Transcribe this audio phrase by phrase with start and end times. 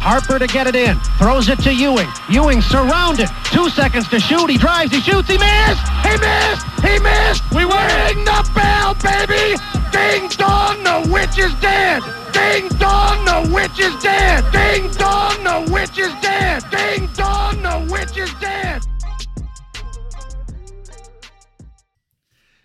[0.00, 0.94] Harper to get it in.
[1.18, 2.10] Throws it to Ewing.
[2.28, 3.28] Ewing surrounded.
[3.56, 4.50] Two seconds to shoot.
[4.50, 4.92] He drives.
[4.92, 5.28] He shoots.
[5.28, 5.84] He missed.
[6.08, 6.64] He missed.
[6.88, 7.42] He missed.
[7.56, 9.56] We ring the bell, baby.
[9.96, 12.02] Ding dong, the witch is dead.
[12.36, 14.44] Ding dong, the witch is dead.
[14.52, 16.58] Ding dong, the witch is dead.
[16.74, 18.80] Ding dong, the witch is dead.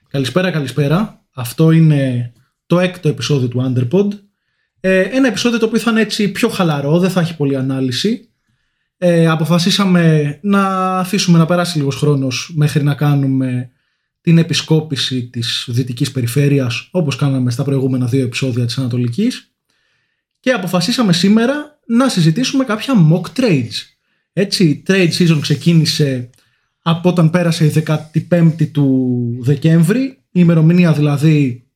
[0.10, 1.22] Καλησπέρα, καλησπέρα.
[1.36, 2.34] Αυτό είναι
[2.66, 4.23] το έκτο επεισόδιο του Underpod.
[4.87, 8.29] Ε, ένα επεισόδιο το οποίο θα είναι έτσι πιο χαλαρό, δεν θα έχει πολλή ανάλυση.
[8.99, 13.71] Ε, αποφασίσαμε να αφήσουμε να περάσει λίγος χρόνος μέχρι να κάνουμε
[14.21, 19.53] την επισκόπηση της δυτικής περιφέρειας όπως κάναμε στα προηγούμενα δύο επεισόδια της Ανατολικής
[20.41, 23.75] και αποφασίσαμε σήμερα να συζητήσουμε κάποια mock trades.
[24.33, 26.31] Έτσι, η trade season ξεκίνησε
[26.83, 31.67] από όταν πέρασε η 15η του Δεκέμβρη, η ημερομηνία δηλαδή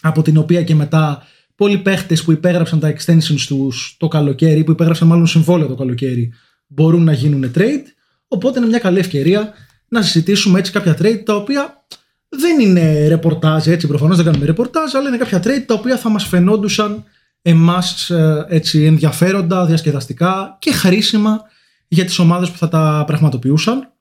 [0.00, 1.24] από την οποία και μετά
[1.60, 6.32] πολλοί παίχτες που υπέγραψαν τα extensions τους το καλοκαίρι, που υπέγραψαν μάλλον συμβόλαιο το καλοκαίρι,
[6.66, 7.84] μπορούν να γίνουν trade.
[8.28, 9.52] Οπότε είναι μια καλή ευκαιρία
[9.88, 11.84] να συζητήσουμε έτσι κάποια trade τα οποία
[12.28, 16.08] δεν είναι ρεπορτάζ, έτσι προφανώς δεν κάνουμε ρεπορτάζ, αλλά είναι κάποια trade τα οποία θα
[16.08, 17.04] μας φαινόντουσαν
[17.42, 18.10] εμάς
[18.48, 21.40] έτσι ενδιαφέροντα, διασκεδαστικά και χρήσιμα
[21.88, 23.92] για τις ομάδες που θα τα πραγματοποιούσαν.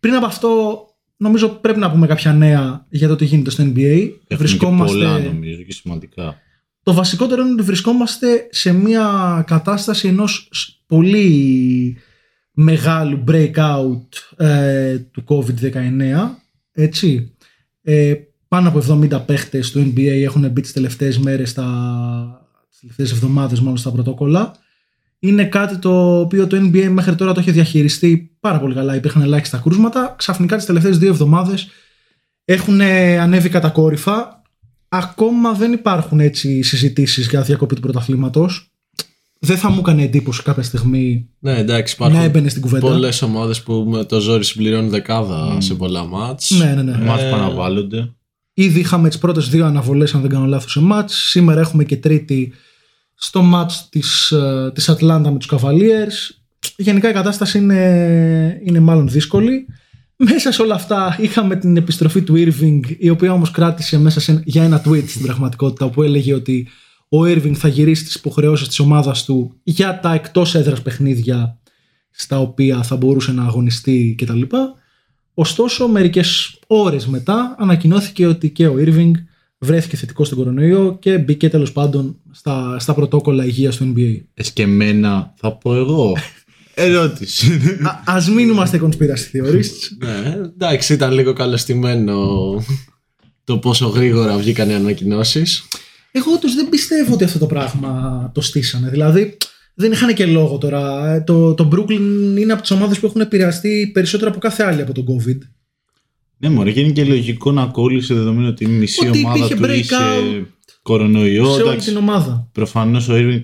[0.00, 0.84] Πριν από αυτό,
[1.16, 3.70] νομίζω πρέπει να πούμε κάποια νέα για το τι γίνεται στο NBA.
[3.76, 4.98] Έχουμε Βρισκόμαστε...
[4.98, 6.36] και πολλά νομίζω και σημαντικά.
[6.90, 9.04] Το βασικότερο είναι ότι βρισκόμαστε σε μια
[9.46, 11.96] κατάσταση ενός σ- πολύ
[12.52, 15.72] μεγάλου breakout ε, του COVID-19.
[16.72, 17.34] Έτσι.
[17.82, 18.14] Ε,
[18.48, 21.66] πάνω από 70 παίχτες του NBA έχουν μπει τις τελευταίες μέρες, στα,
[22.70, 24.52] τις τελευταίες εβδομάδες μάλλον στα πρωτόκολλα.
[25.18, 28.94] Είναι κάτι το οποίο το NBA μέχρι τώρα το είχε διαχειριστεί πάρα πολύ καλά.
[28.94, 30.14] Υπήρχαν ελάχιστα κρούσματα.
[30.18, 31.68] Ξαφνικά τις τελευταίες δύο εβδομάδες
[32.44, 32.80] έχουν
[33.20, 34.39] ανέβει κατακόρυφα.
[34.92, 38.70] Ακόμα δεν υπάρχουν έτσι συζητήσεις για διακοπή του πρωταθλήματος.
[39.42, 42.86] Δεν θα μου έκανε εντύπωση κάποια στιγμή Ναι, εντάξει, να υπάρχουν έμπαινε στην κουβέντα.
[42.86, 46.50] πολλές ομάδες που με το ζόρι συμπληρώνουν δεκάδα σε πολλά ματς.
[46.50, 47.04] Ναι, ναι, ναι.
[47.04, 48.14] Ματς που αναβάλλονται.
[48.54, 51.14] Ήδη είχαμε τις πρώτες δύο αναβολές αν δεν κάνω λάθος σε ματς.
[51.14, 52.52] Σήμερα έχουμε και τρίτη
[53.14, 56.36] στο ματς της, ε, της Ατλάντα με τους Cavaliers.
[56.76, 59.66] Γενικά η κατάσταση είναι, είναι μάλλον δύσκολη.
[60.22, 64.42] Μέσα σε όλα αυτά είχαμε την επιστροφή του Irving η οποία όμως κράτησε μέσα σε,
[64.44, 66.68] για ένα tweet στην πραγματικότητα όπου έλεγε ότι
[67.08, 71.58] ο Irving θα γυρίσει τις υποχρεώσεις της ομάδας του για τα εκτός έδρας παιχνίδια
[72.10, 74.42] στα οποία θα μπορούσε να αγωνιστεί κτλ.
[75.34, 79.10] Ωστόσο, μερικές ώρες μετά ανακοινώθηκε ότι και ο Irving
[79.58, 84.20] βρέθηκε θετικός στον κορονοϊό και μπήκε τέλος πάντων στα, στα πρωτόκολλα υγείας του NBA.
[84.34, 86.16] Εσκεμμένα θα πω εγώ.
[86.82, 87.52] Ερώτηση.
[87.82, 89.88] Α ας μην είμαστε conspiracy theorists.
[89.98, 92.16] Ναι, εντάξει, ήταν λίγο καλεστημένο
[93.44, 95.68] το πόσο γρήγορα βγήκαν οι ανακοινώσεις.
[96.12, 98.88] Εγώ όντως δεν πιστεύω ότι αυτό το πράγμα το στήσανε.
[98.90, 99.36] Δηλαδή,
[99.74, 101.14] δεν είχαν και λόγο τώρα.
[101.14, 104.80] Ε, Το, το Brooklyn είναι από τις ομάδες που έχουν επηρεαστεί περισσότερο από κάθε άλλη
[104.82, 105.38] από τον COVID.
[106.36, 109.54] ναι, μωρέ, και είναι και λογικό να κόλλησε δεδομένου ότι η μισή Ότι ομάδα υπήρχε
[109.54, 110.44] του είχε breakout
[110.82, 111.44] κορονοϊό.
[111.44, 111.88] σε όλη εντάξει.
[111.88, 112.48] την ομάδα.
[112.52, 113.42] Προφανώς ο Irving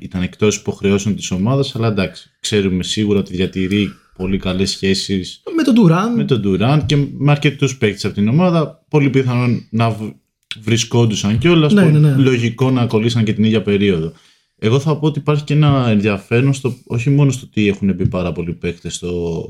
[0.00, 5.62] ήταν εκτός υποχρεώσεων της ομάδας, αλλά εντάξει, ξέρουμε σίγουρα ότι διατηρεί πολύ καλές σχέσεις Με
[5.62, 6.16] τον Durant.
[6.16, 8.84] με τον Durant και με αρκετούς παίκτες από την ομάδα.
[8.88, 10.10] Πολύ πιθανόν να β-
[10.60, 11.72] βρισκόντουσαν κιόλας.
[11.72, 12.16] Ναι, ναι, ναι.
[12.22, 14.12] Λογικό να κολλήσαν και την ίδια περίοδο.
[14.58, 18.08] Εγώ θα πω ότι υπάρχει και ένα ενδιαφέρον στο, όχι μόνο στο ότι έχουν μπει
[18.08, 19.44] πάρα πολλοί παίκτες στο,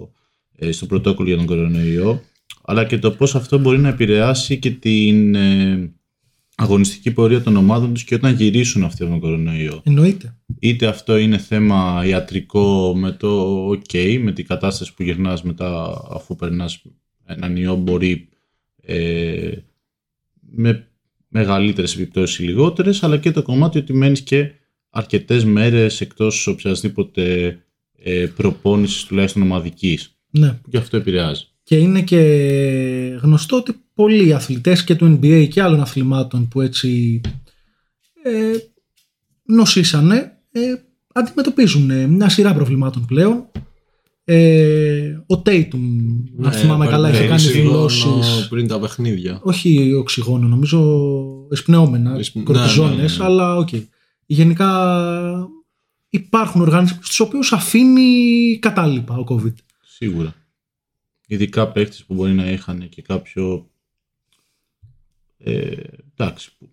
[0.56, 2.22] ε, στο πρωτόκολλο για τον κορονοϊό,
[2.65, 5.93] αλλά και το πώς αυτό μπορεί να επηρεάσει και την ε,
[6.61, 9.81] αγωνιστική πορεία των ομάδων τους και όταν γυρίσουν αυτοί από τον κορονοϊό.
[9.85, 10.37] Εννοείται.
[10.59, 16.37] Είτε αυτό είναι θέμα ιατρικό με το ok, με την κατάσταση που γυρνάς μετά αφού
[16.37, 16.83] περνάς
[17.27, 18.29] έναν ιό μπορεί
[18.83, 19.51] ε,
[20.41, 20.89] με
[21.29, 24.51] μεγαλύτερες επιπτώσεις ή λιγότερες, αλλά και το κομμάτι ότι μένεις και
[24.91, 27.57] αρκετές μέρες εκτός οποιασδήποτε
[28.03, 30.19] ε, προπόνησης τουλάχιστον ομαδικής.
[30.31, 30.53] Ναι.
[30.63, 31.45] Που και αυτό επηρεάζει.
[31.68, 32.18] Και είναι και
[33.22, 37.20] γνωστό ότι πολλοί αθλητές και του NBA και άλλων αθλημάτων που έτσι
[38.22, 38.56] ε,
[39.44, 40.60] νοσήσανε ε,
[41.12, 43.50] αντιμετωπίζουν ε, μια σειρά προβλημάτων πλέον.
[44.24, 45.80] Ε, ο Tatum,
[46.42, 49.41] αν θυμάμαι καλά, είχε κάνει δηλώσεις πριν τα παιχνίδια.
[49.42, 51.09] όχι οξυγόνο, νομίζω
[51.51, 53.24] εισπνεόμενα, Εισπ- κορτιζόνες, ναι, ναι, ναι.
[53.24, 53.68] αλλά οκ.
[54.26, 55.48] Γενικά
[56.09, 59.54] υπάρχουν οργανισμοί στους οποίους αφήνει κατάλοιπα ο COVID.
[59.82, 60.34] Σίγουρα.
[61.30, 63.71] Ειδικά παίκτες που μπορεί να είχαν και κάποιο
[65.39, 65.71] ε,
[66.16, 66.69] εντάξει, που-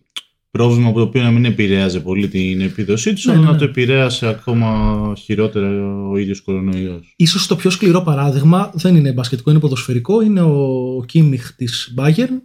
[0.51, 3.51] πρόβλημα που το οποίο να μην επηρέαζε πολύ την επίδοσή τους, Ναι, αλλά ναι, να
[3.53, 3.57] ναι.
[3.57, 5.67] το επηρέασε ακόμα χειρότερα
[6.09, 7.13] ο ίδιος κορονοϊός.
[7.15, 10.21] Ίσως το πιο σκληρό παράδειγμα δεν είναι μπασκετικό, είναι ποδοσφαιρικό.
[10.21, 12.39] Είναι ο Κίμιχ της Bayern,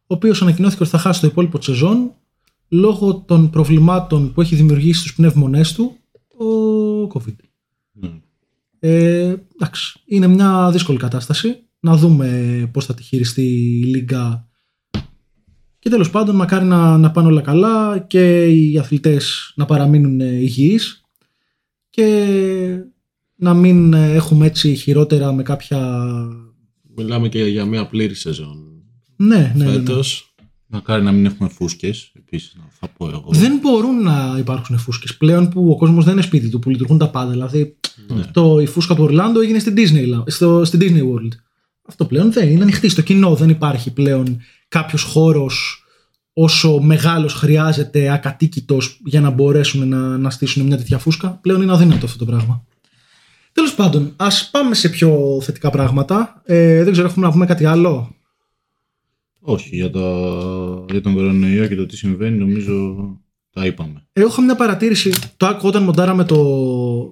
[0.00, 2.12] ο οποίος ανακοινώθηκε ότι θα χάσει το υπόλοιπο τη σεζόν
[2.68, 5.96] λόγω των προβλημάτων που έχει δημιουργήσει στους πνεύμονές του
[6.38, 7.34] το COVID.
[8.80, 8.88] Ναι.
[8.90, 11.62] Ε, εντάξει, είναι μια δύσκολη κατάσταση.
[11.80, 14.48] Να δούμε πώς θα τη χειριστεί η Λίγκα.
[15.78, 21.02] Και τέλος πάντων, μακάρι να, να πάνε όλα καλά και οι αθλητές να παραμείνουν υγιείς
[21.90, 22.26] και
[23.34, 26.04] να μην έχουμε έτσι χειρότερα με κάποια...
[26.96, 28.82] Μιλάμε και για μια πλήρη σεζόν.
[29.16, 29.94] Ναι, ναι, ναι, ναι.
[30.70, 30.86] Φέτος.
[30.88, 32.12] Μακάρι να μην έχουμε φούσκες.
[32.16, 33.24] Επίσης, θα πω εγώ.
[33.28, 36.98] Δεν μπορούν να υπάρξουν φούσκες πλέον που ο κόσμος δεν είναι σπίτι του, που λειτουργούν
[36.98, 37.30] τα πάντα.
[37.30, 37.76] Δηλαδή,
[38.06, 38.22] Ναι.
[38.32, 41.32] το, η φούσκα του Ορλάντο έγινε στην Disney, στο, στην Disney World.
[41.88, 43.34] Αυτό πλέον δεν είναι ανοιχτή στο κοινό.
[43.34, 45.84] Δεν υπάρχει πλέον κάποιος χώρος
[46.32, 51.38] όσο μεγάλος χρειάζεται ακατοίκητος για να μπορέσουν να, να στήσουν μια τέτοια φούσκα.
[51.42, 52.64] Πλέον είναι αδύνατο αυτό το πράγμα.
[53.52, 56.42] Τέλος πάντων, ας πάμε σε πιο θετικά πράγματα.
[56.44, 58.16] Ε, δεν ξέρω, έχουμε να πούμε κάτι άλλο;
[59.50, 60.00] Όχι, για, τα...
[60.90, 62.96] για τον κορονοϊό και το τι συμβαίνει, νομίζω
[63.52, 64.06] τα είπαμε.
[64.12, 66.36] Εγώ είχα μια παρατήρηση, το άκουγα όταν μοντάραμε το,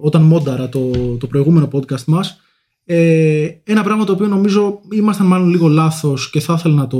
[0.00, 2.40] όταν μόνταρα το, το προηγούμενο podcast μας.
[2.84, 6.98] Ε, ένα πράγμα το οποίο νομίζω ήμασταν μάλλον λίγο λάθος και θα ήθελα να το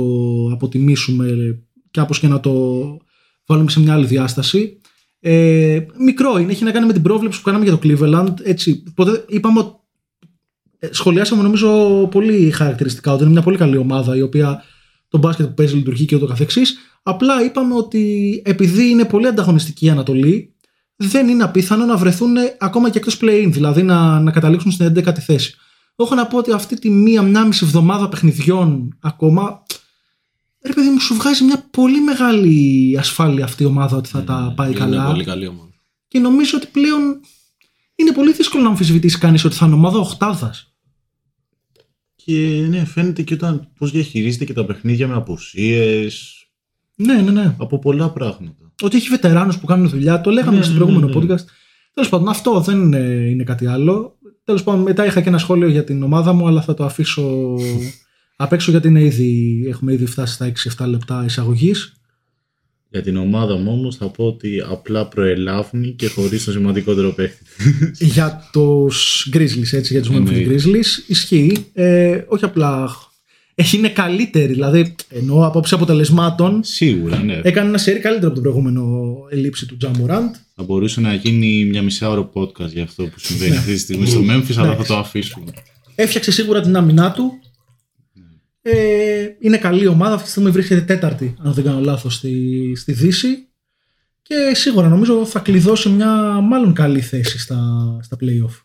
[0.53, 1.59] αποτιμήσουμε
[1.91, 2.51] κάπως και να το
[3.45, 4.79] βάλουμε σε μια άλλη διάσταση.
[5.19, 8.33] Ε, μικρό είναι, έχει να κάνει με την πρόβλεψη που κάναμε για το Cleveland.
[8.43, 9.75] Έτσι, ποτέ είπαμε ότι
[10.79, 11.69] ε, σχολιάσαμε νομίζω
[12.11, 14.63] πολύ χαρακτηριστικά ότι είναι μια πολύ καλή ομάδα η οποία
[15.09, 16.77] το μπάσκετ που παίζει λειτουργεί και ούτω καθεξής.
[17.03, 20.55] Απλά είπαμε ότι επειδή είναι πολύ ανταγωνιστική η Ανατολή,
[20.95, 25.19] δεν είναι απίθανο να βρεθούν ακόμα και εκτός play-in, δηλαδή να, να καταλήξουν στην 11η
[25.19, 25.55] θέση.
[25.95, 29.63] Έχω να πω ότι αυτή τη μία-μία μισή εβδομάδα παιχνιδιών ακόμα,
[30.65, 34.53] ρε παιδί μου, σου βγάζει μια πολύ μεγάλη ασφάλεια αυτή η ομάδα ότι θα τα
[34.55, 35.05] πάει Είναι καλά.
[35.05, 35.69] πολύ καλή ομάδα.
[36.07, 37.19] Και νομίζω ότι πλέον
[37.95, 40.66] είναι πολύ δύσκολο να αμφισβητήσει κανείς ότι θα είναι ομάδα οχτάδας.
[42.27, 46.45] Και ναι, φαίνεται και όταν πώς διαχειρίζεται και τα παιχνίδια με απουσίες.
[46.95, 47.55] Ναι, ναι, ναι.
[47.57, 48.71] Από πολλά πράγματα.
[48.81, 51.33] Ότι έχει βετεράνους που κάνουν δουλειά, το λέγαμε Ναι, στο ναι, προηγούμενο ναι, ναι.
[51.33, 51.45] podcast.
[51.93, 52.97] Τέλος πάντων, αυτό δεν είναι,
[53.29, 54.17] είναι κάτι άλλο.
[54.43, 57.55] Τέλος πάντων, μετά είχα και ένα σχόλιο για την ομάδα μου, αλλά θα το αφήσω
[58.35, 60.51] απ' έξω γιατί είναι ήδη, έχουμε ήδη φτάσει στα
[60.83, 62.01] 6-7 λεπτά εισαγωγής.
[62.97, 67.43] Για την ομάδα μου όμως θα πω ότι απλά προελάβνει και χωρίς το σημαντικότερο παίχτη.
[68.15, 70.55] για τους Grizzlies, έτσι, για τους Memphis Εννοείται.
[70.55, 71.65] Grizzlies, ισχύει.
[71.73, 72.89] Ε, όχι απλά.
[73.55, 77.39] Έχει είναι καλύτερη, δηλαδή ενώ απόψη αποτελεσμάτων Σίγουρα, ναι.
[77.43, 80.35] έκανε ένα σερί καλύτερο από τον προηγούμενο ελήψη του Τζαμοράντ.
[80.55, 84.05] Θα μπορούσε να γίνει μια μισή ώρα podcast για αυτό που συμβαίνει αυτή τη στιγμή
[84.05, 85.51] στο Memphis, αλλά θα το αφήσουμε.
[85.95, 87.31] Έφτιαξε σίγουρα την άμυνά του.
[88.69, 90.13] Ε, είναι καλή ομάδα.
[90.13, 93.47] Αυτή τη στιγμή βρίσκεται τέταρτη, αν δεν κάνω λάθος, στη, στη Δύση.
[94.21, 96.11] Και σίγουρα νομίζω θα κλειδώσει μια
[96.41, 97.59] μάλλον καλή θέση στα,
[98.01, 98.61] στα play-off.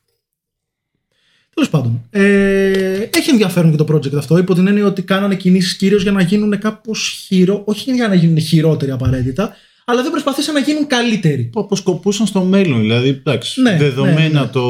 [1.55, 5.77] Τέλος πάντων, ε, έχει ενδιαφέρον και το project αυτό, υπό την έννοια ότι κάνανε κινήσεις
[5.77, 7.63] κυρίως για να γίνουν κάπως χειρο...
[7.65, 9.57] όχι για να γίνουν χειρότεροι απαραίτητα,
[9.93, 11.43] αλλά δεν προσπαθήσαν να γίνουν καλύτεροι.
[11.43, 12.81] Που αποσκοπούσαν στο μέλλον.
[12.81, 14.47] Δηλαδή, εντάξει, Ναι, δεδομένα ναι, ναι.
[14.47, 14.63] Το,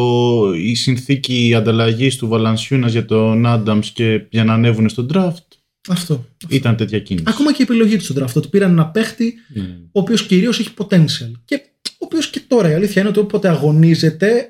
[0.56, 5.46] η συνθήκη ανταλλαγής του Βαλανσιούνας για τον Άνταμς και για να ανέβουν στο draft
[5.88, 6.24] Αυτό.
[6.48, 7.24] ήταν τέτοια κίνηση.
[7.28, 9.62] Ακόμα και η επιλογή του στον draft, ότι πήραν ένα παίχτη Ναι.
[9.92, 11.30] ο οποίος κυρίως έχει potential.
[11.44, 14.46] Και ο οποίος και τώρα η αλήθεια είναι ότι όποτε αγωνίζεται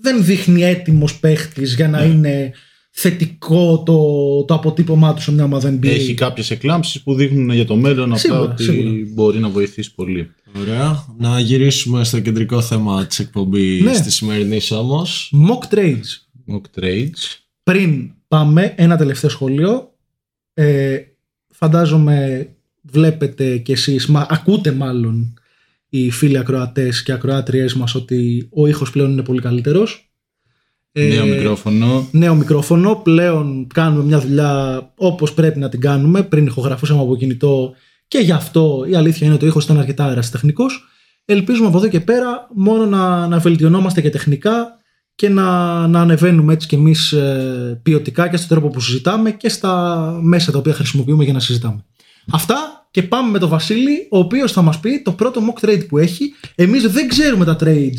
[0.00, 2.52] δεν δείχνει έτοιμος παίχτης για να είναι
[3.00, 3.98] θετικό το,
[4.44, 5.86] το αποτύπωμά του σε μια ομάδα NBA.
[5.86, 8.90] Έχει κάποιες εκλάμψεις που δείχνουν για το μέλλον απλά Σίγουρα, ότι σίγουρα.
[9.14, 10.30] μπορεί να βοηθήσει πολύ.
[10.60, 11.04] Ωραία.
[11.18, 14.00] Να γυρίσουμε στο κεντρικό θέμα της εκπομπής Ναι.
[14.00, 15.32] της σημερινής όμως.
[15.48, 16.08] Mock trades.
[16.52, 17.36] Mock trades.
[17.62, 19.92] Πριν πάμε, ένα τελευταίο σχόλιο.
[20.54, 20.96] Ε,
[21.48, 22.48] φαντάζομαι
[22.82, 25.34] βλέπετε κι εσείς, μα, ακούτε μάλλον
[25.88, 30.07] οι φίλοι ακροατές και ακροάτριές μας ότι ο ήχος πλέον είναι πολύ καλύτερος.
[30.92, 32.08] Νέο Ε, μικρόφωνο.
[32.10, 32.94] νέο μικρόφωνο.
[32.94, 36.22] Πλέον κάνουμε μια δουλειά όπως πρέπει να την κάνουμε.
[36.22, 37.74] Πριν ηχογραφούσαμε από κινητό
[38.08, 40.84] και γι' αυτό η αλήθεια είναι ότι ο ήχος ήταν αρκετά αεραστεχνικός.
[41.24, 44.66] Ελπίζουμε από εδώ και πέρα μόνο να, να βελτιωνόμαστε και τεχνικά
[45.14, 49.48] και να, να ανεβαίνουμε έτσι κι εμείς ε, ποιοτικά και στον τρόπο που συζητάμε και
[49.48, 51.84] στα μέσα τα οποία χρησιμοποιούμε για να συζητάμε.
[52.32, 55.88] Αυτά και πάμε με τον Βασίλη, ο οποίος θα μας πει το πρώτο mock trade
[55.88, 56.34] που έχει.
[56.54, 57.98] Εμείς δεν ξέρουμε τα trades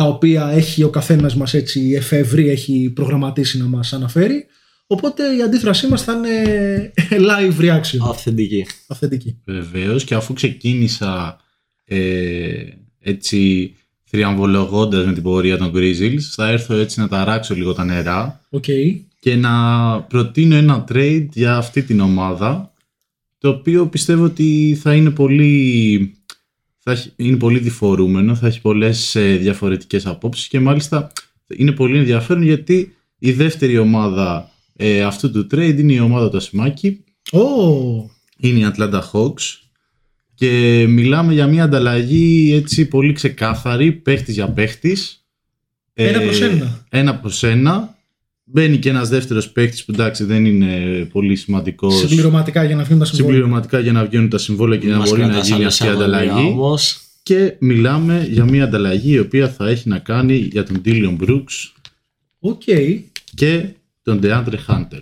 [0.00, 4.46] τα οποία έχει ο καθένας μας έτσι εφεύρει, έχει προγραμματίσει να μας αναφέρει.
[4.86, 6.92] Οπότε η αντίδρασή μας θα είναι
[7.30, 8.66] live reaction, Αυθεντική.
[8.88, 9.36] αυθεντική.
[9.44, 11.40] Βεβαίως και αφού ξεκίνησα
[11.84, 11.98] ε,
[13.00, 13.72] έτσι
[14.04, 18.64] θριαμβολογώντας με την πορεία των Grizzlies θα έρθω έτσι να ταράξω λίγο τα νερά Οκ.
[19.20, 19.52] και να
[20.02, 22.72] προτείνω ένα trade για αυτή την ομάδα
[23.38, 26.14] το οποίο πιστεύω ότι θα είναι πολύ
[26.82, 31.12] θα έχει- είναι πολύ διφορούμενο, θα έχει πολλές ε, διαφορετικές απόψεις και μάλιστα
[31.56, 36.36] είναι πολύ ενδιαφέρον γιατί η δεύτερη ομάδα ε, αυτού του trade είναι η ομάδα του
[36.36, 37.40] Ασημάκη Ω,
[38.38, 39.58] είναι η Atlanta Hawks
[40.34, 45.24] και μιλάμε για μια ανταλλαγή έτσι πολύ ξεκάθαρη, παίχτης για παίχτης
[45.94, 46.86] Ένα προς ένα.
[46.90, 47.98] Ένα προς ένα.
[48.52, 51.98] Μπαίνει και ένας δεύτερος παίκτης που εντάξει δεν είναι πολύ σημαντικός.
[51.98, 53.34] Συμπληρωματικά για να βγουν τα συμβόλαια.
[53.34, 55.84] Συμπληρωματικά για να βγαίνουν τα συμβόλαια και να Μας μπορεί να κρατάς γίνει άλλα αυτή
[55.84, 56.46] η αγωνία ανταλλαγή.
[56.48, 61.16] Όμως, Και μιλάμε για μια ανταλλαγή η οποία θα έχει να κάνει για τον Dillion
[61.20, 61.72] Brooks
[62.38, 62.62] Οκ.
[63.34, 63.64] και
[64.02, 65.00] τον DeAndre Hunter.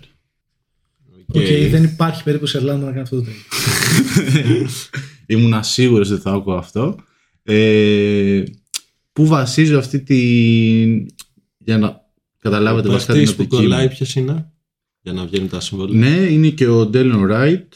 [1.27, 4.65] Οκ, και- δεν υπάρχει περίπτωση η Ελλάδα να κάνει αυτό το trade.
[5.33, 6.95] Ήμουν σίγουρο ότι θα ακούω αυτό.
[7.43, 8.43] Ε,
[9.13, 10.17] πού βασίζω αυτή τη.
[11.57, 12.07] για να
[12.39, 13.61] καταλάβετε ο βασικά την παίχτης που οπτική.
[13.61, 13.89] κολλάει μου.
[13.89, 14.51] ποιος είναι
[15.01, 16.09] για να βγαίνουν τα συμβόλαια.
[16.09, 17.73] Ναι, είναι και ο Ντέλον Ράιτ,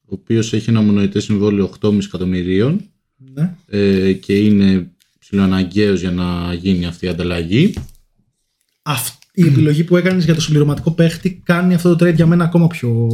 [0.00, 2.80] ο οποίος έχει ένα μονοετέ συμβόλαιο 8,5 εκατομμυρίων
[3.16, 3.54] ναι.
[3.66, 7.74] ε, και είναι ψηλοαναγκαίος για να γίνει αυτή η ανταλλαγή.
[8.82, 12.44] Αυτή η επιλογή που έκανες για το συμπληρωματικό παίχτη κάνει αυτό το trade για μένα
[12.44, 13.08] ακόμα πιο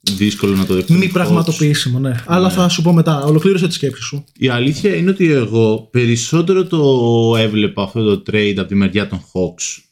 [0.00, 0.94] Δύσκολο να το δεχτώ.
[0.94, 1.98] μη πραγματοποιήσιμο.
[1.98, 2.22] Ναι.
[2.26, 3.24] Αλλά θα σου πω μετά.
[3.24, 4.24] Ολοκλήρωσε τη σκέψη σου.
[4.38, 9.18] Η αλήθεια είναι ότι εγώ περισσότερο το έβλεπα αυτό το trade από τη μεριά των
[9.18, 9.82] Hawks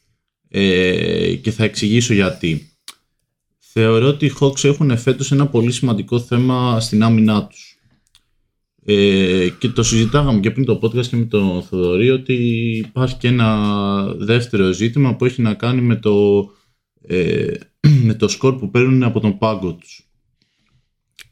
[0.54, 2.66] ε, και θα εξηγήσω γιατί.
[3.59, 7.76] Θεωρώ ότι οι Hawks έχουν φέτος ένα πολύ σημαντικό θέμα στην άμυνά τους.
[8.85, 12.35] Ε, και το συζητάγαμε και πριν το podcast και με τον Θοδωρή ότι
[12.87, 16.47] υπάρχει και ένα δεύτερο ζήτημα που έχει να κάνει με το,
[17.06, 17.47] ε,
[18.06, 20.06] με το σκορ που παίρνουν από τον πάγκο τους.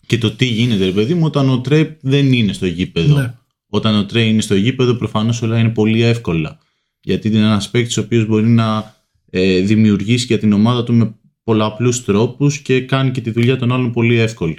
[0.07, 3.19] Και το τι γίνεται, ρε παιδί μου, όταν ο Τρέι δεν είναι στο γήπεδο.
[3.19, 3.35] Ναι.
[3.69, 6.59] Όταν ο Τρέι είναι στο γήπεδο, προφανώς όλα είναι πολύ εύκολα.
[7.03, 8.99] Γιατί είναι ένας παίκτης ο οποίος μπορεί να
[9.31, 13.73] ε, δημιουργήσει για την ομάδα του με πολλαπλούς τρόπους και κάνει και τη δουλειά των
[13.73, 14.57] άλλων πολύ εύκολη.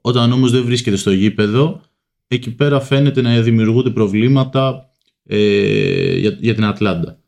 [0.00, 1.80] Όταν όμως δεν βρίσκεται στο γήπεδο,
[2.28, 4.90] εκεί πέρα φαίνεται να δημιουργούνται προβλήματα
[5.24, 7.18] ε, για, για την Ατλάντα.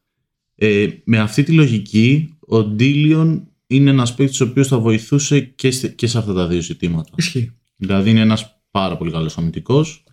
[0.55, 5.71] Ε, με αυτή τη λογική, ο Ντίλον είναι ένας παίκτης ο οποίος θα βοηθούσε και,
[5.71, 7.11] σε- και σε αυτά τα δύο ζητήματα.
[7.17, 7.53] Ισχύει.
[7.77, 10.05] Δηλαδή είναι ένας πάρα πολύ καλός αμυντικός.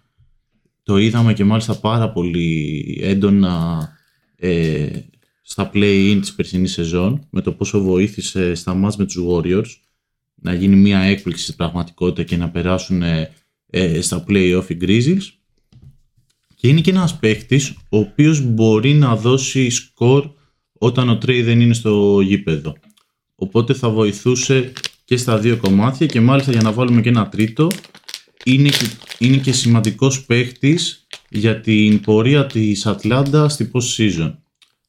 [0.83, 3.87] Το είδαμε και μάλιστα πάρα πολύ έντονα
[4.35, 4.87] ε,
[5.47, 9.69] στα play-in της περσινής σεζόν με το πόσο βοήθησε στα ματς με τους Warriors
[10.35, 13.33] να γίνει μια έκπληξη στην πραγματικότητα και να περάσουν ε,
[13.69, 15.21] ε, στα play-off οι Grizzlies.
[16.55, 20.29] Και είναι και ένας παίχτης ο οποίος μπορεί να δώσει σκορ
[20.73, 22.75] όταν ο Τρέι δεν είναι στο γήπεδο.
[23.35, 24.71] Οπότε θα βοηθούσε
[25.05, 27.67] και στα δύο κομμάτια και μάλιστα για να βάλουμε και ένα τρίτο
[28.43, 28.87] είναι και,
[29.17, 34.33] είναι και σημαντικός παίχτης για την πορεία της Ατλάντα στη post season.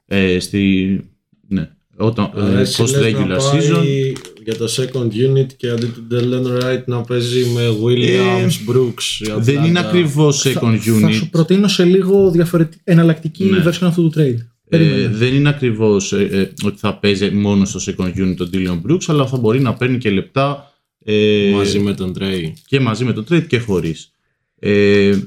[0.07, 1.01] Ε, στη,
[1.49, 4.13] ναι, όταν, ε, Άρα εσύ post λες να regular πάει season.
[4.45, 9.27] για το second unit και αντί του Delon Wright να παίζει με Williams, Brooks.
[9.27, 9.85] η Ε, Δεν είναι Atlanta.
[9.85, 11.29] ακριβώς second Θα, θα σου unit.
[11.31, 13.63] προτείνω σε λίγο διαφορετική, εναλλακτική Ναι.
[13.67, 14.37] version αυτού του trade.
[14.69, 15.09] Ε, Περίμενε.
[15.09, 19.05] δεν είναι ακριβώς ε, ε, ότι θα παίζει μόνο στο second unit τον Dylan Brooks,
[19.07, 20.71] αλλά θα μπορεί να παίρνει και λεπτά
[21.05, 22.53] ε, Μαζί με τον Trey.
[22.67, 24.11] και μαζί με το trade και χωρίς.
[24.59, 25.19] Ε,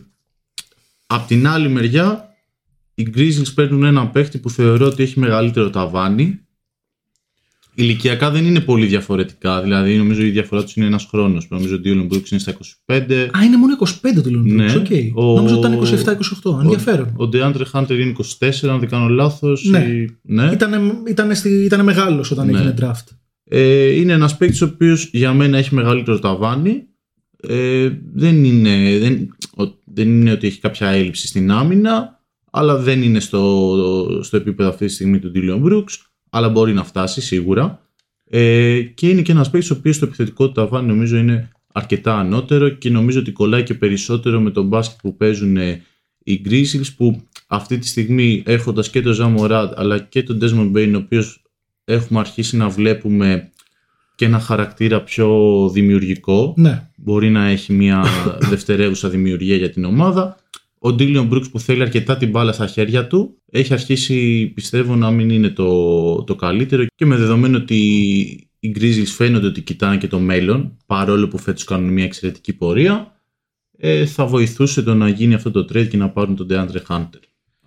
[1.07, 2.28] απ' την άλλη μεριά,
[2.99, 6.39] οι Grizzlies παίρνουν έναν παίχτη που θεωρώ ότι έχει μεγαλύτερο ταβάνι.
[7.75, 11.47] Ηλικιακά δεν είναι πολύ διαφορετικά, δηλαδή νομίζω η διαφορά τους είναι ένας χρόνος.
[11.49, 12.51] Νομίζω ότι ο Dylan Brooks είναι στα
[12.85, 13.29] 25.
[13.37, 14.55] Α, είναι μόνο 25 ο Ντίλον.
[14.63, 14.75] Ναι.
[14.75, 14.85] Οκ.
[15.13, 16.59] Ο- Νόμιζα ότι ήταν 27-28.
[16.61, 17.13] Ενδιαφέρον.
[17.17, 19.63] Ο DeAndre Hunter είναι 24, αν δεν κάνω λάθος.
[19.63, 19.79] Ναι.
[19.79, 20.49] ή- ναι.
[20.53, 22.57] Ήτανε, ήτανε, στη, ήτανε μεγάλος όταν Ναι.
[22.57, 23.07] έγινε draft.
[23.43, 26.83] Ε, είναι ένας παίκτης ο οποίος για μένα έχει μεγαλύτερο ταβάνι.
[27.47, 32.18] Ε, δεν, είναι, δεν, ο- δεν είναι ότι έχει κάποια έλλειψη στην άμυνα,
[32.51, 35.97] αλλά δεν είναι στο, στο επίπεδο αυτή τη στιγμή του Dylan Brooks,
[36.29, 37.81] αλλά μπορεί να φτάσει σίγουρα.
[38.29, 42.17] Ε, και είναι και ένας παίκτης ο οποίος στο επιθετικό του ταβάνι νομίζω είναι αρκετά
[42.17, 45.81] ανώτερο και νομίζω ότι κολλάει και περισσότερο με τον μπάσκετ που παίζουν ε,
[46.23, 50.91] οι Grizzlies που αυτή τη στιγμή έχοντας και τον Ζαμοράντ αλλά και τον Desmond Bain
[50.93, 51.41] ο οποίος
[51.85, 53.51] έχουμε αρχίσει να βλέπουμε
[54.15, 56.53] και ένα χαρακτήρα πιο δημιουργικό.
[56.57, 56.89] Ναι.
[56.95, 58.05] Μπορεί να έχει μια
[58.49, 60.37] δευτερεύουσα δημιουργία για την ομάδα.
[60.79, 65.11] Ο Ντίλιον Brooks που θέλει αρκετά την μπάλα στα χέρια του έχει αρχίσει πιστεύω να
[65.11, 67.75] μην είναι το, το καλύτερο και με δεδομένο ότι
[68.59, 73.19] οι Grizzlies φαίνονται ότι κοιτάνε και το μέλλον παρόλο που φέτος κάνουν μια εξαιρετική πορεία
[73.77, 77.19] ε, θα βοηθούσε το να γίνει αυτό το trade και να πάρουν τον DeAndre Hunter.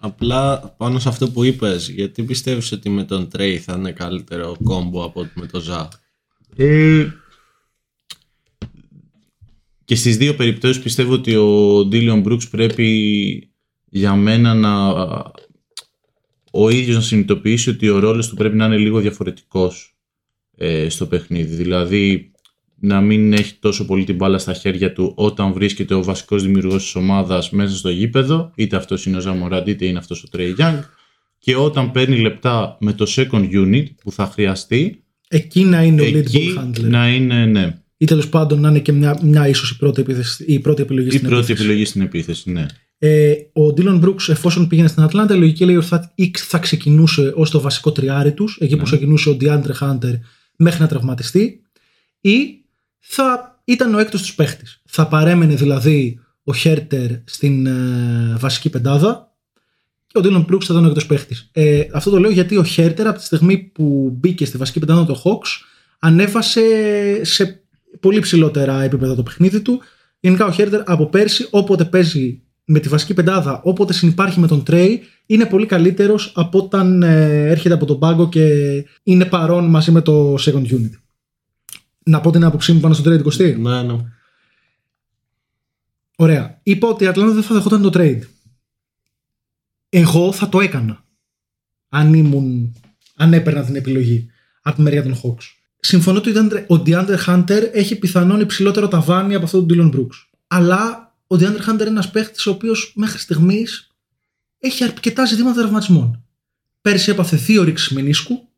[0.05, 4.57] Απλά πάνω σε αυτό που είπες, γιατί πιστεύεις ότι με τον Trey θα είναι καλύτερο
[4.63, 5.89] κόμπο από ότι με τον Ζα;
[6.57, 7.09] Ε,
[9.93, 13.53] και στις δύο περιπτώσεις πιστεύω ότι ο Ντίλιον Brooks πρέπει
[13.85, 14.93] για μένα να
[16.51, 19.97] ο ίδιος να συνειδητοποιήσει ότι ο ρόλος του πρέπει να είναι λίγο διαφορετικός
[20.57, 21.55] ε, στο παιχνίδι.
[21.55, 22.31] Δηλαδή
[22.81, 26.83] να μην έχει τόσο πολύ την μπάλα στα χέρια του όταν βρίσκεται ο βασικός δημιουργός
[26.83, 30.57] της ομάδας μέσα στο γήπεδο, είτε αυτός είναι ο Ζαμοράντ είτε είναι αυτός ο Trey
[30.59, 30.81] Young
[31.39, 36.05] και όταν παίρνει λεπτά με το second unit που θα χρειαστεί Εκεί να είναι ο
[36.05, 36.81] lead εκεί ball handler.
[36.81, 40.45] να είναι ναι, Ή τέλος πάντων να είναι και μια, μια ίσως η πρώτη, επίθεση,
[40.45, 41.63] η πρώτη επιλογή η στην πρώτη επίθεση.
[41.63, 42.51] επιλογή στην επίθεση.
[42.51, 42.67] Ναι.
[42.99, 46.59] Ε, ο Ντίλον Μπρούξ, εφόσον πήγαινε στην Ατλάντα, η λογική λέει ότι θα, ή θα
[46.59, 50.15] ξεκινούσε ως το βασικό τριάρι τους, εκεί που ξεκινούσε ο Ντιάντρε Χάντερ
[50.57, 51.63] μέχρι να τραυματιστεί,
[52.21, 52.65] ή
[52.99, 54.83] θα ήταν ο έκτος τους παίχτης.
[54.85, 59.35] Θα παρέμενε δηλαδή ο Χέρτερ στην ε, βασική πεντάδα
[60.07, 61.51] και ο Ντίλον Μπρούξ θα ήταν ο έκτος παίχτης.
[61.53, 65.07] Ε, αυτό το λέω γιατί ο Χέρτερ από τη στιγμή που μπήκε στη βασική πεντάδα
[65.07, 65.49] των Hawks
[65.99, 66.63] ανέβασε
[67.25, 67.62] σε
[68.01, 69.81] πολύ ψηλότερα επίπεδα το παιχνίδι του.
[70.21, 74.63] Γενικά ο Χέρτερ από πέρσι, όποτε παίζει με τη βασική πεντάδα, όποτε συνυπάρχει με τον
[74.63, 78.49] Τρέι, είναι πολύ καλύτερος από όταν ε, έρχεται από τον πάγκο και
[79.03, 80.91] είναι παρόν μαζί με το second unit.
[82.05, 83.57] Να πω την άποψή μου πάνω στο trade 20.
[83.59, 83.97] Ναι, ναι.
[86.17, 86.61] Ωραία.
[86.63, 88.21] Είπα ότι η Ατλάντα δεν θα δεχόταν το trade.
[89.89, 91.05] Εγώ θα το έκανα.
[91.89, 92.77] Αν ήμουν.
[93.17, 94.27] Αν έπαιρνα την επιλογή
[94.63, 95.62] από τη μεριά των Hawks.
[95.85, 100.27] Συμφωνώ ότι ο DeAndre Hunter έχει πιθανόν υψηλότερο ταβάνι από αυτό τον Dylan Brooks.
[100.47, 103.91] Αλλά ο DeAndre Hunter είναι ένας παίχτης ο οποίος μέχρι στιγμής
[104.59, 106.25] έχει αρκετά ζητήματα τραυματισμών.
[106.81, 108.49] Πέρσι έπαθε δύο ρήξεις μηνίσκου.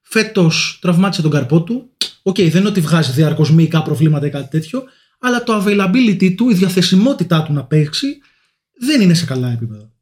[0.00, 1.90] Φέτος τραυμάτισε τον καρπό του.
[2.22, 4.84] OK, okay, δεν είναι ότι βγάζει διαρκώς μυϊκά προβλήματα ή κάτι τέτοιο,
[5.18, 8.18] αλλά το availability του, η διαθεσιμότητά του να παίξει,
[8.78, 9.92] δεν είναι σε καλά επίπεδα.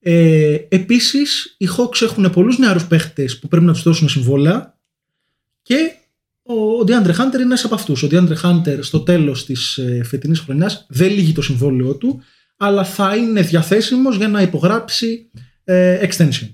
[0.00, 4.77] Ε, Επίσης, οι Hawks έχουν πολλούς νεαρούς παίχτες που πρέπει να τους δώσουν συμβόλαια
[5.68, 5.94] και
[6.42, 8.02] ο DeAndre Hunter είναι ένας από αυτούς.
[8.02, 12.22] Ο DeAndre Hunter στο τέλος της ε, φετινής χρονιάς δεν λύγει το συμβόλαιό του,
[12.56, 15.30] αλλά θα είναι διαθέσιμος για να υπογράψει
[15.64, 16.48] ε, extension.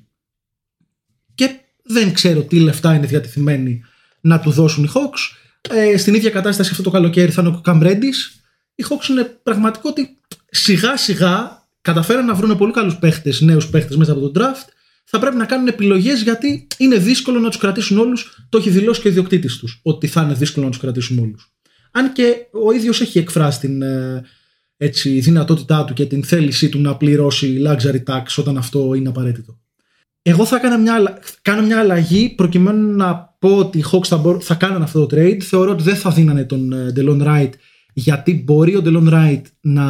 [1.34, 1.50] Και
[1.82, 3.82] δεν ξέρω τι λεφτά είναι διατεθειμένοι
[4.20, 5.36] να του δώσουν οι Hawks.
[5.70, 8.42] Ε, στην ίδια κατάσταση αυτό το καλοκαίρι θα είναι ο Cam Reddish.
[8.74, 10.18] Οι Hawks είναι πραγματικό ότι
[10.50, 14.68] σιγά σιγά καταφέραν να βρουν πολύ καλούς παίχτες, νέους παίχτες μέσα από τον draft.
[15.04, 18.46] Θα πρέπει να κάνουν επιλογές γιατί είναι δύσκολο να τους κρατήσουν όλους.
[18.48, 21.52] Το έχει δηλώσει και ο ιδιοκτήτης τους ότι θα είναι δύσκολο να τους κρατήσουν όλους.
[21.90, 24.22] Αν και ο ίδιος έχει εκφράσει την ε,
[24.76, 29.58] έτσι, δυνατότητά του και την θέλησή του να πληρώσει luxury tax όταν αυτό είναι απαραίτητο.
[30.22, 34.54] Εγώ θα κάνω μια, κάνω μια αλλαγή προκειμένου να πω ότι οι Hawks θα, θα
[34.54, 35.40] κάνουν αυτό το trade.
[35.40, 37.50] Θεωρώ ότι δεν θα δίνανε τον ε, Delon Wright
[37.92, 39.84] γιατί μπορεί ο Delon Wright να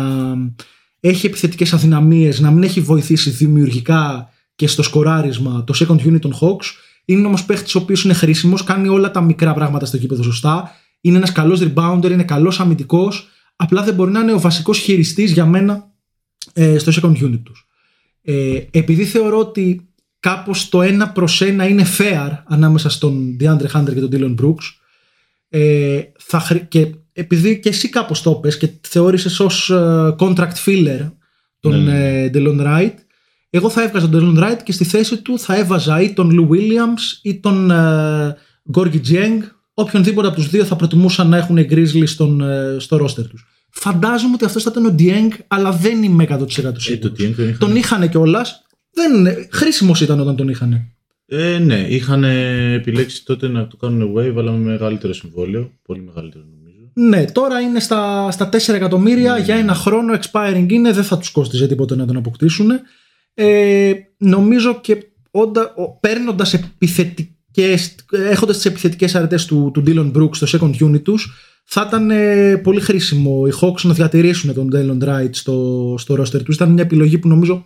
[1.01, 6.35] έχει επιθετικές αδυναμίες, να μην έχει βοηθήσει δημιουργικά και στο σκοράρισμα το second unit των
[6.41, 6.65] Hawks.
[7.05, 10.71] Είναι όμως παίχτης ο οποίος είναι χρήσιμος, κάνει όλα τα μικρά πράγματα στο κήπεδο σωστά.
[11.01, 13.29] Είναι ένας καλός rebounder, είναι καλός αμυντικός.
[13.57, 15.91] Απλά δεν μπορεί να είναι ο βασικός χειριστής για μένα
[16.53, 17.67] ε, στο second unit τους.
[18.23, 19.89] Ε, επειδή θεωρώ ότι
[20.21, 24.65] κάπως το ένα προς ένα είναι fair ανάμεσα στον DeAndre Hunter και τον Dylan Brooks
[25.49, 31.11] ε, θα, και επειδή και εσύ κάπως το πες και θεώρησες ως uh, contract filler
[31.61, 32.25] τον ναι.
[32.25, 32.95] uh, Delon Wright
[33.57, 36.55] εγώ θα έβγαζα τον Delon Wright και στη θέση του θα έβαζα ή τον Lou
[36.55, 38.29] Williams ή τον uh,
[38.75, 39.39] Gorgie Jeng
[39.75, 44.35] οποιονδήποτε από τους δύο θα προτιμούσαν να έχουν Grizzly στον, uh, στο roster τους φαντάζομαι
[44.35, 47.57] ότι αυτός θα ήταν ο Dieng αλλά δεν είμαι 100% σίγουρο ε, το τον είχαν,
[47.59, 48.63] τον είχαν κιόλας.
[49.51, 50.89] Χρήσιμος ήταν όταν τον είχαν.
[51.27, 52.25] Ε, ναι, είχαν
[52.75, 55.71] επιλέξει τότε να το κάνουν wave αλλά με μεγαλύτερο συμβόλαιο.
[55.83, 56.45] Πολύ μεγαλύτερο
[56.95, 59.39] ναι, τώρα είναι στα, στα 4 εκατομμύρια ναι.
[59.39, 62.71] για ένα χρόνο expiring είναι, δεν θα τους κόστιζε τίποτα να τον αποκτήσουν.
[63.35, 64.97] Ε, νομίζω και
[65.31, 71.33] όντα, παίρνοντας επιθετικές, έχοντας τις επιθετικές αρετές του, του Dylan Brooks στο second unit τους,
[71.65, 76.43] θα ήταν ε, πολύ χρήσιμο οι Hawks να διατηρήσουν τον Dylan Wright στο, στο roster
[76.45, 76.55] τους.
[76.55, 77.65] Ήταν μια επιλογή που νομίζω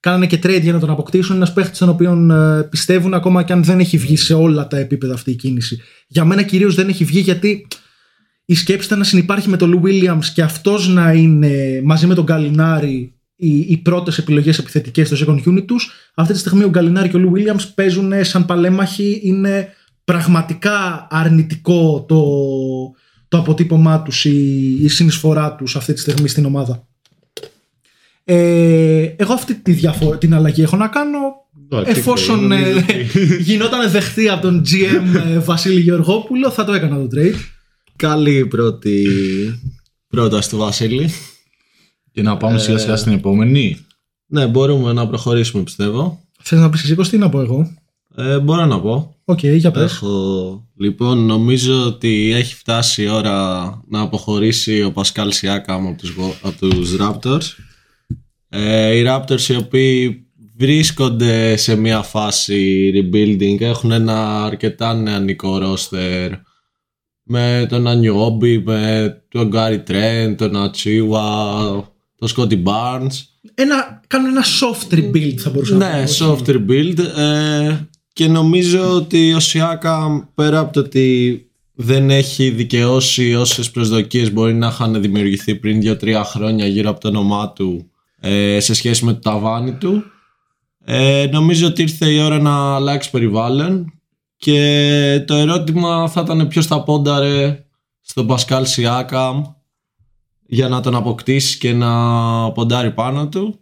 [0.00, 1.36] κάνανε και trade για να τον αποκτήσουν.
[1.36, 4.76] Ένας παίχτης τον οποίο ε, πιστεύουν ακόμα και αν δεν έχει βγει σε όλα τα
[4.76, 5.80] επίπεδα αυτή η κίνηση.
[6.06, 7.66] Για μένα κυρίως δεν έχει βγει γιατί
[8.44, 12.14] η σκέψη ήταν να συνεπάρχει με τον Λου Williams και αυτός να είναι μαζί με
[12.14, 15.90] τον Γκαλινάρη οι, οι πρώτες επιλογές επιθετικές στο second unit τους.
[16.14, 19.20] Αυτή τη στιγμή ο Γκαλινάρη και ο Λου Williams παίζουν σαν παλέμαχοι.
[19.22, 19.68] Είναι
[20.04, 22.22] πραγματικά αρνητικό το,
[23.28, 26.88] το αποτύπωμά τους, η, η συνεισφορά τους αυτή τη στιγμή στην ομάδα.
[28.24, 31.18] Ε, εγώ αυτή τη διαφο- την αλλαγή έχω να κάνω
[31.84, 32.84] εφόσον ε,
[33.46, 37.34] γινόταν δεχτή από τον GM ε, Βασίλη Γεωργόπουλο θα το έκανα το trade.
[37.96, 39.06] Καλή πρώτη
[40.08, 41.10] πρόταση του Βασίλη.
[42.12, 43.86] Και να πάμε σιγά σιγά στην επόμενη.
[44.26, 46.20] Ναι, μπορούμε να προχωρήσουμε πιστεύω.
[46.42, 47.76] Θες να πεις εσύ τι να πω εγώ;
[48.16, 49.14] Ε, μπορώ να πω.
[49.24, 49.92] ΟΚ, okay, για πες.
[49.92, 50.68] Έχω...
[50.76, 56.58] Λοιπόν, νομίζω ότι έχει φτάσει η ώρα να αποχωρήσει ο Πασκάλ Σιάκαμ από τους, από
[56.58, 57.44] τους Raptors.
[58.48, 60.24] Ε, οι Raptors οι οποίοι
[60.56, 66.30] βρίσκονται σε μια φάση rebuilding, έχουν ένα αρκετά νεανικό roster
[67.22, 73.24] με τον Ανιόμπι, με τον Γκάρι Τρέντ, τον Ατσίουα, τον Σκότι Μπάρνς.
[73.54, 76.98] Ένα, κάνουν ένα soft rebuild θα μπορούσα να Ναι, soft rebuild.
[77.16, 77.76] Ε,
[78.12, 84.54] και νομίζω ότι ο Σιάκα πέρα από το ότι δεν έχει δικαιώσει όσες προσδοκίες μπορεί
[84.54, 89.12] να είχαν δημιουργηθεί πριν 2-3 χρόνια γύρω από το όνομά του ε, σε σχέση με
[89.12, 90.02] το ταβάνι του.
[90.84, 93.92] Ε, νομίζω ότι ήρθε η ώρα να αλλάξει περιβάλλον
[94.36, 97.64] και το ερώτημα θα ήταν ποιος θα πόνταρε
[98.00, 99.42] στον Πασκάλ Σιάκαμ
[100.50, 101.92] για να τον αποκτήσει και να
[102.52, 103.58] ποντάρει πάνω του.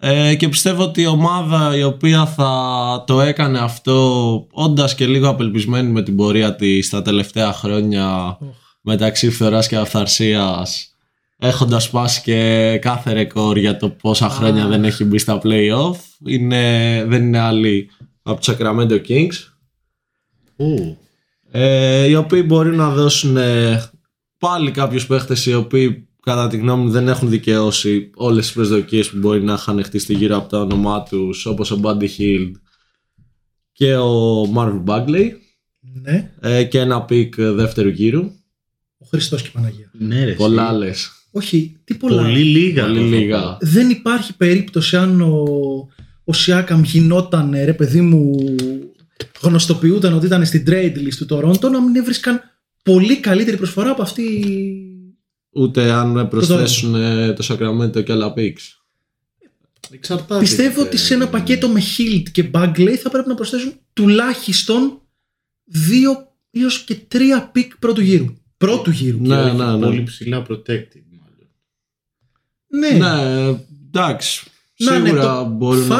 [0.00, 5.28] Ε, και πιστεύω ότι η ομάδα η οποία θα το έκανε αυτό όντας και λίγο
[5.28, 8.38] απελπισμένη με την πορεία της τα τελευταία χρόνια
[8.80, 10.92] μεταξύ φθοράς και αυθαρσίας
[11.38, 15.96] έχοντας σπάσει και κάθε ρεκόρ για το πόσα χρόνια δεν έχει μπει στα play-off
[16.26, 17.90] είναι, δεν είναι άλλη
[18.22, 19.52] από τους Sacramento Kings.
[21.50, 23.82] Ε, οι οποίοι μπορεί να δώσουν ε,
[24.42, 29.10] πάλι κάποιους παίχτες οι οποίοι κατά τη γνώμη μου δεν έχουν δικαιώσει όλες τις προσδοκίες
[29.10, 32.50] που μπορεί να είχαν χτίσει γύρω από το όνομά τους όπως ο Buddy Hield
[33.72, 35.28] και ο Marvin Bagley
[36.02, 36.30] Ναι.
[36.40, 38.20] ε, και ένα pick δεύτερου γύρου.
[38.98, 39.90] Ο Χριστός και η Παναγία.
[39.92, 40.32] Ναι, ρε.
[40.32, 40.78] Πολλά εσύ.
[40.78, 41.10] λες.
[41.30, 42.22] Όχι, τι πολλά.
[42.22, 42.82] Πολύ λίγα.
[42.86, 43.08] Πολύ θα πω.
[43.16, 43.56] λίγα.
[43.60, 45.44] Δεν υπάρχει περίπτωση αν ο,
[46.24, 48.34] ο Σιάκαμ γινόταν, ρε παιδί μου,
[49.40, 52.40] γνωστοποιούταν ότι ήταν στην trade list του Τορόντο, να μην έβρισκαν
[52.82, 54.44] πολύ καλύτερη προσφορά από αυτή.
[55.54, 58.76] Ούτε αν προσθέσουν ε, το Sacramento και άλλα picks.
[59.90, 60.40] Εξαρτάται.
[60.40, 65.00] Πιστεύω και- ότι σε ένα πακέτο με Hield και Bagley θα πρέπει να προσθέσουν τουλάχιστον
[65.64, 68.24] δύο έως και τρία πικ πρώτου γύρου.
[68.56, 69.18] Πρώτου γύρου.
[69.20, 69.86] Ναι, όχι ναι, ναι.
[69.86, 71.48] Πολύ ψηλά protected, μάλλον.
[72.66, 74.50] Ναι, Ναι, εντάξει.
[74.78, 75.98] να είναι Σίγουρα το μπορούν να...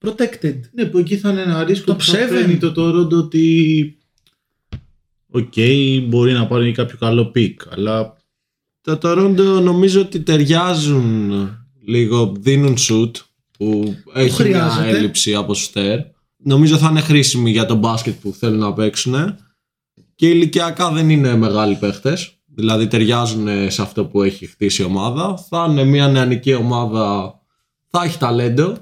[0.00, 0.60] 5 protected.
[0.72, 2.28] Ναι, που εκεί θα είναι ένα ρίσκο Το που θα seven.
[2.28, 3.98] φέρνει το Toronto ότι
[5.36, 5.52] Οκ,
[6.08, 8.16] μπορεί να πάρει κάποιο καλό πικ, αλλά
[8.80, 11.32] Τα Toronto νομίζω ότι ταιριάζουν
[11.86, 13.10] λίγο, δίνουν shoot
[13.58, 14.96] που έχει μια χρειάζεται.
[14.96, 15.98] έλλειψη από στέρ.
[16.36, 19.14] Νομίζω θα είναι χρήσιμοι για το μπάσκετ που θέλουν να παίξουν
[20.14, 22.38] και ηλικιακά δεν είναι μεγάλοι παίχτες.
[22.54, 25.36] Δηλαδή ταιριάζουν σε αυτό που έχει χτίσει η ομάδα.
[25.48, 27.34] Θα είναι μια νεανική ομάδα,
[27.90, 28.76] θα έχει ταλέντο.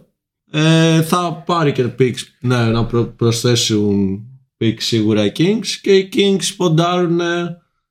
[0.51, 4.21] Ε, θα πάρει και picks, ναι, να προ- προσθέσουν
[4.63, 7.21] picks σίγουρα οι Kings και οι Kings ποντάρουν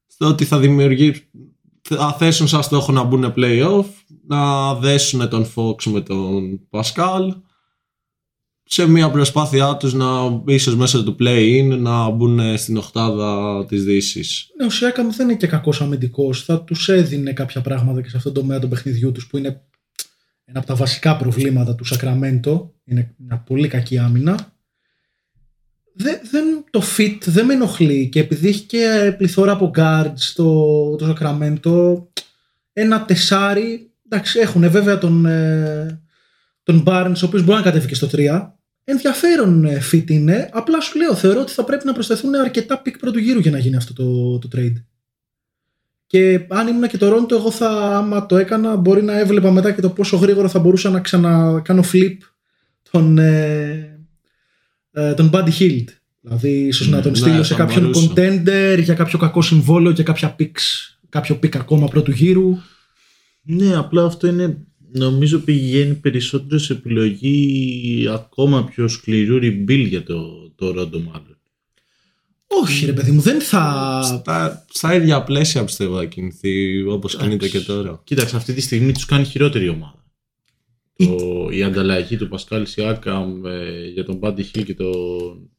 [0.07, 1.25] στο ότι θα δημιουργήσουν
[1.81, 3.85] θα θέσουν σαν στόχο να μπουν play-off,
[4.27, 7.41] να δέσουν τον Fox με τον Pascal
[8.63, 14.49] σε μια προσπάθειά τους να ίσως μέσα του play-in να μπουν στην οχτάδα της Δύσης.
[14.57, 16.43] Ναι, ο Σιάκαμ δεν είναι και κακός αμυντικός.
[16.43, 19.61] Θα τους έδινε κάποια πράγματα και σε αυτόν τον τομέα των παιχνιδιού τους που είναι
[20.45, 22.73] ένα από τα βασικά προβλήματα του Σακραμέντο.
[22.83, 24.53] Είναι μια πολύ κακή άμυνα.
[25.93, 30.95] Δεν, δεν, το fit δεν με ενοχλεί και επειδή έχει και πληθώρα από guards στο
[30.97, 32.09] το Σακραμέντο,
[32.73, 33.91] ένα τεσάρι.
[34.09, 36.01] Εντάξει, έχουν βέβαια τον, ε,
[36.63, 38.51] τον Barnes, ο οποίος μπορεί να κατέβει και στο 3.
[38.83, 40.49] Ενδιαφέρον ε, fit είναι.
[40.53, 43.57] Απλά σου λέω, θεωρώ ότι θα πρέπει να προσθεθούν αρκετά picks πρώτου γύρου για να
[43.57, 44.83] γίνει αυτό το, το trade.
[46.07, 49.81] Και αν ήμουν και Τορόντο, εγώ θα, άμα το έκανα, μπορεί να έβλεπα μετά και
[49.81, 52.17] το πόσο γρήγορα θα μπορούσα να ξανακάνω flip
[52.91, 53.90] τον, ε,
[54.91, 55.85] ε, τον Buddy Hield.
[56.21, 58.13] Δηλαδή, ίσως να τον Ναι, στείλω θα σε κάποιον μπορούσα.
[58.15, 62.57] contender για κάποιο κακό συμβόλαιο και κάποια picks, κάποιο pick ακόμα πρώτου γύρου.
[63.41, 64.57] ναι, απλά αυτό είναι
[64.93, 71.37] νομίζω πηγαίνει περισσότερο σε επιλογή ακόμα πιο σκληρού rebuild για το, το Rondo μάλλον.
[72.63, 74.01] Όχι, ρε παιδί μου, δεν θα.
[74.03, 78.01] Στα, στα ίδια πλαίσια πιστεύω θα κινηθεί όπως κινείται και τώρα.
[78.03, 80.00] Κοίταξε, αυτή τη στιγμή τους κάνει χειρότερη ομάδα.
[81.03, 85.49] Η- Το, η ανταλλαγή του Πασκάλ Σιάκαμ ε, για τον Buddy Hill και τον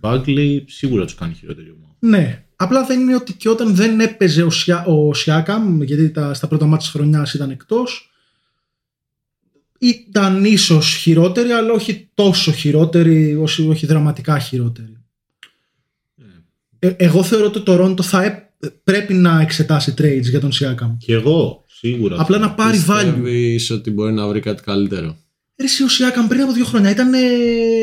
[0.00, 1.94] Bagley σίγουρα τους κάνει χειρότερη ομάδα.
[1.98, 2.44] Ναι.
[2.56, 6.48] Απλά δεν είναι ότι και όταν δεν έπαιζε ο, Σιά, ο Σιάκαμ, γιατί τα, στα
[6.48, 8.10] πρώτα μάτια της χρονιάς ήταν εκτός,
[9.78, 14.96] ήταν ίσως χειρότερη, αλλά όχι τόσο χειρότερη, όχι, όχι δραματικά χειρότερη.
[16.78, 18.50] Ε, εγώ θεωρώ ότι το Toronto θα έ-
[18.84, 20.96] πρέπει να εξετάσει trades για τον Σιάκαμ.
[20.96, 22.20] Και εγώ σίγουρα.
[22.20, 23.04] Απλά να πάρει value.
[23.04, 25.16] Πιστεύεις ότι μπορεί να βρει κάτι καλύτερο.
[25.56, 27.20] Ρε, εσύ ο Σιάκαμ πριν από δύο χρόνια ήταν ε,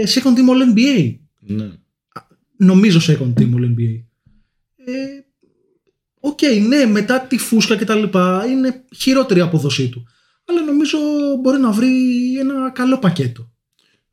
[0.07, 1.15] second team All NBA.
[1.39, 1.69] Ναι.
[2.57, 4.03] νομίζω second team All NBA.
[4.75, 5.23] Ε,
[6.19, 10.07] Οκ, ναι, μετά τη φούσκα και τα λοιπά είναι χειρότερη η απόδοσή του.
[10.45, 10.97] Αλλά νομίζω
[11.41, 11.89] μπορεί να βρει
[12.39, 13.51] ένα καλό πακέτο.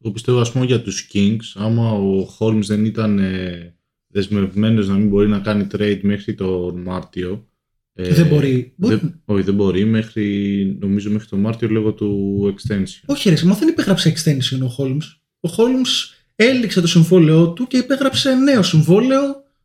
[0.02, 3.74] Εγώ πιστεύω ας πούμε για τους Kings άμα ο Holmes δεν ήταν ε,
[4.06, 7.49] δεσμευμένος να μην μπορεί να κάνει trade μέχρι τον Μάρτιο
[7.94, 8.72] ε, Δεν μπορεί.
[8.76, 13.02] δεν- όχι δεν μπορεί μέχρι, νομίζω μέχρι τον Μάρτιο λόγω του extension.
[13.06, 15.02] Όχι, ρε, μα δεν υπέγραψε extension ο Holmes.
[15.40, 19.22] Ο Holmes έληξε το συμβόλαιό του και υπέγραψε νέο συμβόλαιο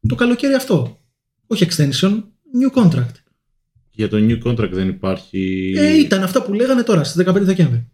[0.08, 1.00] το καλοκαίρι αυτό.
[1.48, 2.24] Όχι extension,
[2.62, 3.14] new contract.
[3.92, 7.88] Για το new contract δεν υπάρχει Ε, ήταν αυτά που λέγανε τώρα στις 15 Δεκέμβρη.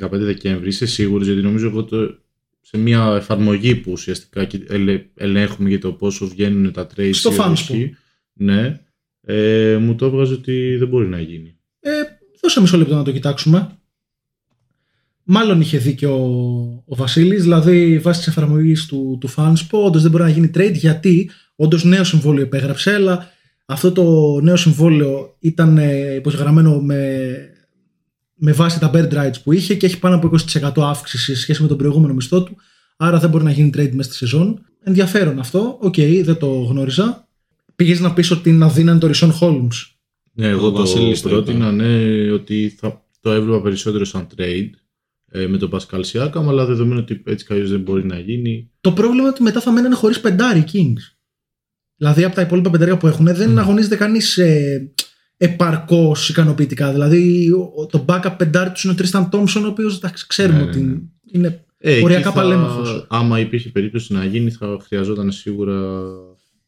[0.00, 2.18] 15 Δεκέμβρη, είσαι σίγουρος γιατί νομίζω εγώ το,
[2.60, 7.32] σε μια εφαρμογή που ουσιαστικά και ελε- ελέγχουμε για το πόσο βγαίνουν τα trades Στο
[7.32, 7.50] ή Fanspo.
[7.52, 7.96] όχι,
[8.32, 8.80] ναι,
[9.28, 11.56] ε, μου το έβγαζε ότι δεν μπορεί να γίνει.
[11.80, 11.90] Ε,
[12.42, 13.68] δώσε μισό λεπτό να το κοιτάξουμε.
[15.22, 20.10] Μάλλον είχε δίκιο ο, ο Βασίλης, δηλαδή βάσει της εφαρμογής του, του Fanspo, όντως δεν
[20.10, 23.30] μπορεί να γίνει trade γιατί όντως νέο συμβόλαιο υπέγραψε, αλλά
[23.66, 27.28] αυτό το νέο συμβόλαιο ήταν ε, υπογεγραμμένο με,
[28.34, 31.62] με βάση τα bird rights που είχε και έχει πάνω από 20% αύξηση σε σχέση
[31.62, 32.56] με τον προηγούμενο μισθό του.
[32.96, 34.66] Άρα δεν μπορεί να γίνει trade μέσα στη σεζόν.
[34.82, 35.78] Ενδιαφέρον αυτό.
[35.80, 37.25] Οκ, okay, δεν το γνώριζα.
[37.76, 39.96] Πήγες να πεις ότι είναι αδύνατο το Ρισόν Χόλμς.
[40.32, 44.70] Ναι, εγώ Ο το Βασίλης το πρότεινα ναι, ότι θα το έβλεπα περισσότερο σαν trade
[45.30, 48.70] ε, με τον Πασκάλ Σιάκαμ, αλλά δεδομένου ότι έτσι κι αλλιώς δεν μπορεί να γίνει.
[48.80, 51.14] Το πρόβλημα είναι ότι μετά θα μένουν χωρίς πεντάρι οι Kings.
[51.96, 54.92] Δηλαδή από τα υπόλοιπα πεντάρια που έχουν δεν αγωνίζεται κανείς ε,
[55.36, 56.92] επαρκώς ικανοποιητικά.
[56.92, 60.70] Δηλαδή ο- το backup πεντάρι τους είναι ο Τρίσταν Τόμσον, ο οποίος ξέρουμε Ναι, ναι,
[60.70, 60.96] ότι ναι.
[61.32, 63.06] είναι Ε, οριακά εκεί θα- παλέμαχος.
[63.08, 66.02] Άμα υπήρχε περίπτωση να γίνει, θα χρειαζόταν σίγουρα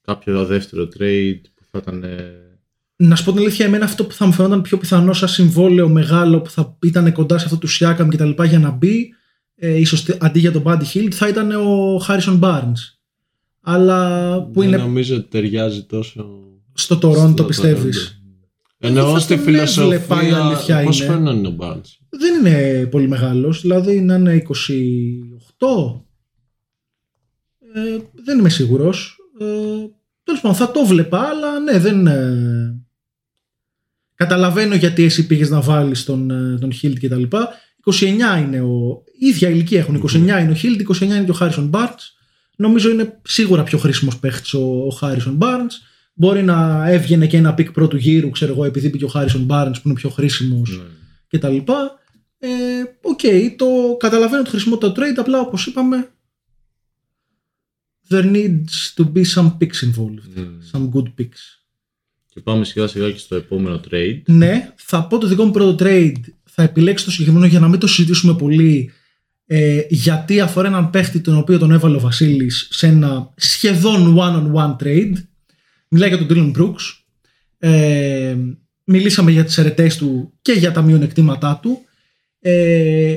[0.09, 2.03] κάποιο δεύτερο trade που θα ήταν.
[2.05, 2.33] ε,
[2.97, 5.88] Να σου πω την αλήθεια, εμένα αυτό που θα μου φαινόταν πιο πιθανό σαν συμβόλαιο
[5.88, 9.09] μεγάλο που θα ήταν κοντά σε αυτό του Siakam και τα λοιπά για να μπει,
[9.55, 12.81] ε, ίσως τε- αντί για τον Buddy Hield, θα ήταν ο Harrison Barnes.
[13.61, 16.27] Αλλά που Δεν είναι νομίζω ότι ταιριάζει τόσο.
[16.75, 18.23] στο Toronto, στο πιστεύεις;
[18.79, 20.44] Εννοώ θα στη τον έβλεπα, η φιλοσοφία.
[20.44, 21.09] αλήθεια Πώς είναι.
[21.12, 24.35] φαίνεται ο Barnes; Δεν είναι πολύ μεγάλος, δηλαδή να είναι
[25.59, 26.05] 28.
[27.75, 29.16] Ε, δεν είμαι σίγουρος.
[29.40, 29.44] Ε,
[30.29, 32.07] Τέλος πάντων, θα το βλέπα, αλλά ναι, δεν.
[32.07, 32.81] ε,
[34.14, 37.49] Καταλαβαίνω γιατί εσύ πήγες να βάλεις τον, ε, τον Hield και τα λοιπά.
[37.85, 38.03] 29
[38.43, 39.03] είναι ο.
[39.19, 40.03] η ίδια ηλικία έχουν.
[40.09, 42.03] 29 είναι ο Hield, 29 είναι και ο Harrison Barnes.
[42.57, 45.73] Νομίζω είναι σίγουρα πιο χρήσιμος παίχτης ο, ο Harrison Barnes.
[46.14, 49.75] Μπορεί να έβγαινε και ένα pick πρώτου γύρου, ξέρω εγώ, επειδή πήγε ο Harrison Barnes
[49.75, 50.85] που είναι πιο χρήσιμος ναι.
[51.29, 51.99] και τα λοιπά.
[52.38, 52.49] Ε,
[53.03, 53.21] Οκ,
[53.57, 53.67] το
[53.99, 56.09] καταλαβαίνω τη χρησιμότητα του trade, απλά όπως είπαμε
[58.11, 60.25] there needs to be some picks involved.
[60.37, 60.61] Mm.
[60.73, 61.59] Some good picks.
[62.29, 64.23] Και πάμε σιγά σιγά και στο επόμενο trade.
[64.27, 66.21] Ναι, θα πω το δικό μου πρώτο trade.
[66.44, 68.92] Θα επιλέξω το συγκεκριμένο για να μην το συζητήσουμε πολύ.
[69.47, 74.77] Ε, γιατί αφορά έναν παίχτη τον οποίο τον έβαλε ο Βασίλης σε ένα σχεδόν one-on-one
[74.83, 75.12] trade.
[75.88, 76.83] Μιλάει για τον Dillon Brooks.
[77.59, 78.37] Ε,
[78.85, 81.79] μιλήσαμε για τις αρετές του και για τα μειονεκτήματά του.
[82.40, 83.16] Ε,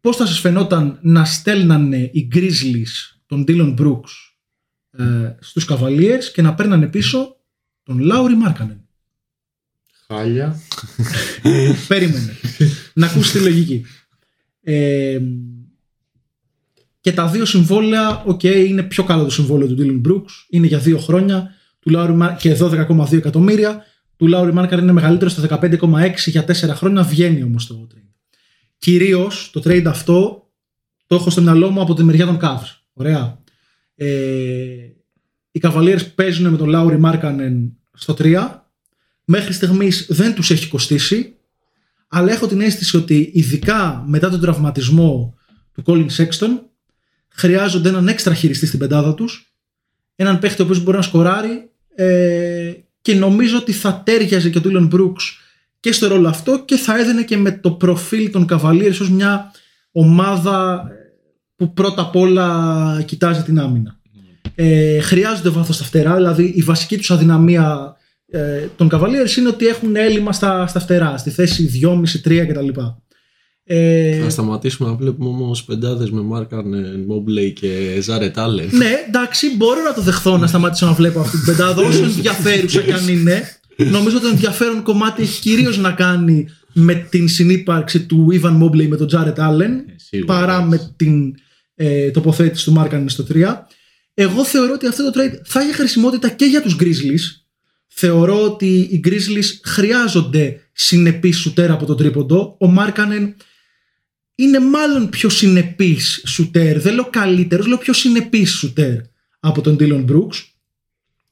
[0.00, 4.12] πώς θα σας φαινόταν να στέλνανε οι Grizzlies τον Dillon Brooks
[4.90, 7.36] ε, στους Cavaliers και να παίρνανε πίσω
[7.82, 8.88] τον Λάουρι Μάρκανεν.
[10.06, 10.60] Χάλια.
[11.88, 12.36] Περίμενε.
[12.94, 13.84] να ακούσεις τη λογική.
[14.60, 15.20] Ε,
[17.00, 20.32] και τα δύο συμβόλαια, οκ, είναι πιο καλό το συμβόλαιο του Dillon Brooks.
[20.48, 23.84] Είναι για δύο χρόνια του Λάουρι Μάρ- και 12,2 εκατομμύρια.
[24.16, 27.02] Του Λάουρι Μάρκαρ είναι μεγαλύτερο στα 15,6 για 4 χρόνια.
[27.02, 28.08] Βγαίνει όμως το trade.
[28.78, 30.48] Κυρίως το trade αυτό
[31.06, 32.83] το έχω στο μυαλό μου από τη μεριά των Cavs.
[32.94, 33.42] Ωραία.
[33.94, 34.06] Ε,
[35.50, 38.62] οι Cavaliers παίζουν με τον Λάουρι Μάρκανεν στο 3.
[39.24, 41.34] Μέχρι στιγμής δεν τους έχει κοστίσει.
[42.08, 45.34] Αλλά έχω την αίσθηση ότι ειδικά μετά τον τραυματισμό
[45.72, 46.60] του Colin Sexton
[47.28, 49.54] χρειάζονται έναν έξτρα χειριστή στην πεντάδα τους.
[50.16, 54.60] Έναν παίχτη ο οποίος μπορεί να σκοράρει ε, και νομίζω ότι θα τέριαζε και ο
[54.64, 55.22] Dylan Brooks
[55.80, 59.52] και στο ρόλο αυτό και θα έδαινε και με το προφίλ των Cavaliers ως μια
[59.92, 60.88] ομάδα
[61.56, 63.98] που πρώτα απ' όλα κοιτάζει την άμυνα.
[64.54, 67.96] Ε, χρειάζονται βάθος στα φτερά, δηλαδή η βασική τους αδυναμία
[68.30, 71.70] ε, των Cavaliers είναι ότι έχουν έλλειμμα στα, στα φτερά, στη θέση
[72.24, 72.80] 2,5-3 κτλ.
[73.64, 76.74] Ε, Θα σταματήσουμε να βλέπουμε όμως πεντάδες με Μάρκαν
[77.06, 78.68] Μόμπλεϊ και Ζάρετ Άλεν.
[78.72, 82.80] ναι, εντάξει, μπορώ να το δεχθώ να σταματήσω να βλέπω αυτή την πεντάδα, όσο ενδιαφέρουσα
[82.80, 83.42] κι αν είναι.
[83.76, 88.86] Νομίζω ότι το ενδιαφέρον κομμάτι έχει κυρίως να κάνει με την συνύπαρξη του Ivan Mobley
[88.88, 90.68] με τον Jared Allen σίγουρα, παρά εντάξει.
[90.68, 91.34] με την
[91.74, 93.54] ε, τοποθέτηση του Μάρκαν στο 3.
[94.14, 97.44] Εγώ θεωρώ ότι αυτό το trade θα έχει χρησιμότητα και για τους Grizzlies.
[97.86, 102.56] Θεωρώ ότι οι Grizzlies χρειάζονται συνεπή σουτέρ από τον τρίποντο.
[102.60, 103.34] Ο Μάρκανεν
[104.34, 106.80] είναι μάλλον πιο συνεπής σουτέρ.
[106.80, 108.96] Δεν λέω καλύτερος, λέω πιο συνεπής σουτέρ
[109.40, 110.42] από τον Dylan Brooks.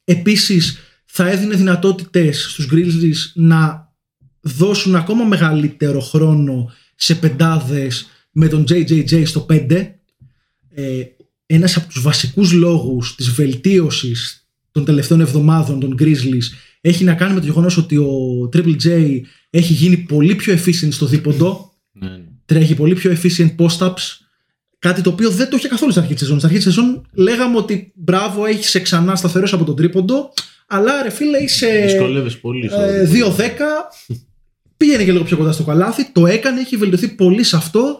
[0.05, 3.93] Επίσης θα έδινε δυνατότητες στους Grizzlies να
[4.41, 10.02] δώσουν ακόμα μεγαλύτερο χρόνο σε πεντάδες με τον JJJ στο 5
[10.75, 11.03] ε,
[11.47, 16.45] ένας από τους βασικούς λόγους της βελτίωσης των τελευταίων εβδομάδων των Grizzlies
[16.81, 20.89] έχει να κάνει με το γεγονός ότι ο Triple J έχει γίνει πολύ πιο efficient
[20.91, 22.19] στο δίποντο Ναι, ναι.
[22.45, 24.17] τρέχει πολύ πιο efficient post-ups
[24.79, 27.07] κάτι το οποίο δεν το είχε καθόλου στην αρχή της σεζόν στην αρχή της σεζόν
[27.13, 30.33] λέγαμε ότι μπράβο έχεις ξανά σταθερός από τον τρίποντο
[30.67, 32.69] αλλά ρε φίλε είσαι Δυσκολεύεσαι πολύ.
[32.69, 33.35] στο ε, δίποντο.
[33.37, 33.41] 2-10
[34.77, 37.99] πήγαινε και λίγο πιο κοντά στο καλάθι το έκανε, έχει βελτιωθεί πολύ σε αυτό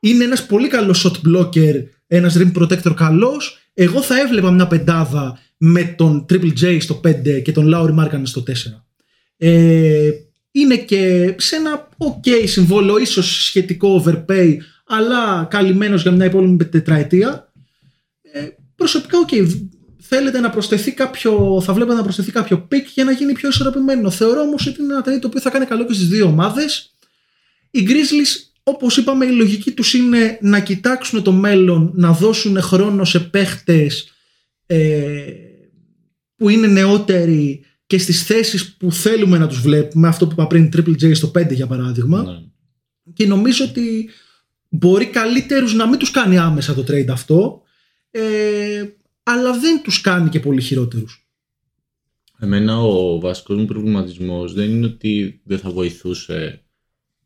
[0.00, 1.74] είναι ένας πολύ καλός shot blocker
[2.16, 7.42] ένας rim protector καλός εγώ θα έβλεπα μια πεντάδα με τον Triple J στο 5
[7.42, 8.52] και τον Lowry Markkanen στο 4
[9.36, 10.10] ε,
[10.52, 17.52] είναι και σε ένα ok συμβόλαιο, ίσως σχετικό overpay, αλλά καλυμμένος για μια υπόλοιπη τετραετία.
[18.22, 19.46] Ε, προσωπικά, ok,
[20.00, 24.10] θέλετε να προσθεθεί κάποιο, θα βλέπετε να προσθεθεί κάποιο pick για να γίνει πιο ισορροπημένο.
[24.10, 26.94] Θεωρώ όμως ότι είναι ένα trade το οποίο θα κάνει καλό και στις δύο ομάδες.
[27.70, 33.04] Οι Grizzlies, όπως είπαμε, η λογική τους είναι να κοιτάξουν το μέλλον, να δώσουν χρόνο
[33.04, 34.12] σε παίχτες
[34.66, 35.24] ε,
[36.36, 40.70] που είναι νεότεροι και στις θέσεις που θέλουμε να τους βλέπουμε, αυτό που είπα πριν,
[40.76, 42.22] Triple J στο 5 για παράδειγμα.
[42.22, 42.38] Ναι.
[43.12, 44.10] Και νομίζω ότι
[44.68, 47.62] μπορεί καλύτερους να μην τους κάνει άμεσα το trade αυτό,
[48.10, 48.84] ε,
[49.22, 51.26] αλλά δεν τους κάνει και πολύ χειρότερους.
[52.38, 56.62] Εμένα ο βασικός μου προβληματισμός δεν είναι ότι δεν θα βοηθούσε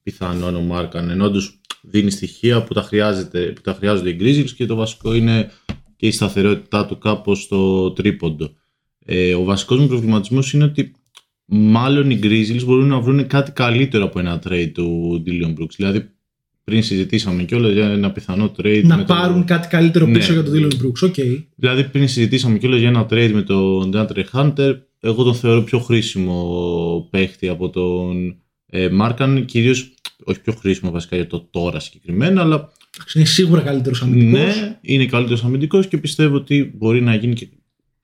[0.07, 4.51] πιθανόν ο Μάρκαν, ενώ όντως δίνει στοιχεία που τα, χρειάζεται, που τα χρειάζονται οι Grizzlies
[4.57, 5.51] και το βασικό είναι
[5.97, 8.51] και η σταθερότητά του κάπως στο τρίποντο.
[9.05, 10.93] Ε, ο βασικός μου προβληματισμός είναι ότι
[11.45, 15.75] μάλλον οι Grizzlies μπορούν να βρουν κάτι καλύτερο από ένα trade του Dillion Brooks.
[15.77, 16.09] Δηλαδή
[16.65, 18.83] πριν συζητήσαμε κιόλας για ένα πιθανό trade.
[18.85, 19.45] Να με πάρουν το...
[19.45, 20.41] κάτι καλύτερο πίσω Ναι.
[20.41, 21.11] για τον Dylan Brooks.
[21.11, 21.45] Okay.
[21.57, 25.79] Δηλαδή πριν συζητήσαμε κιόλας για ένα trade με τον DeAndre Hunter, εγώ τον θεωρώ πιο
[25.79, 28.37] χρήσιμο παίχτη από τον
[28.71, 29.95] ε, Μάρκαν, κυρίως
[30.29, 32.73] όχι πιο χρήσιμο βασικά για το τώρα συγκεκριμένα, αλλά
[33.15, 34.57] Είναι σίγουρα καλύτερος αμυντικός.
[34.57, 37.49] ναι, είναι καλύτερος αμυντικός και πιστεύω ότι μπορεί να γίνει και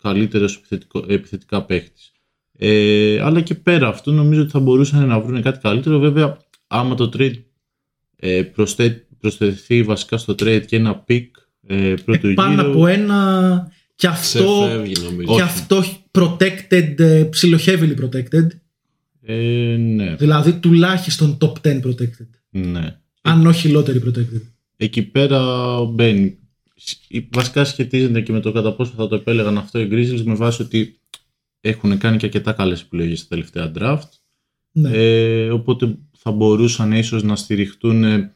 [0.02, 0.62] καλύτερος
[1.08, 2.12] επιθετικά παίχτης.
[2.58, 5.98] Ε, αλλά και πέρα αυτού νομίζω ότι θα μπορούσαν να βρουν κάτι καλύτερο.
[5.98, 7.42] Βέβαια, άμα το trade
[8.16, 11.26] ε, προσθέ, προσθεθεί βασικά στο trade και ένα pick
[11.66, 12.70] ε, πρώτου Ε, πάνω γύρου.
[12.70, 15.34] από ένα και αυτό, Ξεφεύγει νομίζω.
[15.34, 15.82] και αυτό
[16.12, 18.46] protected, ε, ψιλοχεύλι protected.
[19.24, 22.28] Ε, ναι, Δηλαδή τουλάχιστον top 10 protected.
[22.50, 22.96] ναι.
[23.22, 24.42] Αν όχι lottery protected.
[24.76, 25.40] Εκεί πέρα
[25.84, 26.38] μπαίνει.
[26.74, 26.96] Σ-
[27.32, 30.62] Βασικά σχετίζεται και με το κατά πόσο θα το επέλεγαν αυτό οι Grizzlies με βάση
[30.62, 31.00] ότι
[31.60, 34.08] έχουν κάνει και αρκετά καλές επιλογές στα τελευταία draft.
[34.72, 34.90] Ναι.
[34.92, 38.34] Ε, οπότε θα μπορούσαν ίσως να στηριχτούν ε,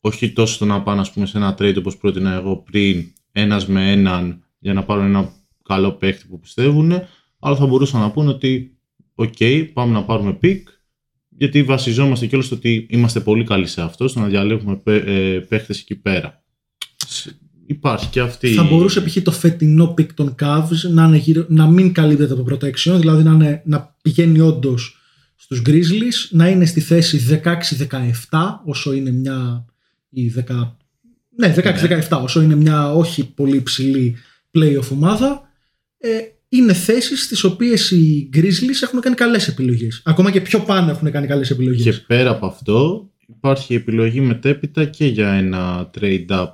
[0.00, 3.66] όχι τόσο στο να πάνε ας πούμε, σε ένα trade όπως πρότεινα εγώ πριν ένας
[3.66, 6.92] με έναν για να πάρουν ένα καλό παίχτη που πιστεύουν
[7.38, 8.73] αλλά θα μπορούσαν να πούνε ότι
[9.14, 9.36] οκ
[9.72, 10.60] πάμε να πάρουμε pick
[11.28, 15.38] γιατί βασιζόμαστε κιόλας στο ότι είμαστε πολύ καλοί σε αυτό στο να διαλέγουμε παί- ε,
[15.48, 16.44] παίχτες εκεί πέρα.
[17.06, 17.30] Σ-
[17.66, 19.16] Υπάρχει και αυτή Θα μπορούσε π.χ.
[19.22, 23.32] το φετινό pick των Cavs να, είναι γύρω, να μην καλύπτεται από protection, δηλαδή να,
[23.32, 24.96] είναι, να πηγαίνει όντως
[25.36, 29.64] στους Grizzlies, να είναι στη θέση 16-17, όσο είναι μια.
[30.10, 30.76] Η 10,
[31.36, 31.54] ναι,
[32.08, 34.16] 16-17, όσο είναι μια όχι πολύ υψηλή
[34.58, 35.42] playoff ομάδα.
[35.98, 36.10] Ε,
[36.56, 40.02] είναι θέσεις στις οποίες οι Grizzlies έχουν κάνει καλές επιλογές.
[40.04, 41.82] Ακόμα και πιο πάνω έχουν κάνει καλές επιλογές.
[41.96, 46.48] Και πέρα από αυτό υπάρχει επιλογή μετέπειτα και για ένα trade up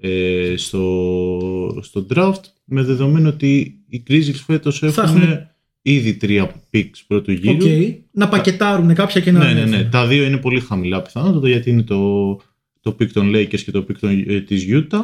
[0.00, 5.48] ε, στο, στο draft με δεδομένο ότι οι Grizzlies φέτος έχουν έχουν-
[5.82, 7.56] ήδη τρία picks πρώτου γύρου.
[7.56, 7.94] Οκ.
[8.12, 9.60] Να πακετάρουν κάποια και να ναι, ναι, ναι.
[9.60, 9.90] ανέβουν.
[9.90, 12.34] Τα δύο είναι πολύ χαμηλά πιθανότατα γιατί είναι το,
[12.80, 15.02] το pick των Lakers και το pick των, ε, της Utah.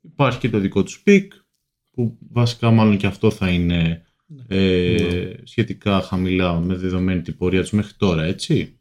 [0.00, 1.26] Υπάρχει και το δικό τους pick
[1.94, 4.02] που βασικά μάλλον και αυτό θα είναι
[4.48, 4.96] ε,
[5.42, 8.78] σχετικά χαμηλά με δεδομένη την πορεία τους μέχρι τώρα, έτσι.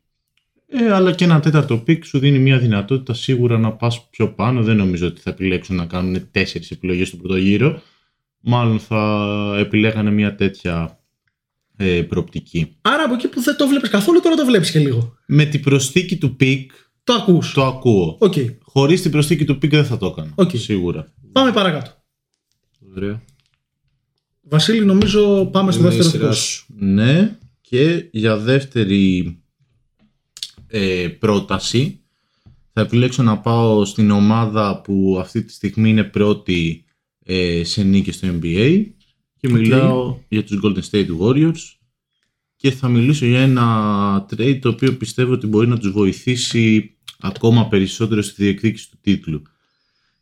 [0.67, 4.63] Ε, αλλά και ένα τέταρτο pick σου δίνει μια δυνατότητα σίγουρα να πας πιο πάνω.
[4.63, 7.81] Δεν νομίζω ότι θα επιλέξουν να κάνουν τέσσερις επιλογές στο πρώτο γύρο.
[8.39, 10.99] Μάλλον θα επιλέγανε μια τέτοια
[11.77, 12.77] ε, προοπτική.
[12.81, 15.17] Άρα από εκεί που δεν το βλέπεις καθόλου, τώρα το βλέπεις και λίγο.
[15.27, 16.65] Με την προσθήκη του pick
[17.03, 17.53] Το ακούς.
[17.53, 18.17] το ακούω.
[18.19, 18.33] Οκ.
[18.61, 20.31] Χωρίς την προσθήκη του pick δεν θα το έκανα.
[20.35, 20.49] Οκ.
[20.53, 21.13] Σίγουρα.
[21.31, 22.02] Πάμε παρακάτω.
[22.95, 23.21] Ωραία.
[24.41, 26.65] Βασίλη, νομίζω πάμε στο Είναι η δεύτερο σειρά δικό σου.
[26.77, 29.37] Ναι, και για δεύτερη
[30.67, 31.99] ε, πρόταση
[32.73, 36.85] θα επιλέξω να πάω στην ομάδα που αυτή τη στιγμή είναι πρώτη
[37.25, 38.85] ε, σε νίκες στο NBA
[39.39, 41.61] και μιλάω για τους Golden State Warriors
[42.55, 47.67] και θα μιλήσω για ένα trade το οποίο πιστεύω ότι μπορεί να τους βοηθήσει ακόμα
[47.67, 49.41] περισσότερο στη διεκδίκηση του τίτλου.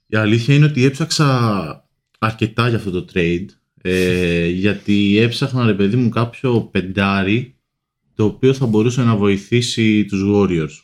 [0.07, 1.89] Η αλήθεια είναι ότι έψαξα
[2.24, 3.45] αρκετά για αυτό το trade
[3.82, 7.55] ε, γιατί έψαχνα ρε παιδί μου κάποιο πεντάρι
[8.15, 10.84] το οποίο θα μπορούσε να βοηθήσει τους Warriors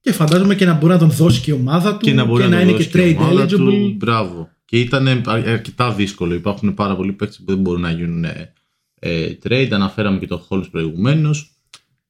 [0.00, 2.42] Και φαντάζομαι και να μπορεί να τον δώσει και η ομάδα του και να μπορεί
[2.42, 3.56] να, το είναι δώσει και η trade ομάδα eligible.
[3.56, 3.94] Του.
[3.96, 4.48] Μπράβο.
[4.64, 6.34] Και ήταν αρκετά δύσκολο.
[6.34, 8.52] Υπάρχουν πάρα πολλοί παίκτες που δεν μπορούν να γίνουν ε,
[9.00, 9.68] ε, trade.
[9.70, 11.52] Αναφέραμε και τον Holmes προηγουμένως.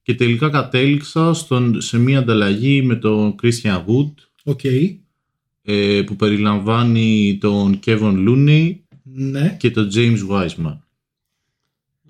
[0.02, 4.12] Και τελικά κατέληξα στον, σε μια ανταλλαγή με τον Christian Wood
[4.44, 4.60] OK.
[5.70, 9.56] Ε, που περιλαμβάνει τον Kevon Looney Ναι.
[9.58, 10.78] και τον James Wiseman.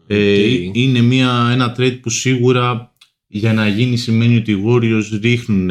[0.06, 0.76] Ε, Οκ.
[0.76, 2.92] είναι μια, ένα trade που σίγουρα
[3.26, 5.70] για να γίνει σημαίνει ότι οι Warriors ρίχνουν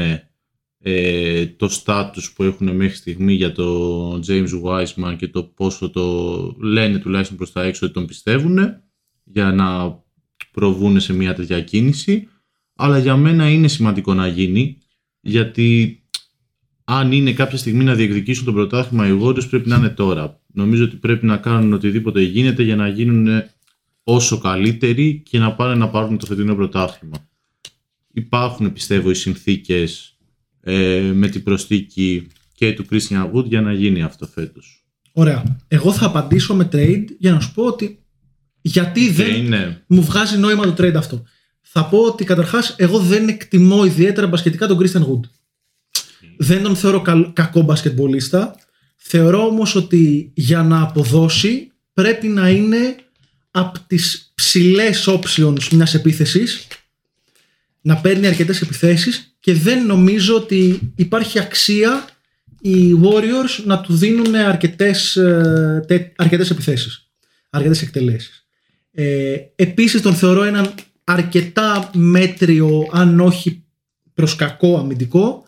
[0.79, 6.55] ε, το status που έχουν μέχρι στιγμής για τον James Wiseman και το πόσο το
[6.59, 8.57] λένε τουλάχιστον προς τα έξω ότι τον πιστεύουν
[9.23, 9.99] για να
[10.51, 12.27] προβούν σε μια τέτοια κίνηση
[12.75, 14.77] αλλά για μένα είναι σημαντικό να γίνει
[15.21, 16.01] γιατί
[16.89, 20.39] αν είναι κάποια στιγμή να διεκδικήσουν το πρωτάθλημα οι Warriors πρέπει να είναι τώρα.
[20.53, 23.43] Νομίζω ότι πρέπει να κάνουν οτιδήποτε γίνεται για να γίνουν
[24.03, 27.29] όσο καλύτεροι και να πάνε να πάρουν το φετινό πρωτάθλημα.
[28.13, 30.17] Υπάρχουν πιστεύω οι συνθήκες
[30.61, 34.85] ε, με την προστίκη και του Christian Wood για να γίνει αυτό φέτος.
[35.11, 35.57] Ωραία.
[35.67, 37.99] Εγώ θα απαντήσω με trade για να σου πω ότι
[38.61, 39.81] γιατί δεν ναι.
[39.88, 41.23] μου βγάζει νόημα το trade αυτό.
[41.61, 45.29] Θα πω ότι καταρχάς εγώ δεν εκτιμώ ιδιαίτερα μπασκετικά τον Christian Wood.
[46.38, 48.55] Δεν τον θεωρώ καλ- κακό μπασκετμπολίστα.
[48.95, 52.95] Θεωρώ όμως ότι για να αποδώσει πρέπει να είναι
[53.51, 56.67] από τις ψηλές options μιας επίθεσης
[57.81, 62.07] να παίρνει αρκετές επιθέσεις και δεν νομίζω ότι υπάρχει αξία
[62.61, 67.09] οι Warriors να του δίνουν αρκετές, ε, τε- αρκετές επιθέσεις,
[67.49, 68.47] αρκετές εκτελέσεις.
[68.91, 70.73] Ε, επίσης τον θεωρώ έναν
[71.03, 73.63] αρκετά μέτριο, αν όχι
[74.13, 75.45] προς κακό αμυντικό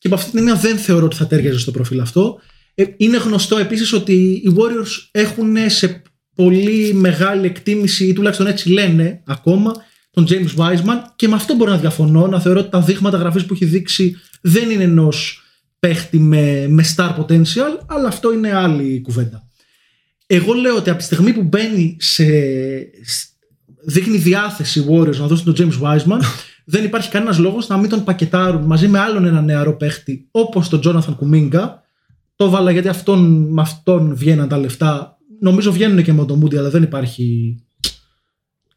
[0.00, 2.40] και από αυτή την έννοια δεν θεωρώ ότι θα τέριαζε στο προφίλ αυτό.
[2.74, 4.12] Ε, είναι γνωστό επίσης ότι
[4.44, 6.02] οι Warriors έχουν σε
[6.34, 9.72] πολύ μεγάλη εκτίμηση ή τουλάχιστον έτσι λένε ακόμα
[10.10, 13.44] τον James Wiseman και με αυτό μπορώ να διαφωνώ να θεωρώ ότι τα δείγματα γραφής
[13.44, 15.42] που έχει δείξει δεν είναι ενός
[15.78, 19.48] παίχτη με, με star potential αλλά αυτό είναι άλλη κουβέντα.
[20.26, 22.24] Εγώ λέω ότι από τη στιγμή που μπαίνει σε,
[23.04, 23.28] σ-
[23.84, 26.20] δείχνει διάθεση οι Warriors να δώσουν τον James Wiseman
[26.70, 30.68] δεν υπάρχει κανένας λόγος να μην τον πακετάρουν μαζί με άλλον ένα νεαρό παίχτη όπως
[30.68, 31.68] τον Jonathan Kuminga
[32.36, 36.56] το βάλα γιατί αυτόν, με αυτόν βγαίναν τα λεφτά νομίζω βγαίνουν και με τον Moody
[36.56, 37.56] αλλά δεν υπάρχει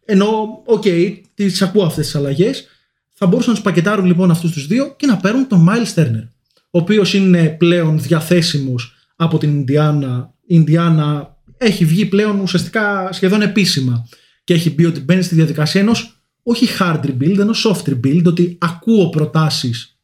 [0.06, 2.68] ενώ, OK, okay, τις ακούω αυτές τις αλλαγές.
[3.14, 6.28] Θα μπορούσαν να τους πακετάρουν λοιπόν αυτούς τους δύο και να παίρνουν τον Miles Turner.
[6.56, 10.34] Ο οποίος είναι πλέον διαθέσιμος από την Ινδιάνα.
[10.40, 14.08] Η Ινδιάνα έχει βγει πλέον ουσιαστικά σχεδόν επίσημα
[14.44, 18.58] και έχει πει ότι μπαίνει στη διαδικασία ενός όχι hard rebuild, ενό soft rebuild, ότι
[18.62, 19.98] ακούω προτάσεις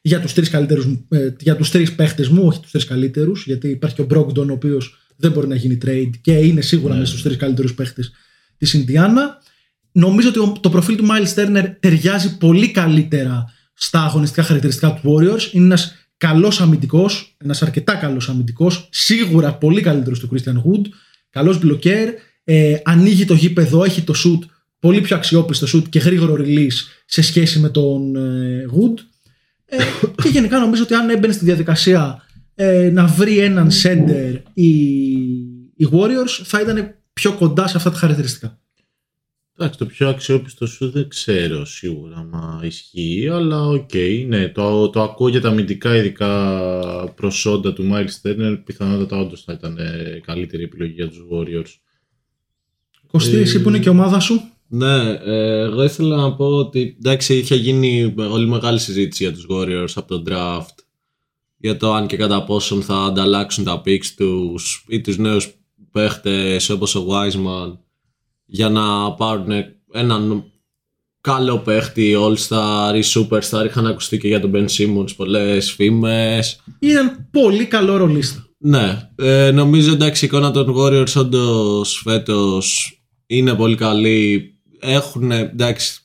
[0.00, 3.68] για τους τρεις καλύτερους, ε, για τους τρεις παίχτες μου, όχι τους τρεις καλύτερους, γιατί
[3.68, 7.06] υπάρχει και ο Brogdon ο οποίος δεν μπορεί να γίνει trade και είναι σίγουρα μέσα
[7.06, 8.12] στους τρεις καλύτερους παίχτες
[8.56, 9.42] της Ινδιάνα.
[9.92, 13.44] Νομίζω ότι ο- το προφίλ του Miles Turner ταιριάζει πολύ καλύτερα
[13.74, 15.52] στα αγωνιστικά χαρακτηριστικά του Warriors.
[15.52, 20.84] Είναι ένας καλός αμυντικός, ένας αρκετά καλός αμυντικός, σίγουρα πολύ καλύτερος του Christian Wood,
[21.30, 22.08] καλός μπλοκέρ,
[22.44, 24.46] ε, ανοίγει το γήπεδο, έχει το shoot,
[24.80, 26.76] πολύ πιο αξιόπιστο shoot και γρήγορο release
[27.06, 28.98] σε σχέση με τον ε, Wood.
[29.64, 29.76] Ε,
[30.22, 32.22] και γενικά νομίζω ότι αν έμπαινε στη διαδικασία
[32.54, 34.68] ε, να βρει έναν center οι,
[35.76, 38.58] οι Warriors θα ήταν πιο κοντά σε αυτά τα χαρακτηριστικά.
[39.60, 43.90] Εντάξει, το πιο αξιόπιστο σουτ δεν ξέρω σίγουρα αν ισχύει, αλλά οκ,
[44.26, 49.52] ναι, το, το ακούω για τα αμυντικά ειδικά προσόντα του Miles Turner, πιθανότατα όντως θα
[49.52, 51.72] ήταν ε, καλύτερη επιλογή για τους Warriors.
[53.06, 54.52] Κωστή, Ε, εσύ που είναι και η ομάδα σου.
[54.70, 59.46] Ναι, ε, εγώ ήθελα να πω ότι εντάξει είχε γίνει πολύ μεγάλη συζήτηση για τους
[59.50, 60.82] Warriors από τον draft
[61.56, 65.54] για το αν και κατά πόσον θα ανταλλάξουν τα picks τους ή τους νέους
[65.92, 67.78] παίχτες όπως ο Wiseman
[68.44, 69.48] για να πάρουν
[69.92, 70.44] έναν
[71.20, 77.28] καλό παίχτη all-star ή superstar είχαν ακουστεί και για τον Ben Simmons πολλές φήμες Ήταν
[77.30, 78.46] πολύ καλό ρολίστα.
[78.58, 82.92] ναι, ε, νομίζω εντάξει η εικόνα των Warriors όντως φέτος
[83.26, 84.52] είναι πολύ καλή.
[84.80, 86.00] Έχουν, εντάξει,